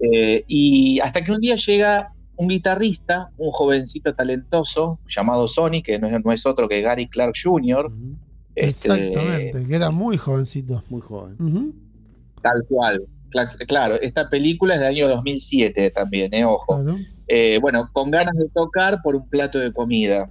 eh, 0.00 0.44
y 0.46 1.00
hasta 1.00 1.24
que 1.24 1.32
un 1.32 1.40
día 1.40 1.56
llega 1.56 2.12
un 2.36 2.48
guitarrista, 2.48 3.30
un 3.36 3.50
jovencito 3.50 4.14
talentoso 4.14 5.00
llamado 5.08 5.48
Sonny, 5.48 5.82
que 5.82 5.98
no 5.98 6.06
es, 6.06 6.24
no 6.24 6.30
es 6.32 6.46
otro 6.46 6.68
que 6.68 6.82
Gary 6.82 7.08
Clark 7.08 7.32
Jr., 7.42 7.90
este, 8.54 8.88
Exactamente, 8.92 9.66
que 9.66 9.74
era 9.76 9.90
muy 9.90 10.16
jovencito. 10.16 10.82
Muy 10.88 11.00
joven. 11.00 11.74
Tal 12.42 12.64
cual. 12.68 13.02
Cla- 13.30 13.66
Claro, 13.66 14.00
esta 14.00 14.28
película 14.30 14.74
es 14.74 14.80
del 14.80 14.88
año 14.90 15.08
2007 15.08 15.90
también, 15.90 16.32
eh, 16.34 16.44
ojo. 16.44 16.76
Claro. 16.82 16.96
Eh, 17.28 17.58
bueno, 17.60 17.88
con 17.92 18.10
ganas 18.10 18.34
de 18.36 18.48
tocar 18.48 19.00
por 19.02 19.14
un 19.14 19.28
plato 19.28 19.58
de 19.58 19.72
comida. 19.72 20.30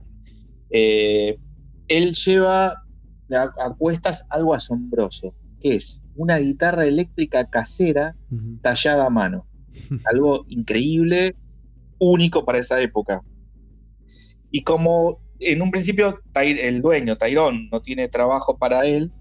Eh, 0.70 1.38
él 1.88 2.14
lleva 2.14 2.68
a, 2.68 3.44
a 3.66 3.76
cuestas 3.78 4.28
algo 4.30 4.54
asombroso, 4.54 5.34
que 5.62 5.76
es 5.76 6.04
una 6.16 6.38
guitarra 6.38 6.86
eléctrica 6.86 7.46
casera 7.50 8.16
tallada 8.62 9.06
a 9.06 9.10
mano. 9.10 9.46
Algo 10.12 10.44
increíble, 10.50 11.36
único 12.00 12.44
para 12.44 12.58
esa 12.58 12.82
época. 12.82 13.22
Y 14.52 14.64
como 14.64 15.20
en 15.40 15.62
un 15.62 15.72
principio 15.72 16.20
el 16.36 16.82
dueño, 16.82 17.18
Tyrone, 17.18 17.70
no 17.72 17.82
tiene 17.82 18.08
trabajo 18.08 18.58
para 18.58 18.86
él, 18.86 19.12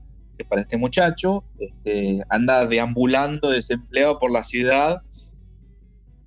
para 0.49 0.63
este 0.63 0.77
muchacho, 0.77 1.45
este, 1.59 2.23
anda 2.29 2.67
deambulando 2.67 3.51
desempleado 3.51 4.19
por 4.19 4.33
la 4.33 4.45
ciudad, 4.45 5.03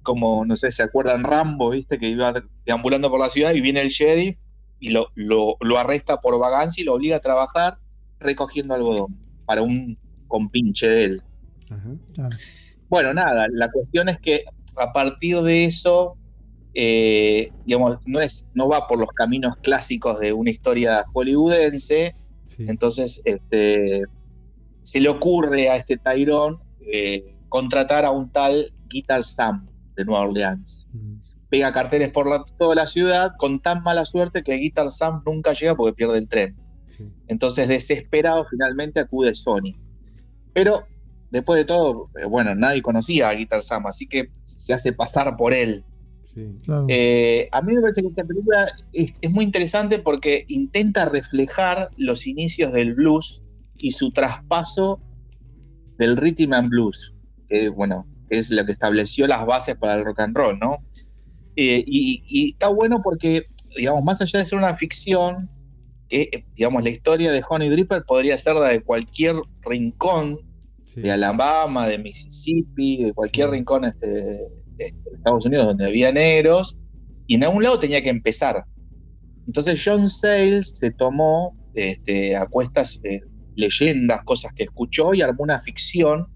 como, 0.10 0.44
no 0.44 0.58
sé, 0.58 0.72
¿se 0.72 0.82
acuerdan 0.82 1.24
Rambo, 1.24 1.70
viste? 1.70 2.00
Que 2.00 2.10
iba 2.10 2.34
deambulando 2.66 3.12
por 3.12 3.20
la 3.20 3.30
ciudad 3.30 3.54
y 3.54 3.62
viene 3.62 3.82
el 3.82 3.90
sheriff 3.90 4.36
y 4.80 4.90
lo, 4.90 5.12
lo, 5.14 5.56
lo 5.60 5.78
arresta 5.78 6.20
por 6.20 6.40
vagancia 6.40 6.82
y 6.82 6.86
lo 6.86 6.96
obliga 6.96 7.18
a 7.18 7.20
trabajar 7.20 7.78
recogiendo 8.20 8.74
algodón 8.74 9.16
para 9.46 9.62
un 9.62 10.00
compinche 10.28 10.88
de 10.88 11.04
él. 11.04 11.22
Ajá. 11.70 11.90
Claro. 12.16 12.38
Bueno, 12.90 13.14
nada, 13.14 13.46
la 13.52 13.70
cuestión 13.72 14.10
es 14.10 14.20
que 14.20 14.46
a 14.78 14.92
partir 14.92 15.42
de 15.44 15.66
eso, 15.66 16.18
eh, 16.74 17.52
digamos, 17.66 18.00
no, 18.08 18.20
es, 18.20 18.50
no 18.56 18.68
va 18.68 18.88
por 18.88 18.98
los 18.98 19.10
caminos 19.10 19.56
clásicos 19.58 20.20
de 20.20 20.34
una 20.34 20.50
historia 20.50 21.06
hollywoodense, 21.14 22.16
Sí. 22.46 22.66
entonces 22.68 23.22
este, 23.26 24.02
se 24.82 25.00
le 25.00 25.08
ocurre 25.10 25.70
a 25.70 25.76
este 25.76 25.98
Tyrone 25.98 26.58
eh, 26.92 27.36
contratar 27.48 28.06
a 28.06 28.10
un 28.12 28.32
tal 28.32 28.74
Guitar 28.88 29.24
Sam 29.24 29.68
de 30.00 30.06
Nueva 30.06 30.26
Orleans. 30.28 30.88
Ujú. 30.94 31.20
Pega 31.50 31.74
carteles 31.74 32.10
por 32.10 32.30
la- 32.30 32.46
toda 32.58 32.74
la 32.74 32.88
ciudad 32.88 33.32
con 33.38 33.60
tan 33.60 33.84
mala 33.84 34.06
suerte 34.06 34.44
que 34.44 34.54
Guitar 34.56 34.90
Sam 34.90 35.22
nunca 35.26 35.54
llega 35.54 35.76
porque 35.76 35.94
pierde 35.94 36.18
el 36.18 36.28
tren. 36.30 36.56
Sí. 36.88 37.12
Entonces, 37.28 37.68
desesperado, 37.68 38.46
finalmente 38.50 39.00
acude 39.02 39.34
Sony. 39.36 39.76
Pero, 40.54 40.86
después 41.32 41.58
de 41.58 41.66
todo, 41.66 42.10
eh, 42.20 42.26
bueno, 42.26 42.56
nadie 42.56 42.82
conocía 42.82 43.30
a 43.30 43.34
Guitar 43.34 43.62
Sam, 43.62 43.88
así 43.88 44.08
que 44.08 44.30
se 44.44 44.74
hace 44.74 44.94
pasar 44.94 45.36
por 45.38 45.54
él. 45.54 45.84
Sí. 46.24 46.46
claro. 46.64 46.86
Eh, 46.88 47.50
a 47.52 47.62
mí 47.62 47.74
me 47.74 47.82
parece 47.82 48.04
que 48.04 48.08
esta 48.10 48.24
película 48.24 48.66
es, 48.94 49.14
es 49.20 49.32
muy 49.32 49.44
interesante 49.44 50.00
porque 50.00 50.46
intenta 50.48 51.06
reflejar 51.06 51.90
los 51.98 52.26
inicios 52.28 52.72
del 52.72 52.94
blues 52.94 53.44
y 53.80 53.92
su 53.92 54.12
traspaso 54.12 55.02
del 55.98 56.16
rhythm 56.16 56.54
and 56.54 56.70
blues, 56.70 57.14
que 57.50 57.70
bueno, 57.70 58.06
es 58.30 58.52
lo 58.52 58.66
que 58.66 58.72
estableció 58.74 59.28
las 59.28 59.46
bases 59.46 59.76
para 59.78 59.96
el 59.96 60.06
rock 60.06 60.20
and 60.22 60.36
roll, 60.36 60.60
¿no? 60.60 60.78
Eh, 61.56 61.84
y, 61.86 62.24
y 62.28 62.52
está 62.52 62.70
bueno 62.70 63.02
porque, 63.04 63.44
digamos, 63.78 64.04
más 64.04 64.22
allá 64.22 64.40
de 64.40 64.46
ser 64.46 64.58
una 64.58 64.76
ficción, 64.76 65.50
que, 66.08 66.24
eh, 66.32 66.46
digamos, 66.56 66.84
la 66.84 66.90
historia 66.90 67.32
de 67.32 67.44
Honey 67.48 67.70
Dripper 67.70 68.04
podría 68.06 68.38
ser 68.38 68.56
la 68.56 68.70
de 68.70 68.82
cualquier 68.82 69.36
rincón 69.62 70.40
Sí. 70.86 71.02
de 71.02 71.12
Alabama, 71.12 71.88
de 71.88 72.00
Mississippi, 72.00 73.04
de 73.04 73.14
cualquier 73.14 73.52
rincón 73.52 73.86
este, 73.86 74.08
de 74.08 74.94
Estados 75.14 75.46
Unidos 75.46 75.68
donde 75.68 75.86
había 75.86 76.12
negros, 76.12 76.80
y 77.28 77.36
en 77.36 77.44
algún 77.44 77.62
lado 77.62 77.78
tenía 77.78 78.02
que 78.02 78.10
empezar. 78.10 78.64
Entonces 79.46 79.80
John 79.86 80.10
Sayles 80.10 80.80
se 80.80 80.90
tomó 80.90 81.56
este, 81.76 82.36
a 82.36 82.48
cuestas 82.48 83.00
eh, 83.04 83.22
leyendas, 83.56 84.22
cosas 84.24 84.52
que 84.54 84.64
escuchó, 84.64 85.14
y 85.14 85.22
armó 85.22 85.44
una 85.44 85.60
ficción 85.60 86.28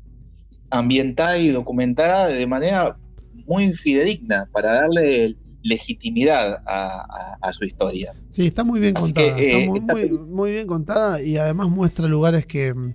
ambientada 0.74 1.38
y 1.38 1.50
documentada 1.50 2.28
de 2.28 2.48
manera 2.48 2.98
muy 3.46 3.74
fidedigna 3.74 4.48
para 4.52 4.74
darle 4.74 5.36
legitimidad 5.64 6.62
a, 6.66 7.06
a- 7.10 7.38
a 7.42 7.54
su 7.54 7.66
historia. 7.66 8.14
Sí, 8.30 8.48
está 8.48 8.64
muy 8.64 8.80
bien 8.80 8.96
Así 8.98 9.14
contada. 9.14 9.36
que, 9.36 9.44
eh, 9.52 9.58
está 9.60 9.70
muy, 9.70 9.80
esta 9.80 9.94
muy- 10.26 10.52
bien 10.52 10.68
contada 10.68 11.22
y 11.22 11.38
además 11.38 11.70
muestra 11.70 12.08
lugares 12.08 12.46
que, 12.46 12.74
mm, 12.74 12.94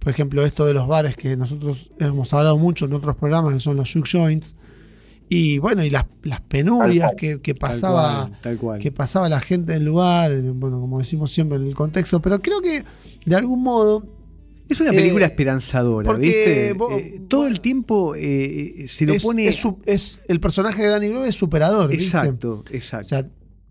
por 0.00 0.10
ejemplo, 0.10 0.44
esto 0.44 0.66
de 0.66 0.74
los 0.74 0.86
bares 0.88 1.16
que 1.16 1.36
nosotros 1.36 1.90
hemos 1.98 2.32
hablado 2.34 2.58
mucho 2.58 2.86
en 2.86 2.92
otros 2.94 3.16
programas, 3.16 3.54
que 3.54 3.60
son 3.60 3.76
los 3.76 3.88
Shook 3.88 4.06
Joints. 4.10 4.56
Y 5.28 5.58
bueno, 5.58 5.84
y 5.84 5.90
las, 5.90 6.06
las 6.22 6.40
penurias 6.40 7.12
que, 7.16 7.36
Tal 7.38 7.54
pasaba. 7.56 8.28
cual, 8.28 8.40
tal 8.40 8.56
cual. 8.58 8.80
que 8.80 8.90
pasaba 8.90 9.28
la 9.28 9.40
gente 9.40 9.74
del 9.74 9.84
lugar, 9.84 10.32
bueno, 10.54 10.80
como 10.80 10.98
decimos 11.00 11.30
siempre 11.30 11.58
en 11.58 11.66
el 11.66 11.74
contexto, 11.74 12.20
pero 12.22 12.40
creo 12.40 12.60
que 12.62 12.82
de 13.26 13.36
algún 13.36 13.62
modo 13.62 14.06
Es 14.68 14.80
una 14.80 14.90
película 14.92 15.24
Eh, 15.24 15.28
esperanzadora, 15.28 16.06
porque 16.06 16.26
¿viste? 16.26 16.72
vos- 16.74 16.92
Eh, 17.00 17.20
todo 17.28 17.46
el 17.46 17.60
tiempo 17.60 18.14
eh, 18.16 18.84
se 18.88 19.06
lo 19.06 19.14
es, 19.14 19.22
pone. 19.22 19.46
es 19.86 20.20
el 20.28 20.40
personaje 20.40 20.82
de 20.82 20.88
Danny 20.88 21.08
Glover 21.08 21.28
es 21.28 21.34
superador, 21.34 21.88
¿viste? 21.90 22.04
exacto, 22.04 22.64
O 22.70 22.74
exacto. 22.74 23.08
sea, 23.08 23.24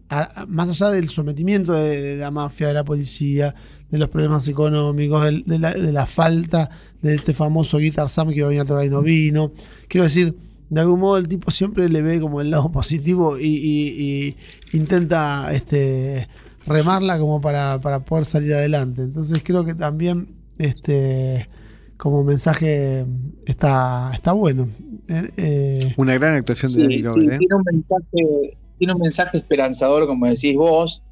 a- 0.10 0.42
a- 0.42 0.46
más 0.48 0.70
allá 0.70 0.90
del 0.92 1.10
sometimiento 1.10 1.74
de, 1.74 2.02
de 2.02 2.18
la 2.18 2.32
mafia, 2.32 2.68
de 2.70 2.74
la 2.74 2.84
policía, 2.86 3.54
de 3.92 3.98
los 4.00 4.10
problemas 4.10 4.48
económicos, 4.48 5.24
del- 5.24 5.44
de, 5.44 5.60
la, 5.60 5.74
de 5.74 5.92
la 5.92 6.06
falta 6.06 6.70
de 7.02 7.14
este 7.16 7.34
famoso 7.34 7.78
Guitar 7.78 8.10
Sam 8.10 8.30
que 8.30 8.36
iba 8.38 8.48
a 8.48 8.50
venir 8.50 8.62
a 8.62 8.66
tocar 8.66 8.86
y 8.86 8.90
no 8.90 9.02
vino. 9.02 9.52
Quiero 9.88 10.06
decir, 10.06 10.36
de 10.70 10.82
algún 10.82 11.00
modo 11.00 11.18
el 11.18 11.28
tipo 11.28 11.52
siempre 11.52 11.88
le 11.90 12.02
ve 12.02 12.20
como 12.20 12.42
el 12.42 12.50
lado 12.50 12.72
positivo 12.72 13.38
y, 13.38 13.46
y- 13.46 14.28
y 14.74 14.78
intenta 14.78 15.54
este, 15.54 16.28
remarla 16.66 17.20
como 17.20 17.40
para, 17.40 17.80
para 17.82 18.04
poder 18.04 18.26
salir 18.26 18.54
adelante. 18.56 19.04
Entonces 19.04 19.40
creo 19.44 19.64
que 19.64 19.76
también 19.76 20.36
este 20.58 21.50
como 21.98 22.24
mensaje 22.24 23.06
está, 23.46 24.12
está 24.14 24.32
bueno. 24.34 24.70
Eh, 25.08 25.30
eh, 25.38 25.94
Una 25.98 26.14
gran 26.18 26.36
actuación 26.36 26.72
de 26.74 26.76
Sí, 26.76 27.02
Danny 27.02 27.22
sí, 27.22 27.28
¿eh? 27.28 27.38
tiene, 27.40 27.56
un 27.56 27.64
mensaje, 27.66 28.58
tiene 28.78 28.94
un 28.94 29.00
mensaje 29.02 29.38
esperanzador, 29.38 30.08
como 30.08 30.28
decís 30.28 30.56
vos. 30.56 31.04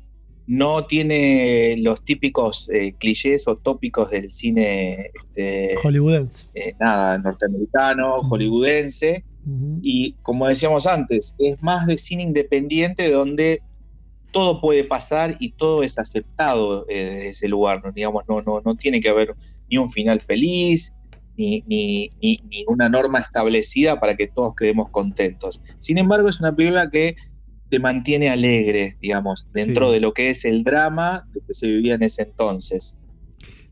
No 0.47 0.85
tiene 0.85 1.75
los 1.79 2.03
típicos 2.03 2.69
eh, 2.71 2.93
clichés 2.99 3.47
o 3.47 3.55
tópicos 3.57 4.11
del 4.11 4.31
cine 4.31 5.09
este, 5.15 5.75
hollywoodense. 5.81 6.45
eh, 6.53 6.75
nada, 6.79 7.17
norteamericano, 7.17 8.21
hollywoodense. 8.21 9.23
Y 9.81 10.13
como 10.21 10.47
decíamos 10.47 10.85
antes, 10.87 11.33
es 11.39 11.61
más 11.63 11.85
de 11.87 11.97
cine 11.97 12.21
independiente 12.23 13.11
donde 13.11 13.61
todo 14.35 14.59
puede 14.59 14.83
pasar 14.83 15.37
y 15.39 15.53
todo 15.53 15.81
es 15.81 15.97
aceptado 15.97 16.85
eh, 16.89 17.05
desde 17.05 17.29
ese 17.29 17.47
lugar. 17.47 17.81
¿no? 17.85 17.93
Digamos, 17.93 18.23
no, 18.27 18.41
no, 18.41 18.61
no 18.65 18.75
tiene 18.75 18.99
que 18.99 19.07
haber 19.07 19.33
ni 19.69 19.77
un 19.77 19.89
final 19.89 20.19
feliz, 20.19 20.93
ni, 21.37 21.63
ni, 21.67 22.09
ni- 22.21 22.41
ni 22.51 22.65
una 22.67 22.89
norma 22.89 23.19
establecida 23.19 23.97
para 23.97 24.15
que 24.15 24.27
todos 24.27 24.53
quedemos 24.59 24.89
contentos. 24.89 25.61
Sin 25.79 25.97
embargo, 25.97 26.27
es 26.27 26.41
una 26.41 26.53
película 26.53 26.89
que 26.89 27.15
te 27.69 27.79
mantiene 27.79 28.27
alegre, 28.29 28.97
digamos, 29.01 29.47
dentro 29.53 29.87
Sí. 29.87 29.93
de 29.93 29.99
lo 30.01 30.11
que 30.13 30.29
es 30.31 30.43
el 30.43 30.65
drama 30.65 31.25
que 31.33 31.53
se 31.53 31.67
vivía 31.67 31.95
en 31.95 32.03
ese 32.03 32.23
entonces. 32.23 32.97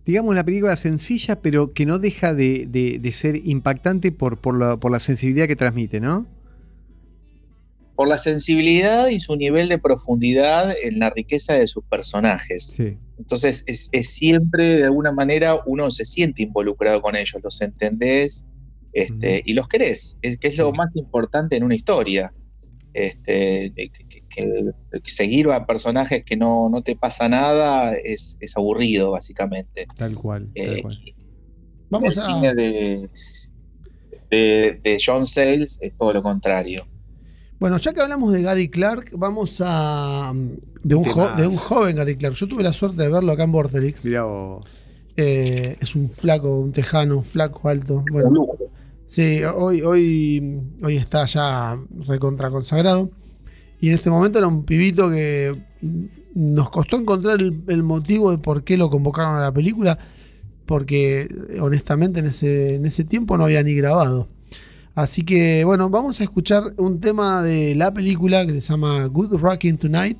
Digamos, 0.05 0.31
una 0.31 0.45
película 0.45 0.77
sencilla, 0.77 1.41
pero 1.41 1.73
que 1.73 1.85
no 1.85 1.99
deja 1.99 2.33
de, 2.33 2.67
de- 2.69 2.99
de 2.99 3.11
ser 3.11 3.35
impactante 3.45 4.13
por, 4.13 4.39
por, 4.39 4.57
la, 4.57 4.77
por 4.77 4.91
la 4.93 4.99
sensibilidad 5.01 5.47
que 5.47 5.55
transmite, 5.57 5.99
¿no? 5.99 6.25
Por 7.95 8.07
la 8.07 8.17
sensibilidad 8.17 9.07
y 9.09 9.19
su 9.19 9.35
nivel 9.35 9.69
de 9.69 9.77
profundidad 9.77 10.73
en 10.83 10.97
la 10.99 11.11
riqueza 11.11 11.53
de 11.53 11.67
sus 11.67 11.83
personajes. 11.85 12.73
Sí. 12.75 12.97
Entonces 13.19 13.63
es, 13.67 13.89
es 13.91 14.09
siempre, 14.09 14.77
de 14.77 14.83
alguna 14.85 15.11
manera, 15.11 15.59
uno 15.67 15.91
se 15.91 16.03
siente 16.05 16.41
involucrado 16.43 17.01
con 17.01 17.15
ellos, 17.15 17.39
los 17.43 17.61
entendés 17.61 18.45
este, 18.93 19.41
y 19.45 19.53
los 19.53 19.67
querés, 19.67 20.17
eh, 20.23 20.37
que 20.37 20.47
es 20.47 20.57
lo 20.57 20.71
más 20.71 20.89
importante 20.95 21.55
en 21.55 21.63
una 21.63 21.75
historia. 21.75 22.33
Este, 22.95 23.71
que, 23.75 23.89
que- 24.29 24.71
seguir 25.05 25.49
a 25.49 25.65
personajes 25.65 26.23
que 26.23 26.37
no, 26.37 26.69
no 26.69 26.81
te 26.83 26.95
pasa 26.95 27.27
nada 27.29 27.93
es, 28.03 28.37
es 28.39 28.55
aburrido, 28.57 29.11
básicamente. 29.11 29.85
Tal 29.95 30.13
cual, 30.15 30.51
tal 30.55 30.77
Eh, 30.77 30.81
cual. 30.81 30.99
Vamos 31.89 32.13
el 32.15 32.19
a. 32.21 32.25
cine 32.25 32.53
de, 32.55 33.09
de, 34.29 34.79
de 34.83 34.97
John 35.03 35.25
Sayles 35.25 35.79
es 35.81 35.95
todo 35.97 36.13
lo 36.13 36.21
contrario. 36.23 36.87
Bueno, 37.63 37.77
ya 37.77 37.93
que 37.93 38.01
hablamos 38.01 38.33
de 38.33 38.41
Gary 38.41 38.67
Clark, 38.67 39.11
vamos 39.13 39.61
a. 39.65 40.33
mm, 40.35 40.49
De 40.83 40.95
un, 40.95 41.05
jo- 41.05 41.29
de 41.37 41.47
un 41.47 41.55
joven 41.55 41.95
Gary 41.95 42.17
Clark. 42.17 42.35
Yo 42.35 42.45
tuve 42.45 42.61
la 42.61 42.73
suerte 42.73 43.01
de 43.03 43.07
verlo 43.07 43.31
acá 43.31 43.43
en 43.45 43.53
Borderix. 43.53 44.05
Mirá 44.05 44.23
vos. 44.23 44.65
Eh, 45.15 45.77
es 45.79 45.95
un 45.95 46.09
flaco, 46.09 46.59
un 46.59 46.73
tejano, 46.73 47.15
un 47.19 47.23
flaco 47.23 47.69
alto. 47.69 48.03
Bueno, 48.11 48.47
sí, 49.05 49.43
hoy, 49.45 49.81
hoy, 49.81 50.59
hoy 50.81 50.97
está 50.97 51.23
ya 51.23 51.79
recontra 52.05 52.49
consagrado. 52.49 53.11
Y 53.79 53.87
en 53.87 53.95
este 53.95 54.09
momento 54.09 54.39
era 54.39 54.47
un 54.49 54.65
pibito 54.65 55.09
que 55.09 55.55
nos 56.35 56.69
costó 56.69 56.97
encontrar 56.97 57.41
el, 57.41 57.63
el 57.69 57.81
motivo 57.81 58.31
de 58.31 58.39
por 58.39 58.65
qué 58.65 58.75
lo 58.75 58.89
convocaron 58.89 59.35
a 59.37 59.39
la 59.41 59.53
película. 59.53 59.97
Porque 60.65 61.29
honestamente 61.61 62.19
en 62.19 62.25
ese, 62.25 62.75
en 62.75 62.85
ese 62.85 63.05
tiempo 63.05 63.37
no 63.37 63.45
había 63.45 63.63
ni 63.63 63.73
grabado. 63.73 64.27
Así 64.95 65.23
que 65.23 65.63
bueno, 65.63 65.89
vamos 65.89 66.19
a 66.19 66.23
escuchar 66.23 66.73
un 66.77 66.99
tema 66.99 67.41
de 67.41 67.73
la 67.73 67.91
película 67.93 68.45
que 68.45 68.53
se 68.53 68.61
llama 68.61 69.05
Good 69.07 69.39
Rocking 69.39 69.77
Tonight, 69.77 70.17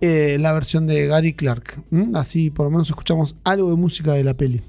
eh, 0.00 0.38
la 0.40 0.52
versión 0.52 0.88
de 0.88 1.06
Gary 1.06 1.34
Clark. 1.34 1.84
¿m? 1.92 2.10
Así 2.14 2.50
por 2.50 2.66
lo 2.66 2.70
menos 2.70 2.88
escuchamos 2.88 3.36
algo 3.44 3.70
de 3.70 3.76
música 3.76 4.12
de 4.14 4.24
la 4.24 4.34
peli. 4.34 4.60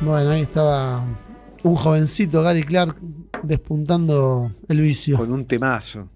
Bueno, 0.00 0.30
ahí 0.30 0.42
estaba 0.42 1.04
un 1.62 1.74
jovencito, 1.74 2.42
Gary 2.42 2.62
Clark, 2.62 2.96
despuntando 3.42 4.52
el 4.68 4.80
vicio. 4.82 5.16
Con 5.16 5.32
un 5.32 5.46
temazo. 5.46 6.08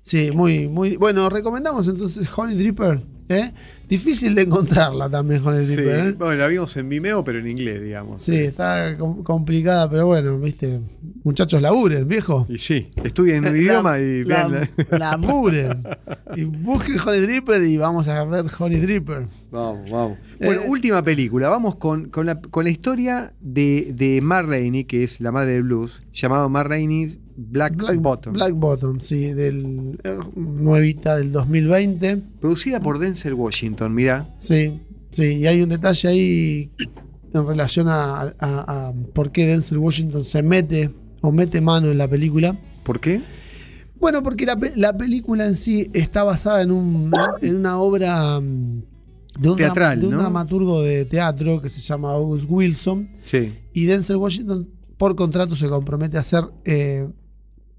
Sí, 0.00 0.30
muy, 0.32 0.66
muy. 0.66 0.96
Bueno, 0.96 1.28
recomendamos 1.28 1.86
entonces 1.88 2.28
Honey 2.36 2.56
Dripper. 2.56 3.02
¿Eh? 3.28 3.52
Difícil 3.88 4.34
de 4.34 4.42
encontrarla 4.42 5.10
también, 5.10 5.46
Honey 5.46 5.62
Sí. 5.62 5.74
Dripper. 5.76 5.98
¿eh? 5.98 6.12
Bueno, 6.12 6.34
la 6.36 6.48
vimos 6.48 6.74
en 6.78 6.88
Vimeo, 6.88 7.22
pero 7.24 7.40
en 7.40 7.46
inglés, 7.48 7.82
digamos. 7.82 8.22
Sí, 8.22 8.34
está 8.36 8.96
com- 8.96 9.22
complicada, 9.22 9.90
pero 9.90 10.06
bueno, 10.06 10.38
viste. 10.38 10.80
Muchachos, 11.24 11.60
laburen, 11.60 12.08
viejo. 12.08 12.46
Y 12.48 12.58
sí, 12.58 12.88
estudien 13.04 13.44
un 13.46 13.54
idioma 13.62 13.98
y 13.98 14.24
La- 14.24 14.48
vean. 14.48 14.70
la- 14.90 14.98
laburen. 14.98 15.82
Y 16.34 16.44
busquen 16.44 16.98
Honey 16.98 17.20
Dripper 17.20 17.62
y 17.62 17.76
vamos 17.76 18.08
a 18.08 18.24
ver 18.24 18.46
Honey 18.58 18.80
Dripper. 18.80 19.26
Vamos, 19.50 19.90
vamos. 19.90 20.18
Bueno, 20.40 20.62
Eh, 20.62 20.68
última 20.68 21.02
película. 21.04 21.50
Vamos 21.50 21.76
con, 21.76 22.08
con 22.08 22.24
la, 22.24 22.40
con 22.40 22.64
la 22.64 22.70
historia 22.70 23.34
de, 23.42 23.92
de 23.94 24.22
Mar 24.22 24.46
Rainey, 24.46 24.84
que 24.84 25.04
es 25.04 25.20
la 25.20 25.30
madre 25.30 25.52
del 25.52 25.64
blues, 25.64 26.02
llamado 26.14 26.48
Mar 26.48 26.70
Rainey 26.70 27.18
Black, 27.36 27.76
Bottom. 28.00 28.34
Black 28.34 28.54
Bottom, 28.54 29.00
sí, 29.00 29.32
del 29.32 29.98
eh, 30.04 30.18
nuevita 30.36 31.16
del 31.16 31.32
2020. 31.32 32.16
Producida 32.40 32.80
por 32.80 32.98
Denzel 32.98 33.34
Washington, 33.34 33.94
mirá. 33.94 34.34
Sí, 34.38 34.80
sí, 35.10 35.24
y 35.38 35.46
hay 35.46 35.62
un 35.62 35.68
detalle 35.68 36.08
ahí 36.08 36.70
en 37.34 37.46
relación 37.46 37.88
a, 37.88 38.20
a- 38.20 38.34
a 38.38 38.92
por 39.14 39.32
qué 39.32 39.46
Denzel 39.46 39.78
Washington 39.78 40.24
se 40.24 40.42
mete 40.42 40.90
o 41.20 41.32
mete 41.32 41.60
mano 41.60 41.90
en 41.90 41.98
la 41.98 42.08
película. 42.08 42.58
¿Por 42.84 43.00
qué? 43.00 43.22
Bueno, 43.98 44.22
porque 44.22 44.44
la, 44.46 44.56
pe- 44.56 44.72
la 44.76 44.96
película 44.96 45.46
en 45.46 45.54
sí 45.54 45.88
está 45.94 46.24
basada 46.24 46.62
en, 46.62 46.70
un, 46.72 47.10
en 47.40 47.54
una 47.56 47.78
obra 47.78 48.40
mm, 48.40 48.82
de 49.38 49.48
un, 49.50 49.56
Teatral, 49.56 50.00
de 50.00 50.06
un 50.08 50.12
¿no? 50.14 50.18
dramaturgo 50.18 50.82
de 50.82 51.04
teatro 51.04 51.60
que 51.60 51.70
se 51.70 51.80
llama 51.80 52.10
August 52.12 52.44
Wilson. 52.48 53.08
Sí. 53.22 53.54
Y 53.72 53.84
Denzel 53.86 54.16
Washington, 54.16 54.68
por 54.98 55.14
contrato, 55.14 55.54
se 55.56 55.68
compromete 55.68 56.16
a 56.16 56.20
hacer 56.20 56.44
eh, 56.64 57.08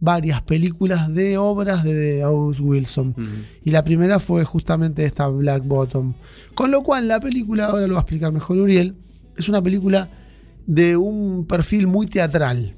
varias 0.04 0.42
películas 0.42 1.14
de 1.14 1.38
obras 1.38 1.84
de, 1.86 2.24
August 2.24 2.60
Wilson. 2.60 3.16
Y 3.64 3.72
la 3.72 3.86
primera 3.86 4.20
fue 4.20 4.44
justamente 4.44 5.06
esta 5.06 5.28
Black 5.28 5.66
Bottom. 5.66 6.14
Con 6.56 6.72
lo 6.72 6.84
cual 6.84 7.08
la 7.08 7.22
película, 7.22 7.68
ahora 7.68 7.88
lo 7.88 7.94
va 7.94 8.02
a 8.02 8.04
explicar 8.04 8.34
mejor 8.34 8.58
Uriel, 8.58 8.96
es 9.38 9.48
una 9.48 9.62
película 9.62 10.10
de 10.68 10.98
un 10.98 11.46
perfil 11.48 11.88
muy 11.88 12.08
teatral. 12.08 12.76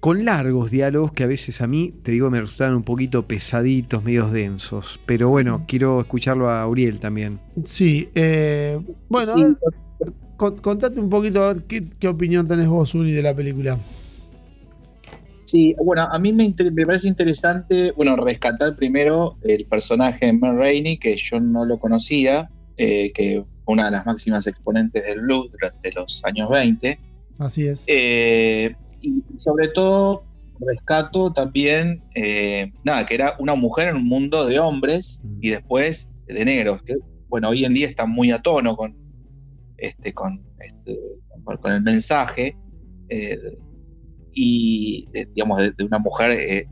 Con 0.00 0.24
largos 0.24 0.72
diálogos 0.72 1.12
que 1.12 1.22
a 1.22 1.26
veces 1.28 1.60
a 1.60 1.68
mí, 1.68 1.94
te 2.02 2.10
digo, 2.10 2.30
me 2.30 2.40
resultaban 2.40 2.74
un 2.74 2.82
poquito 2.82 3.28
pesaditos, 3.28 4.02
medios 4.02 4.32
densos. 4.32 4.98
Pero 5.06 5.28
bueno, 5.28 5.66
quiero 5.68 6.00
escucharlo 6.00 6.50
a 6.50 6.66
Uriel 6.66 6.98
también. 6.98 7.38
Sí, 7.64 8.08
eh, 8.16 8.80
bueno, 9.08 9.32
Sí, 9.32 9.42
a 9.42 9.46
ver, 9.46 10.12
con- 10.36 10.56
contate 10.56 10.98
un 10.98 11.10
poquito 11.10 11.44
a 11.44 11.52
ver 11.52 11.62
qué, 11.64 11.84
qué 11.98 12.08
opinión 12.08 12.48
tenés 12.48 12.66
vos, 12.66 12.92
Uri, 12.94 13.12
de 13.12 13.22
la 13.22 13.34
película. 13.36 13.78
Sí, 15.50 15.74
bueno, 15.82 16.02
a 16.02 16.16
mí 16.20 16.32
me, 16.32 16.54
parece 16.86 17.08
interesante, 17.08 17.90
bueno, 17.96 18.14
rescatar 18.14 18.76
primero 18.76 19.36
el 19.42 19.64
personaje 19.66 20.26
de 20.26 20.32
Man 20.32 20.56
Rainey, 20.56 20.96
que 20.96 21.16
yo 21.16 21.40
no 21.40 21.64
lo 21.64 21.76
conocía, 21.80 22.48
eh, 22.76 23.10
que 23.12 23.44
fue 23.64 23.74
una 23.74 23.86
de 23.86 23.90
las 23.90 24.06
máximas 24.06 24.46
exponentes 24.46 25.02
del 25.02 25.22
blues 25.22 25.50
durante 25.50 25.90
los 25.90 26.22
años 26.24 26.48
20. 26.50 27.00
Así 27.40 27.66
es. 27.66 27.84
Eh, 27.88 28.76
y 29.00 29.24
sobre 29.40 29.66
todo 29.70 30.22
rescato 30.60 31.32
también, 31.32 32.00
eh, 32.14 32.70
nada, 32.84 33.04
que 33.04 33.16
era 33.16 33.34
una 33.40 33.56
mujer 33.56 33.88
en 33.88 33.96
un 33.96 34.06
mundo 34.06 34.46
de 34.46 34.60
hombres 34.60 35.20
Mm. 35.24 35.38
y 35.40 35.50
después 35.50 36.12
de 36.28 36.44
negros, 36.44 36.80
que 36.84 36.94
bueno, 37.28 37.48
hoy 37.48 37.64
en 37.64 37.74
día 37.74 37.88
está 37.88 38.06
muy 38.06 38.30
a 38.30 38.38
tono 38.38 38.76
con, 38.76 38.96
este, 39.78 40.12
con, 40.12 40.44
este, 40.60 40.96
con, 41.42 41.56
con 41.56 41.72
el 41.72 41.82
mensaje 41.82 42.56
eh, 43.08 43.58
y, 44.34 45.08
de- 45.12 45.28
digamos, 45.34 45.60
de, 45.60 45.72
de 45.72 45.84
una 45.84 45.98
mujer, 45.98 46.30
eh, 46.32 46.66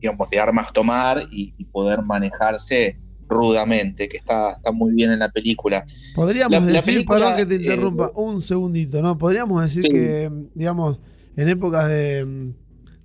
digamos, 0.00 0.30
de 0.30 0.40
armas 0.40 0.72
tomar 0.72 1.22
y, 1.30 1.54
y 1.58 1.64
poder 1.66 2.02
manejarse 2.02 2.96
rudamente, 3.28 4.08
que 4.08 4.16
está, 4.16 4.52
está 4.52 4.72
muy 4.72 4.92
bien 4.92 5.12
en 5.12 5.20
la 5.20 5.28
película. 5.28 5.84
Podríamos 6.14 6.52
La- 6.52 6.66
la 6.66 6.72
decir, 6.72 6.94
película, 6.94 7.18
perdón 7.18 7.36
que 7.36 7.46
te 7.46 7.54
eh, 7.54 7.58
interrumpa, 7.58 8.10
un 8.16 8.40
segundito, 8.42 9.00
¿no? 9.02 9.16
Podríamos 9.18 9.62
decir 9.62 9.82
Sí. 9.84 9.88
que, 9.90 10.30
digamos, 10.54 10.98
en 11.36 11.48
épocas 11.48 11.88
de, 11.88 12.52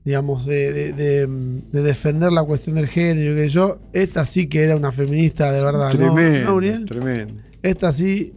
digamos, 0.03 0.45
de, 0.45 0.71
de- 0.73 0.93
de- 0.93 1.27
de 1.71 1.81
defender 1.83 2.31
la 2.31 2.43
cuestión 2.43 2.75
del 2.75 2.87
género, 2.87 3.35
que 3.35 3.49
yo, 3.49 3.79
esta 3.93 4.25
sí 4.25 4.47
que 4.47 4.63
era 4.63 4.75
una 4.75 4.91
feminista 4.91 5.51
de 5.51 5.63
verdad, 5.63 5.93
¿no? 5.93 6.13
Tremendo, 6.13 6.49
¿No, 6.49 6.55
Uriel? 6.55 6.85
tremendo. 6.85 7.41
Esta 7.61 7.91
sí, 7.91 8.33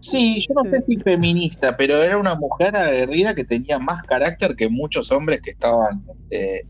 Sí, 0.00 0.38
yo 0.46 0.54
no 0.62 0.70
sé 0.70 0.84
si 0.86 0.96
feminista, 0.96 1.76
pero 1.76 1.96
era 2.02 2.18
una 2.18 2.34
mujer 2.34 2.76
aguerrida 2.76 3.34
que 3.34 3.44
tenía 3.44 3.78
más 3.78 4.02
carácter 4.04 4.54
que 4.54 4.68
muchos 4.68 5.10
hombres 5.10 5.40
que 5.40 5.50
estaban 5.50 6.04
este, 6.28 6.66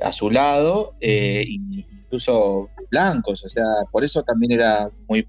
a 0.00 0.12
su 0.12 0.30
lado, 0.30 0.94
eh, 1.00 1.44
incluso 1.48 2.68
blancos, 2.90 3.44
o 3.44 3.48
sea, 3.48 3.64
por 3.90 4.04
eso 4.04 4.22
también 4.22 4.52
era 4.52 4.90
muy, 5.08 5.26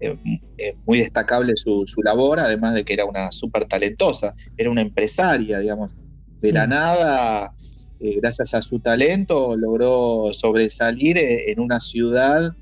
eh, 0.00 0.16
eh, 0.58 0.76
muy 0.86 0.98
destacable 0.98 1.54
su, 1.56 1.84
su 1.86 2.02
labor, 2.02 2.38
además 2.40 2.74
de 2.74 2.84
que 2.84 2.94
era 2.94 3.04
una 3.04 3.30
súper 3.32 3.64
talentosa, 3.64 4.34
era 4.56 4.70
una 4.70 4.82
empresaria, 4.82 5.58
digamos, 5.58 5.94
de 6.40 6.48
Sí. 6.48 6.52
la 6.52 6.66
nada, 6.66 7.52
gracias 7.98 8.54
a 8.54 8.62
su 8.62 8.78
talento, 8.78 9.56
logró 9.56 10.28
sobresalir 10.32 11.18
en 11.18 11.58
una 11.58 11.80
ciudad 11.80 12.52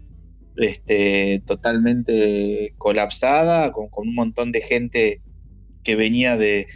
este, 0.56 1.42
totalmente 1.46 2.74
colapsada, 2.78 3.72
con, 3.72 3.88
con 3.88 4.08
un 4.08 4.14
montón 4.14 4.52
de 4.52 4.60
gente 4.60 5.20
que 5.82 5.96
venía 5.96 6.36
de, 6.36 6.66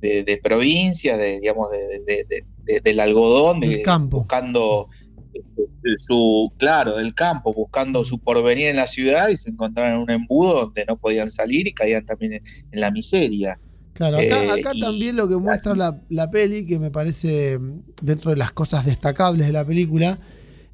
de, 0.00 0.24
de 0.24 0.38
provincia, 0.42 1.16
de, 1.16 1.40
digamos, 1.40 1.70
de, 1.70 1.78
de- 2.06 2.24
de- 2.28 2.44
de- 2.64 2.80
del 2.80 3.00
algodón, 3.00 3.60
de- 3.60 3.68
Del 3.68 3.82
campo. 3.82 4.18
buscando 4.18 4.88
este, 5.32 5.94
su, 6.00 6.52
claro, 6.58 6.96
del 6.96 7.14
campo, 7.14 7.52
buscando 7.54 8.04
su 8.04 8.18
porvenir 8.18 8.66
en 8.68 8.76
la 8.76 8.86
ciudad 8.86 9.28
y 9.28 9.36
se 9.36 9.50
encontraron 9.50 9.94
en 9.94 9.98
un 10.00 10.10
embudo 10.10 10.60
donde 10.62 10.84
no 10.86 10.96
podían 10.96 11.30
salir 11.30 11.66
y 11.66 11.72
caían 11.72 12.04
también 12.04 12.34
en, 12.34 12.42
en 12.72 12.80
la 12.80 12.90
miseria. 12.90 13.58
Claro, 13.94 14.18
acá, 14.18 14.42
Eh, 14.44 14.50
acá 14.60 14.72
también 14.78 15.16
lo 15.16 15.28
que 15.28 15.36
muestra 15.36 15.74
la, 15.74 16.00
la 16.08 16.30
peli, 16.30 16.66
que 16.66 16.78
me 16.78 16.90
parece 16.90 17.58
mm, 17.58 17.80
dentro 18.02 18.30
de 18.30 18.36
las 18.36 18.52
cosas 18.52 18.84
destacables 18.86 19.46
de 19.46 19.52
la 19.52 19.64
película, 19.64 20.18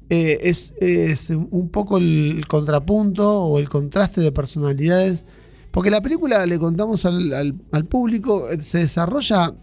eh, 0.09 0.39
es, 0.43 0.73
es 0.79 1.29
un 1.29 1.69
poco 1.69 1.97
el 1.97 2.45
contrapunto 2.47 3.41
o 3.43 3.59
el 3.59 3.69
contraste 3.69 4.21
de 4.21 4.31
personalidades. 4.31 5.25
Porque 5.71 5.89
la 5.89 6.01
película, 6.01 6.45
le 6.45 6.57
contamos 6.57 7.05
al, 7.05 7.33
al- 7.33 7.55
al 7.71 7.85
público, 7.85 8.49
eh, 8.49 8.61
se 8.61 8.79
desarrolla 8.79 9.53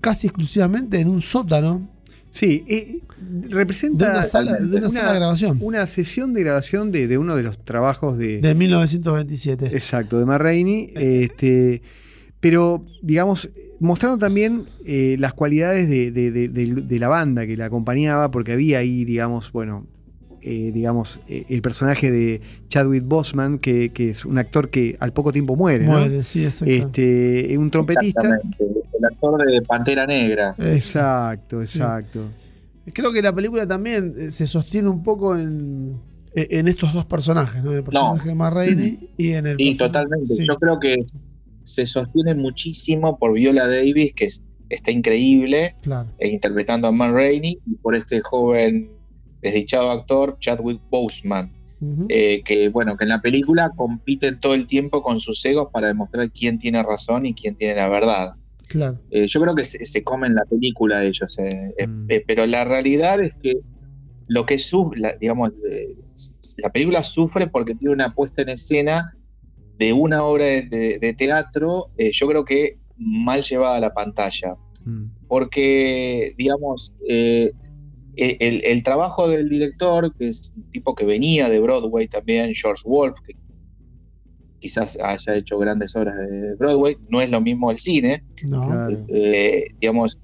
casi 0.00 0.26
exclusivamente 0.28 1.00
en 1.00 1.08
un 1.08 1.20
sótano 1.20 1.88
Sí, 2.30 2.62
eh, 2.68 2.98
de 3.20 3.48
representa 3.48 4.10
una 4.10 4.22
sala, 4.22 4.52
de 4.58 4.76
una 4.76 4.90
sala 4.90 5.12
de 5.12 5.18
grabación 5.18 5.58
una 5.62 5.86
sesión 5.86 6.34
de 6.34 6.42
grabación 6.42 6.92
de, 6.92 7.08
de 7.08 7.16
uno 7.16 7.34
de 7.34 7.42
los 7.42 7.58
trabajos 7.64 8.18
de, 8.18 8.40
de 8.42 8.54
1927. 8.54 9.66
Exacto, 9.74 10.18
de 10.18 10.26
Matt 10.26 10.42
Rainey. 10.42 10.92
Este, 10.94 11.80
pero, 12.40 12.84
digamos, 13.02 13.50
mostrando 13.80 14.18
también 14.18 14.64
eh, 14.86 15.16
las 15.18 15.34
cualidades 15.34 15.88
de, 15.88 16.10
de- 16.10 16.30
de- 16.30 16.48
de- 16.48 16.66
de 16.82 16.98
la 16.98 17.08
banda 17.08 17.46
que 17.46 17.56
la 17.56 17.66
acompañaba, 17.66 18.30
porque 18.30 18.52
había 18.52 18.78
ahí, 18.78 19.04
digamos, 19.04 19.52
bueno, 19.52 19.86
eh, 20.40 20.70
digamos, 20.72 21.20
eh, 21.28 21.44
el 21.48 21.62
personaje 21.62 22.10
de 22.10 22.40
Chadwick 22.68 23.04
Boseman, 23.04 23.58
que, 23.58 23.90
que 23.90 24.10
es 24.10 24.24
un 24.24 24.38
actor 24.38 24.68
que 24.68 24.96
al 25.00 25.12
poco 25.12 25.32
tiempo 25.32 25.56
muere, 25.56 25.84
¿no? 25.84 25.92
Muere, 25.92 26.22
sí, 26.24 26.44
exacto. 26.44 26.72
Este, 26.72 27.56
un 27.58 27.70
trompetista. 27.70 28.40
El 28.58 29.04
actor 29.04 29.44
de 29.44 29.62
Pantera 29.62 30.06
Negra. 30.06 30.54
Exacto, 30.58 31.62
Sí. 31.64 31.78
exacto. 31.78 32.24
Creo 32.92 33.12
que 33.12 33.20
la 33.20 33.34
película 33.34 33.66
también 33.66 34.12
eh, 34.16 34.30
se 34.32 34.46
sostiene 34.46 34.88
un 34.88 35.02
poco 35.02 35.36
en, 35.36 36.00
en 36.34 36.68
estos 36.68 36.94
dos 36.94 37.04
personajes, 37.04 37.62
¿no? 37.62 37.72
En 37.72 37.78
el 37.78 37.84
personaje 37.84 38.28
de 38.30 38.34
Matt 38.34 38.54
Rainey 38.54 39.10
y 39.18 39.32
en 39.32 39.46
el 39.46 39.56
Sí, 39.58 39.64
personaje- 39.64 39.78
totalmente. 39.92 40.26
sí. 40.34 40.46
Yo 40.46 40.54
creo 40.56 40.78
que 40.80 40.96
se 41.74 41.86
sostiene 41.86 42.34
muchísimo 42.34 43.18
por 43.18 43.32
Viola 43.34 43.66
Davis, 43.66 44.12
que 44.14 44.24
es- 44.26 44.42
está 44.68 44.90
increíble, 44.90 45.74
Claro. 45.82 46.08
eh, 46.18 46.28
interpretando 46.28 46.88
a 46.88 46.92
Man 46.92 47.12
Rainey, 47.14 47.58
y 47.66 47.74
por 47.76 47.94
este 47.94 48.20
joven 48.20 48.90
desdichado 49.42 49.90
actor, 49.90 50.36
Chadwick 50.40 50.80
Boseman, 50.90 51.52
eh, 52.08 52.42
que 52.44 52.68
bueno, 52.70 52.96
que 52.96 53.04
en 53.04 53.10
la 53.10 53.20
película 53.20 53.70
compiten 53.76 54.40
todo 54.40 54.54
el 54.54 54.66
tiempo 54.66 55.00
con 55.02 55.20
sus 55.20 55.44
egos 55.44 55.68
para 55.72 55.86
demostrar 55.86 56.30
quién 56.32 56.58
tiene 56.58 56.82
razón 56.82 57.24
y 57.26 57.34
quién 57.34 57.54
tiene 57.54 57.76
la 57.76 57.88
verdad. 57.88 58.30
claro. 58.68 58.98
Eh, 59.10 59.26
yo 59.28 59.40
creo 59.40 59.54
que 59.54 59.64
se, 59.64 59.86
se 59.86 60.02
comen 60.04 60.34
la 60.34 60.44
película 60.44 61.02
ellos, 61.04 61.38
eh, 61.38 61.72
Mm. 61.86 62.06
eh, 62.10 62.22
pero 62.26 62.46
la 62.46 62.64
realidad 62.66 63.18
es 63.22 63.32
que 63.42 63.54
lo 64.26 64.44
que 64.44 64.58
sufre, 64.58 65.16
digamos, 65.20 65.52
eh, 65.70 65.94
la 66.58 66.68
película 66.70 67.02
sufre 67.02 67.46
porque 67.46 67.74
tiene 67.74 67.94
una 67.94 68.12
puesta 68.12 68.42
en 68.42 68.50
escena 68.50 69.14
de 69.78 69.92
una 69.92 70.24
obra 70.24 70.44
de, 70.44 70.62
de- 70.62 70.98
de 70.98 71.14
teatro, 71.14 71.90
eh, 71.96 72.10
yo 72.12 72.26
creo 72.26 72.44
que 72.44 72.78
mal 72.96 73.42
llevada 73.42 73.76
a 73.76 73.80
la 73.80 73.94
pantalla, 73.94 74.56
Mm. 74.84 75.06
porque, 75.28 76.34
digamos, 76.36 76.94
eh, 77.08 77.52
eh, 78.16 78.36
el, 78.40 78.62
el 78.64 78.82
trabajo 78.82 79.28
del 79.28 79.48
director, 79.48 80.12
que 80.18 80.28
es 80.28 80.50
un 80.56 80.64
tipo 80.70 80.94
que 80.94 81.04
venía 81.06 81.48
de 81.48 81.60
Broadway 81.60 82.08
también, 82.08 82.52
George 82.54 82.82
Wolf, 82.86 83.16
que 83.26 83.34
quizás 84.60 84.98
haya 85.00 85.34
hecho 85.36 85.58
grandes 85.58 85.94
obras 85.94 86.16
de 86.16 86.54
Broadway, 86.56 86.96
no 87.08 87.20
es 87.20 87.30
lo 87.30 87.40
mismo 87.40 87.70
el 87.70 87.76
cine, 87.76 88.24
No. 88.48 88.66
Claro. 88.66 89.06
eh, 89.08 89.66
digamos, 89.80 90.18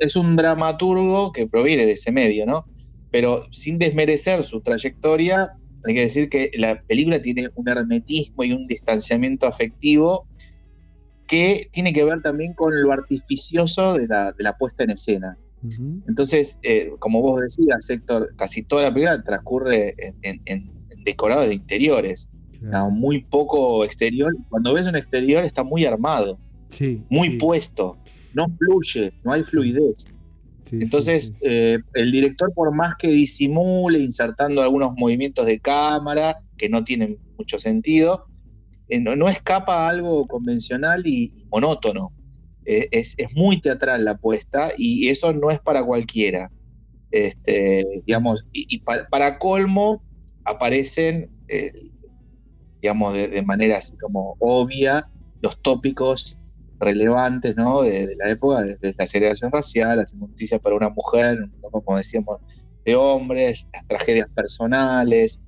es 0.00 0.16
un 0.16 0.34
dramaturgo 0.36 1.30
que 1.32 1.46
proviene 1.46 1.86
de 1.86 1.92
ese 1.92 2.10
medio, 2.10 2.46
¿no? 2.46 2.66
Pero 3.10 3.44
sin 3.52 3.78
desmerecer 3.78 4.42
su 4.44 4.60
trayectoria, 4.60 5.52
hay 5.86 5.94
que 5.94 6.02
decir 6.02 6.28
que 6.28 6.50
la 6.58 6.80
película 6.82 7.20
tiene 7.20 7.48
un 7.54 7.68
hermetismo 7.68 8.44
y 8.44 8.52
un 8.52 8.66
distanciamiento 8.66 9.46
afectivo 9.46 10.26
que 11.26 11.68
tiene 11.72 11.92
que 11.92 12.04
ver 12.04 12.22
también 12.22 12.54
con 12.54 12.80
lo 12.82 12.92
artificioso 12.92 13.94
de 13.94 14.06
la, 14.06 14.32
de 14.32 14.44
la 14.44 14.56
puesta 14.56 14.84
en 14.84 14.90
escena. 14.90 15.36
Entonces, 16.06 16.58
eh, 16.62 16.92
como 17.00 17.20
vos 17.22 17.40
decías, 17.40 17.90
Héctor, 17.90 18.32
casi 18.36 18.62
toda 18.62 18.84
la 18.84 18.94
película 18.94 19.22
transcurre 19.24 19.94
en, 20.22 20.40
en- 20.44 20.70
decorados 21.04 21.48
de 21.48 21.54
interiores, 21.54 22.28
Claro. 22.58 22.86
¿no? 22.86 22.90
muy 22.90 23.22
poco 23.22 23.84
exterior. 23.84 24.34
Cuando 24.48 24.74
ves 24.74 24.86
un 24.86 24.96
exterior 24.96 25.44
está 25.44 25.62
muy 25.62 25.84
armado 25.84 26.38
Sí, 26.70 27.02
muy 27.10 27.28
sí, 27.32 27.36
puesto, 27.36 27.96
no 28.34 28.46
fluye, 28.58 29.12
no 29.24 29.32
hay 29.32 29.42
fluidez. 29.44 30.06
Sí, 30.66 30.78
Entonces, 30.80 31.34
sí. 31.40 31.46
eh, 31.48 31.78
el 31.94 32.12
director, 32.12 32.52
por 32.54 32.74
más 32.74 32.94
que 32.98 33.08
disimule, 33.08 33.98
insertando 34.00 34.62
algunos 34.62 34.92
movimientos 34.96 35.46
de 35.46 35.60
cámara 35.60 36.36
que 36.56 36.68
no 36.68 36.84
tienen 36.84 37.20
mucho 37.38 37.58
sentido, 37.60 38.26
eh, 38.88 39.00
no, 39.00 39.16
no 39.16 39.28
escapa 39.28 39.86
a 39.86 39.88
algo 39.90 40.26
convencional 40.26 41.06
y, 41.06 41.32
monótono. 41.50 42.12
Eh, 42.64 42.88
es, 42.92 43.14
es 43.18 43.28
muy 43.32 43.60
teatral 43.60 44.04
la 44.04 44.12
apuesta 44.12 44.72
y 44.76 45.08
eso 45.08 45.32
no 45.32 45.50
es 45.50 45.60
para 45.60 45.84
cualquiera. 45.84 46.52
Este, 47.10 47.84
digamos, 48.06 48.46
y, 48.52 48.66
y 48.68 48.80
pa- 48.80 49.06
para 49.10 49.38
colmo 49.38 50.04
aparecen, 50.44 51.30
digamos, 52.80 53.14
de, 53.14 53.28
de 53.28 53.42
manera 53.42 53.78
así 53.78 53.96
como 53.96 54.36
obvia, 54.38 55.08
los 55.40 55.60
tópicos 55.60 56.38
relevantes 56.78 57.56
¿no? 57.56 57.82
de, 57.82 58.06
de 58.08 58.16
la 58.16 58.30
época, 58.30 58.62
desde 58.62 58.94
la 58.98 59.06
segregación 59.06 59.50
racial, 59.52 59.98
las 59.98 60.12
injusticias 60.12 60.60
para 60.60 60.76
una 60.76 60.88
mujer, 60.90 61.38
¿no? 61.62 61.70
como 61.70 61.96
decíamos, 61.96 62.40
de 62.84 62.94
hombres, 62.94 63.66
las 63.72 63.86
tragedias 63.86 64.28
personales, 64.34 65.40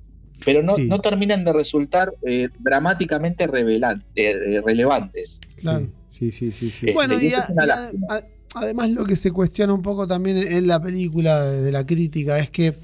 pero 0.45 0.63
no, 0.63 0.75
Sí. 0.75 0.87
no 0.87 0.99
terminan 0.99 1.43
de 1.45 1.53
resultar 1.53 2.13
eh, 2.25 2.49
dramáticamente 2.59 3.45
eh, 3.45 3.99
eh, 4.15 4.61
relevantes. 4.65 5.39
claro. 5.57 5.87
Sí, 6.11 6.31
sí, 6.33 6.51
sí, 6.51 6.69
sí. 6.69 6.79
Este, 6.81 6.93
Bueno, 6.93 7.13
y 7.13 7.23
y, 7.23 7.27
eso 7.27 7.39
a- 7.39 7.43
es 7.43 7.49
una 7.51 7.65
y 7.65 7.69
a- 7.69 7.75
lástima. 7.75 8.07
a- 8.09 8.23
además 8.55 8.91
lo 8.91 9.05
que 9.05 9.15
se 9.15 9.31
cuestiona 9.31 9.73
un 9.73 9.81
poco 9.81 10.05
también 10.05 10.35
en, 10.37 10.51
en 10.51 10.67
la 10.67 10.81
película 10.81 11.45
de, 11.45 11.61
de 11.61 11.71
la 11.71 11.85
crítica 11.85 12.37
es 12.39 12.49
que, 12.49 12.75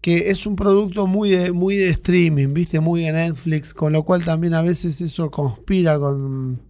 que 0.00 0.30
es 0.30 0.46
un 0.46 0.54
producto 0.54 1.08
muy 1.08 1.30
de, 1.30 1.50
muy 1.50 1.74
de 1.76 1.88
streaming, 1.88 2.52
viste, 2.54 2.78
muy 2.78 3.02
de 3.02 3.12
Netflix, 3.12 3.74
con 3.74 3.92
lo 3.92 4.04
cual 4.04 4.24
también 4.24 4.54
a 4.54 4.62
veces 4.62 5.00
eso 5.00 5.30
conspira 5.32 5.98
con, 5.98 6.60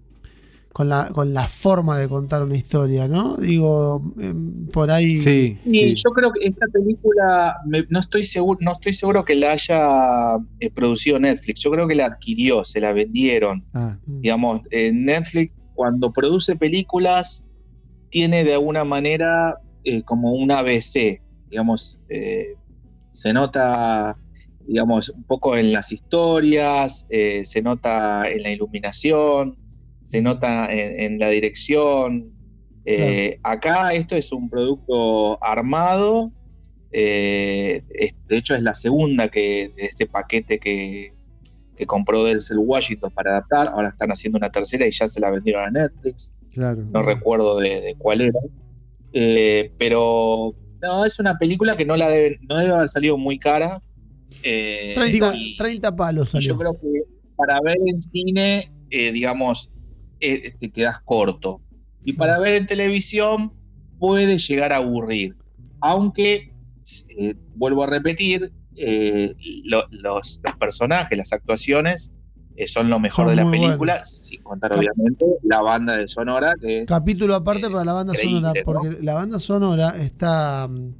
con, 0.72 0.88
la, 0.88 1.08
con 1.12 1.34
la 1.34 1.48
forma 1.48 1.98
de 1.98 2.08
contar 2.08 2.42
una 2.42 2.56
historia, 2.56 3.08
¿no? 3.08 3.36
Digo, 3.36 4.02
em, 4.20 4.66
por 4.68 4.90
ahí... 4.90 5.18
Sí, 5.18 5.58
Y 5.64 5.70
sí. 5.78 5.94
yo 5.96 6.10
creo 6.12 6.30
que 6.32 6.46
esta 6.46 6.66
película, 6.72 7.56
me- 7.66 7.84
no, 7.88 7.98
estoy 8.00 8.24
seguro, 8.24 8.58
no 8.62 8.72
estoy 8.72 8.92
seguro 8.92 9.24
que 9.24 9.34
la 9.34 9.52
haya 9.52 10.36
eh, 10.60 10.70
producido 10.70 11.18
Netflix, 11.18 11.60
yo 11.60 11.70
creo 11.70 11.88
que 11.88 11.94
la 11.96 12.06
adquirió, 12.06 12.64
se 12.64 12.80
la 12.80 12.92
vendieron. 12.92 13.64
Ah, 13.72 13.98
Mm. 14.06 14.20
digamos, 14.20 14.60
eh, 14.70 14.92
Netflix 14.92 15.52
cuando 15.74 16.12
produce 16.12 16.54
películas 16.56 17.44
tiene 18.10 18.44
de 18.44 18.54
alguna 18.54 18.84
manera 18.84 19.56
eh, 19.84 20.02
como 20.02 20.32
un 20.32 20.50
ABC, 20.52 21.20
digamos, 21.50 21.98
eh, 22.08 22.54
se 23.10 23.32
nota, 23.32 24.16
digamos, 24.66 25.08
un 25.08 25.24
poco 25.24 25.56
en 25.56 25.72
las 25.72 25.90
historias, 25.90 27.06
eh, 27.08 27.44
se 27.44 27.60
nota 27.62 28.22
en 28.28 28.42
la 28.42 28.50
iluminación, 28.50 29.56
se 30.02 30.22
nota 30.22 30.66
en, 30.72 31.00
en 31.00 31.18
la 31.18 31.28
dirección. 31.28 32.32
Eh, 32.84 33.38
Acá 33.42 33.90
esto 33.92 34.16
es 34.16 34.32
un 34.32 34.48
producto 34.50 35.38
armado 35.44 36.32
Eh, 36.92 37.84
es- 37.94 38.16
de 38.28 38.36
hecho, 38.38 38.54
es 38.54 38.62
la 38.62 38.74
segunda 38.74 39.28
que 39.28 39.72
de 39.76 39.84
este 39.84 40.06
paquete 40.06 40.58
que, 40.58 41.12
que 41.76 41.86
compró 41.86 42.24
Denzel 42.24 42.58
Washington 42.58 43.12
para 43.14 43.30
adaptar. 43.30 43.68
Ahora 43.68 43.88
están 43.90 44.10
haciendo 44.10 44.38
una 44.38 44.50
tercera 44.50 44.84
y 44.86 44.90
ya 44.90 45.06
se 45.06 45.20
la 45.20 45.30
vendieron 45.30 45.64
a 45.64 45.70
Netflix. 45.70 46.34
Claro. 46.52 46.82
No 46.90 47.02
recuerdo 47.02 47.58
de, 47.60 47.80
de 47.80 47.94
cuál 47.96 48.22
era. 48.22 48.40
Eh, 49.12 49.72
pero 49.78 50.52
no, 50.82 51.04
es 51.04 51.20
una 51.20 51.38
película 51.38 51.76
que 51.76 51.84
no, 51.84 51.96
la 51.96 52.08
debe, 52.08 52.38
no 52.48 52.56
debe 52.56 52.74
haber 52.74 52.88
salido 52.88 53.16
muy 53.16 53.38
cara. 53.38 53.80
Eh, 54.42 54.92
30, 54.96 55.32
y- 55.36 55.56
30 55.56 55.94
palos 55.94 56.30
salió. 56.30 56.48
yo 56.54 56.58
creo 56.58 56.72
que 56.80 57.02
para 57.36 57.60
ver 57.60 57.76
en 57.86 58.02
cine, 58.02 58.72
eh, 58.90 59.12
digamos, 59.12 59.70
eh, 60.20 60.52
te 60.58 60.70
quedas 60.70 61.00
corto. 61.04 61.60
Y 62.04 62.14
para 62.14 62.38
ver 62.38 62.54
en 62.54 62.66
televisión 62.66 63.52
puede 63.98 64.38
llegar 64.38 64.72
a 64.72 64.76
aburrir. 64.76 65.36
Aunque, 65.80 66.52
eh, 67.18 67.34
vuelvo 67.54 67.82
a 67.84 67.86
repetir, 67.86 68.52
eh, 68.76 69.34
lo- 69.66 69.84
los, 69.90 70.40
los 70.42 70.56
personajes, 70.58 71.16
las 71.18 71.32
actuaciones 71.32 72.12
eh, 72.56 72.66
son 72.66 72.88
lo 72.90 72.98
mejor 72.98 73.26
Son 73.28 73.36
de 73.36 73.42
la 73.44 73.50
película, 73.50 74.04
sin 74.04 74.42
contar 74.42 74.70
Cap- 74.70 74.78
obviamente 74.80 75.24
la 75.42 75.60
banda 75.62 75.96
de 75.96 76.08
Sonora, 76.08 76.54
que 76.60 76.80
es 76.80 76.86
Capítulo 76.86 77.34
aparte 77.34 77.66
es 77.66 77.68
para 77.72 77.84
la 77.84 77.92
banda 77.92 78.14
sonora, 78.14 78.52
¿no? 78.54 78.64
porque 78.64 78.98
la 79.02 79.14
banda 79.14 79.38
sonora 79.38 79.94
está, 79.98 80.68
mm, 80.68 80.94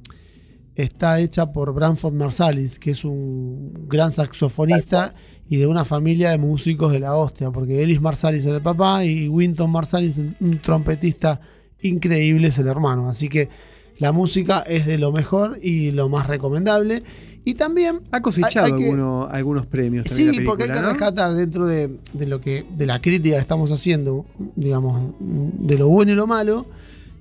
está 0.75 1.19
hecha 1.19 1.51
por 1.51 1.73
Branford 1.73 2.13
Marsalis, 2.13 2.79
que 2.79 2.91
es 2.91 3.03
un 3.05 3.87
gran 3.87 4.11
saxofonista 4.11 5.13
y 5.51 5.57
de 5.57 5.67
una 5.67 5.83
familia 5.83 6.29
de 6.31 6.37
músicos 6.37 6.93
de 6.93 7.01
la 7.01 7.13
hostia, 7.13 7.51
porque 7.51 7.83
Ellis 7.83 7.99
Marsalis 7.99 8.45
era 8.45 8.55
el 8.55 8.61
papá 8.63 9.03
y 9.03 9.27
Winton 9.27 9.69
Marsalis, 9.69 10.17
un 10.17 10.61
trompetista 10.63 11.41
increíble, 11.81 12.47
es 12.47 12.57
el 12.57 12.67
hermano. 12.67 13.09
Así 13.09 13.27
que 13.27 13.49
la 13.97 14.13
música 14.13 14.59
es 14.61 14.85
de 14.85 14.97
lo 14.97 15.11
mejor 15.11 15.57
y 15.61 15.91
lo 15.91 16.07
más 16.07 16.27
recomendable. 16.27 17.03
Y 17.43 17.55
también 17.55 17.99
Ha 18.11 18.21
cosechado 18.21 18.67
Hay- 18.67 18.71
hay 18.71 18.79
que- 18.79 18.89
algunos, 19.31 19.65
premios. 19.65 20.07
Sí, 20.07 20.39
porque 20.45 20.63
hay 20.63 20.69
que 20.71 20.81
rescatar 20.81 21.33
dentro 21.33 21.67
de, 21.67 21.97
de 22.13 22.25
lo 22.27 22.39
que 22.39 22.63
de 22.77 22.85
la 22.85 23.01
crítica 23.01 23.35
que 23.35 23.41
estamos 23.41 23.73
haciendo, 23.73 24.25
digamos, 24.55 25.13
de 25.19 25.77
lo 25.77 25.89
bueno 25.89 26.13
y 26.13 26.15
lo 26.15 26.27
malo. 26.27 26.65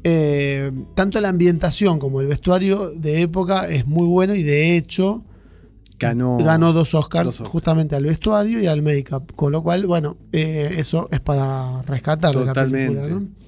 eh, 0.04 0.70
tanto 0.94 1.20
la 1.20 1.28
ambientación 1.30 1.98
como 1.98 2.20
el 2.22 2.26
vestuario 2.26 2.90
de 2.90 3.20
época 3.22 3.66
es 3.68 3.86
muy 3.86 4.06
bueno 4.06 4.34
y 4.34 4.42
de 4.42 4.76
hecho 4.76 5.22
Ganó, 6.00 6.38
ganó 6.38 6.72
dos 6.72 6.94
Oscars, 6.94 7.26
dos 7.26 7.34
Oscars. 7.36 7.50
justamente 7.50 7.94
al 7.94 8.04
vestuario 8.04 8.60
y 8.60 8.66
al 8.66 8.80
make-up. 8.82 9.34
Con 9.36 9.52
lo 9.52 9.62
cual, 9.62 9.86
bueno, 9.86 10.16
eh, 10.32 10.74
eso 10.78 11.08
es 11.12 11.20
para 11.20 11.82
rescatar 11.82 12.34
de 12.34 12.40
la 12.46 12.52
Totalmente. 12.52 13.00
película. 13.00 13.20
¿no? 13.20 13.40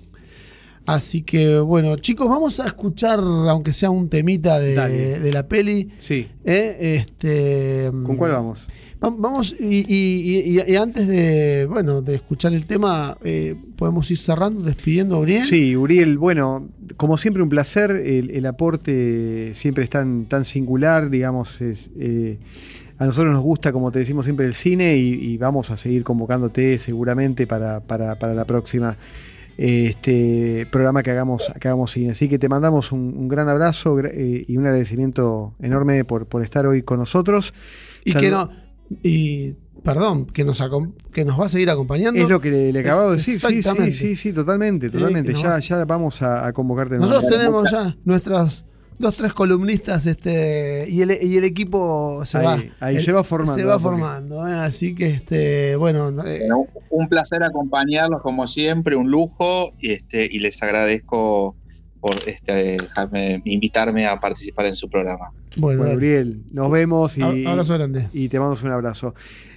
Así 0.84 1.22
que, 1.22 1.59
bueno, 1.61 1.96
chicos, 1.96 2.28
vamos 2.28 2.59
a 2.61 2.66
escuchar, 2.66 3.20
aunque 3.20 3.72
sea 3.72 3.90
un 3.90 4.09
temita 4.09 4.59
de, 4.59 5.20
de 5.20 5.32
la 5.32 5.46
peli. 5.46 5.92
Sí. 5.98 6.28
eh, 6.44 6.96
este, 6.98 7.88
¿Con 8.05 8.16
cuál 8.16 8.32
vamos? 8.32 8.66
Va- 9.03 9.11
Vamos, 9.16 9.55
y, 9.59 9.84
y- 9.92 10.59
y- 10.59 10.72
y 10.72 10.76
antes 10.76 11.07
de, 11.09 11.66
bueno, 11.68 12.03
de 12.03 12.14
escuchar 12.16 12.53
el 12.53 12.64
tema, 12.66 13.16
eh, 13.24 13.57
podemos 13.76 14.11
ir 14.11 14.18
cerrando, 14.18 14.61
despidiendo 14.62 15.16
a 15.16 15.18
Uriel. 15.18 15.42
Sí, 15.44 15.74
Uriel, 15.76 16.18
bueno, 16.18 16.68
como 16.96 17.16
siempre 17.16 17.42
un 17.42 17.48
placer, 17.48 17.90
el, 17.90 18.30
el 18.30 18.46
aporte 18.46 19.53
siempre 19.55 19.84
es 19.84 19.90
tan, 19.90 20.26
tan 20.26 20.44
singular, 20.44 21.11
digamos, 21.11 21.61
es, 21.61 21.90
eh, 21.98 22.38
a 22.98 23.07
nosotros 23.07 23.32
nos 23.32 23.42
gusta, 23.42 23.72
como 23.72 23.90
te 23.90 23.98
decimos 23.98 24.24
siempre, 24.26 24.46
el 24.46 24.55
cine 24.55 24.96
y, 24.96 25.36
vamos 25.36 25.70
a 25.72 25.76
seguir 25.76 26.05
convocándote 26.05 26.78
seguramente 26.78 27.46
para, 27.48 27.80
para- 27.80 28.16
para 28.18 28.34
la 28.34 28.44
próxima 28.44 28.96
este 29.59 30.66
programa 30.70 31.03
que 31.03 31.11
hagamos, 31.11 31.53
que 31.61 31.68
hagamos 31.68 31.90
cine. 31.90 32.12
Así 32.12 32.28
que 32.28 32.38
te 32.38 32.48
mandamos 32.48 32.92
un, 32.92 33.14
un 33.16 33.28
gran 33.28 33.48
abrazo 33.48 33.98
eh, 34.00 34.44
y 34.46 34.57
un 34.57 34.66
agradecimiento 34.66 35.55
enorme 35.61 36.05
por, 36.05 36.26
por 36.26 36.42
estar 36.42 36.66
hoy 36.66 36.82
con 36.82 36.98
nosotros. 36.98 37.53
y 38.05 38.12
Salud- 38.12 38.24
que 38.24 38.30
no, 38.30 38.50
y 39.03 39.55
perdón, 39.82 40.26
que 40.26 40.45
nos, 40.45 40.62
que 41.12 41.24
nos 41.24 41.40
va 41.40 41.47
a 41.47 41.49
seguir 41.49 41.68
acompañando. 41.70 42.20
Es 42.20 42.28
lo 42.28 42.40
que 42.40 42.51
le, 42.51 42.72
le 42.72 42.80
acabo 42.80 43.11
de 43.11 43.16
decir, 43.16 43.38
sí, 43.38 43.62
sí, 43.62 43.93
sí, 43.93 44.16
sí, 44.16 44.32
totalmente, 44.32 44.90
totalmente. 44.90 45.32
que 45.32 45.43
nos 45.43 45.43
Ya, 45.43 45.59
ya 45.78 45.84
vamos 45.84 46.22
a, 46.22 46.47
a 46.47 46.53
convocarte. 46.53 46.99
Nosotros 46.99 47.22
nuevo. 47.22 47.36
tenemos 47.36 47.70
ya 47.70 47.97
nuestras 48.05 48.64
dos, 48.99 49.16
tres 49.16 49.32
columnistas, 49.34 50.07
este, 50.07 50.86
y 50.88 51.03
el, 51.03 51.11
y 51.20 51.36
el 51.36 51.43
equipo 51.43 52.22
se 52.24 52.38
Ahí- 52.38 52.45
va. 52.45 52.62
ahí 52.86 52.97
el- 52.99 53.03
se 53.03 53.11
va 53.11 53.24
formando, 53.24 53.59
Se 53.59 53.64
va 53.64 53.80
formando, 53.80 54.47
eh, 54.47 54.55
así 54.55 54.95
que 54.95 55.09
este, 55.11 55.74
bueno, 55.74 56.11
eh, 56.24 56.38
Bueno, 56.47 56.66
un 56.90 57.09
placer 57.09 57.43
acompañarlos 57.43 58.22
como 58.22 58.47
siempre, 58.47 58.95
un 58.95 59.11
lujo, 59.11 59.72
y, 59.80 59.90
este, 59.90 60.28
y 60.30 60.38
les 60.38 60.62
agradezco 60.62 61.57
por 62.03 62.16
este, 62.26 62.53
dejarme, 62.78 63.40
invitarme 63.46 64.07
a 64.07 64.18
participar 64.20 64.66
en 64.66 64.74
su 64.74 64.90
programa. 64.90 65.30
bueno. 65.57 65.84
Uriel, 65.84 66.42
nos 66.53 66.70
vemos 66.70 67.16
y, 67.16 67.22
Ab- 67.22 67.46
abrazo 67.48 67.74
grande. 67.74 68.09
y 68.12 68.28
te 68.28 68.38
mandamos 68.38 68.62
un 68.64 68.72
abrazo. 68.72 69.14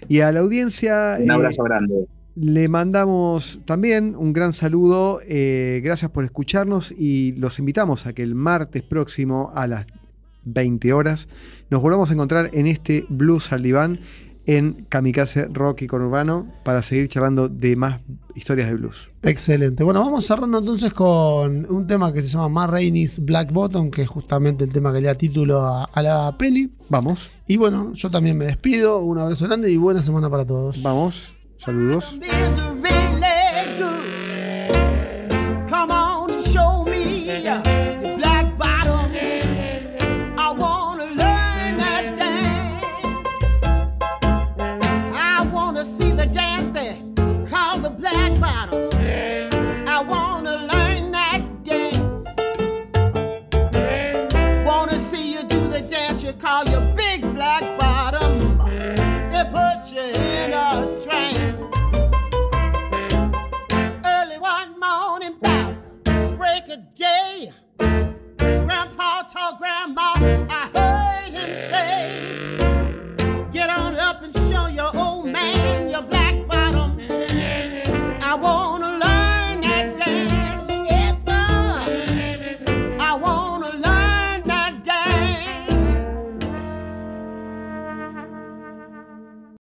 Y 0.07 0.21
a 0.21 0.31
la 0.31 0.39
audiencia 0.41 1.17
Un 1.19 1.29
eh, 1.31 1.33
abrazo 1.33 1.63
grande. 1.63 2.05
le 2.35 2.67
mandamos 2.69 3.59
también 3.65 4.15
un 4.15 4.31
gran 4.31 4.53
saludo. 4.53 5.19
eh, 5.27 5.81
gracias 5.83 6.11
por 6.11 6.23
escucharnos 6.23 6.91
y 6.95 7.31
los 7.33 7.57
invitamos 7.59 8.05
a 8.05 8.13
que 8.13 8.21
el 8.23 8.35
martes 8.35 8.83
próximo 8.83 9.51
a 9.55 9.65
las 9.67 9.85
20 10.43 10.93
horas 10.93 11.27
nos 11.71 11.81
volvamos 11.81 12.11
a 12.11 12.13
encontrar 12.13 12.51
en 12.53 12.67
este 12.67 13.05
Blues 13.09 13.51
al 13.51 13.63
Diván 13.63 13.99
en 14.45 14.85
Kamikaze 14.89 15.47
Rock 15.51 15.83
y 15.83 15.87
Conurbano 15.87 16.47
para 16.63 16.83
seguir 16.83 17.09
charlando 17.09 17.49
de 17.49 17.75
más 17.75 18.01
historias 18.35 18.69
de 18.69 18.75
blues. 18.75 19.11
Excelente. 19.23 19.83
Bueno, 19.83 20.01
vamos 20.01 20.25
cerrando 20.25 20.59
entonces 20.59 20.93
con 20.93 21.65
un 21.71 21.87
tema 21.87 22.13
que 22.13 22.21
se 22.21 22.27
llama 22.27 22.49
Ma 22.49 22.67
Rainey's 22.67 23.19
Black 23.23 23.51
Bottom, 23.51 23.89
que 23.89 24.03
es 24.03 24.09
justamente 24.09 24.65
el 24.65 24.71
tema 24.73 24.93
que 24.93 25.01
le 25.01 25.07
da 25.07 25.15
título 25.15 25.61
a, 25.61 25.85
a 25.85 26.01
la 26.01 26.37
peli. 26.37 26.71
Vamos, 26.89 27.31
Y 27.47 27.57
bueno, 27.57 27.93
yo 27.93 28.11
también 28.11 28.37
me 28.37 28.45
despido. 28.45 28.99
Un 28.99 29.17
abrazo 29.17 29.45
grande 29.45 29.71
y 29.71 29.77
buena 29.77 30.01
semana 30.01 30.29
para 30.29 30.45
todos. 30.45 30.81
vamos, 30.83 31.33
saludos. 31.57 32.19
grandma, 69.53 70.13
I 70.49 70.69
heard 70.75 71.31
him 71.31 71.55
say, 71.55 73.47
Get 73.51 73.69
on 73.69 73.95
up 73.95 74.23
and 74.23 74.33
show 74.33 74.67
your 74.67 74.95
old 74.95 75.27
man 75.27 75.89
your 75.89 76.01
black. 76.01 76.24